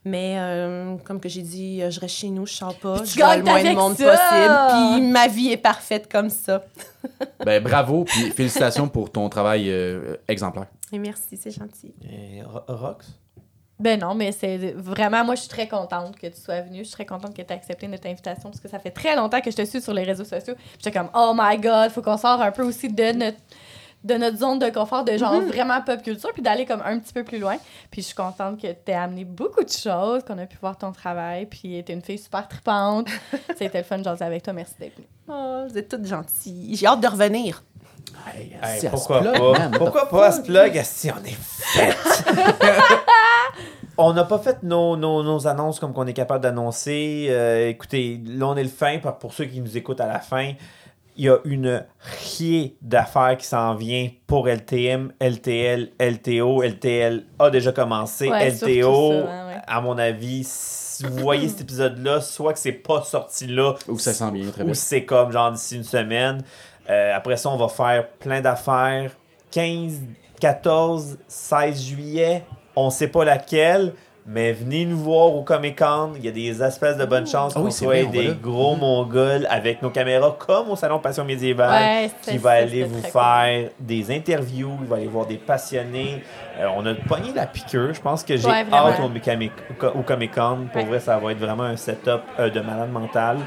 [0.05, 3.11] Mais euh, comme que j'ai dit, euh, je reste chez nous, je sors pas, Puis
[3.11, 4.17] je vois le moins de monde ça!
[4.17, 6.63] possible, puis ma vie est parfaite comme ça.
[7.45, 10.67] Ben, bravo, puis félicitations pour ton travail euh, exemplaire.
[10.93, 11.93] Et merci, c'est gentil.
[12.03, 13.05] Et Ro- Rox?
[13.81, 16.79] Ben non, mais c'est vraiment, moi, je suis très contente que tu sois venue.
[16.79, 19.15] Je suis très contente que tu aies accepté notre invitation parce que ça fait très
[19.15, 20.53] longtemps que je te suis sur les réseaux sociaux.
[20.77, 23.37] J'étais comme, oh my god, faut qu'on sorte un peu aussi de notre
[24.03, 27.13] de notre zone de confort de genre vraiment pop culture puis d'aller comme un petit
[27.13, 27.57] peu plus loin
[27.91, 30.75] puis je suis contente que tu aies amené beaucoup de choses qu'on a pu voir
[30.75, 33.07] ton travail puis t'es une fille super tripante
[33.59, 36.75] c'était le fun de jaser avec toi merci d'être venue Oh, vous êtes toutes gentilles.
[36.75, 37.63] J'ai hâte de revenir.
[38.33, 39.51] Hey, Hey, pourquoi plug, pas?
[39.59, 40.45] man, pourquoi pas fuck?
[40.45, 41.95] ce plug si on est fait?
[43.97, 47.27] on n'a pas fait nos, nos, nos annonces comme qu'on est capable d'annoncer.
[47.29, 48.97] Euh, écoutez, là, on est le fin.
[48.99, 50.53] Pour pour ceux qui nous écoutent à la fin,
[51.17, 56.63] il y a une riée d'affaires qui s'en vient pour LTM, LTL, LTO.
[56.63, 58.29] LTL a déjà commencé.
[58.29, 59.17] Ouais, LTO, ça,
[59.47, 59.61] ouais.
[59.67, 63.99] à mon avis, si vous voyez cet épisode-là, soit que c'est pas sorti là, Ou
[63.99, 66.43] ça sent bien, très ou c'est comme genre d'ici une semaine.
[66.91, 69.11] Euh, après ça, on va faire plein d'affaires.
[69.51, 70.01] 15,
[70.39, 72.43] 14, 16 juillet,
[72.75, 73.93] on sait pas laquelle,
[74.25, 76.11] mais venez nous voir au Comic Con.
[76.17, 78.33] Il y a des espèces de bonnes chances Ah qu'on oui, soit des là.
[78.41, 81.69] gros mongols avec nos caméras comme au Salon Passion Médiévale
[82.05, 86.23] Ouais, qui va aller vous faire des interviews, il va aller voir des passionnés.
[86.59, 87.93] Euh, on a pogné la piqûre.
[87.93, 89.51] Je pense que j'ai Ouais, hâte au, Comic-
[89.95, 90.67] au Comic Con.
[90.71, 90.87] Pour Ouais.
[90.87, 93.37] vrai, ça va être vraiment un setup euh, de malade mental.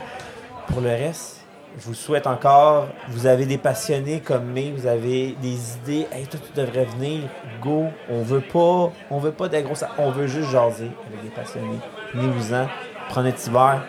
[0.69, 1.44] Pour le reste,
[1.79, 6.27] je vous souhaite encore, vous avez des passionnés comme moi, vous avez des idées, hey,
[6.27, 7.23] toi tu devrais venir,
[7.61, 11.31] go, on veut pas, on veut pas des grosses, on veut juste jaser avec des
[11.31, 11.79] passionnés.
[12.15, 12.69] Venez-vous-en,
[13.09, 13.83] prenez un petit verre,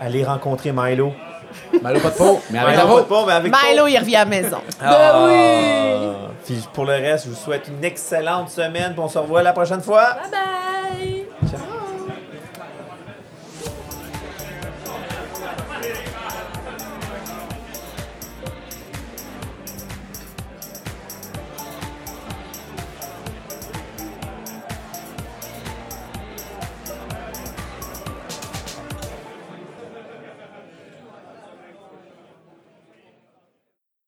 [0.00, 1.12] allez rencontrer Milo.
[1.82, 3.14] Malo, pas de peau, mais avec Milo, la pas de peau.
[3.14, 3.88] peau, mais avec Milo, peau.
[3.88, 4.58] il revient à la maison.
[4.82, 5.26] Ah.
[5.26, 6.30] oui!
[6.46, 9.52] Puis pour le reste, je vous souhaite une excellente semaine, puis on se revoit la
[9.52, 10.14] prochaine fois.
[10.14, 11.19] bye bye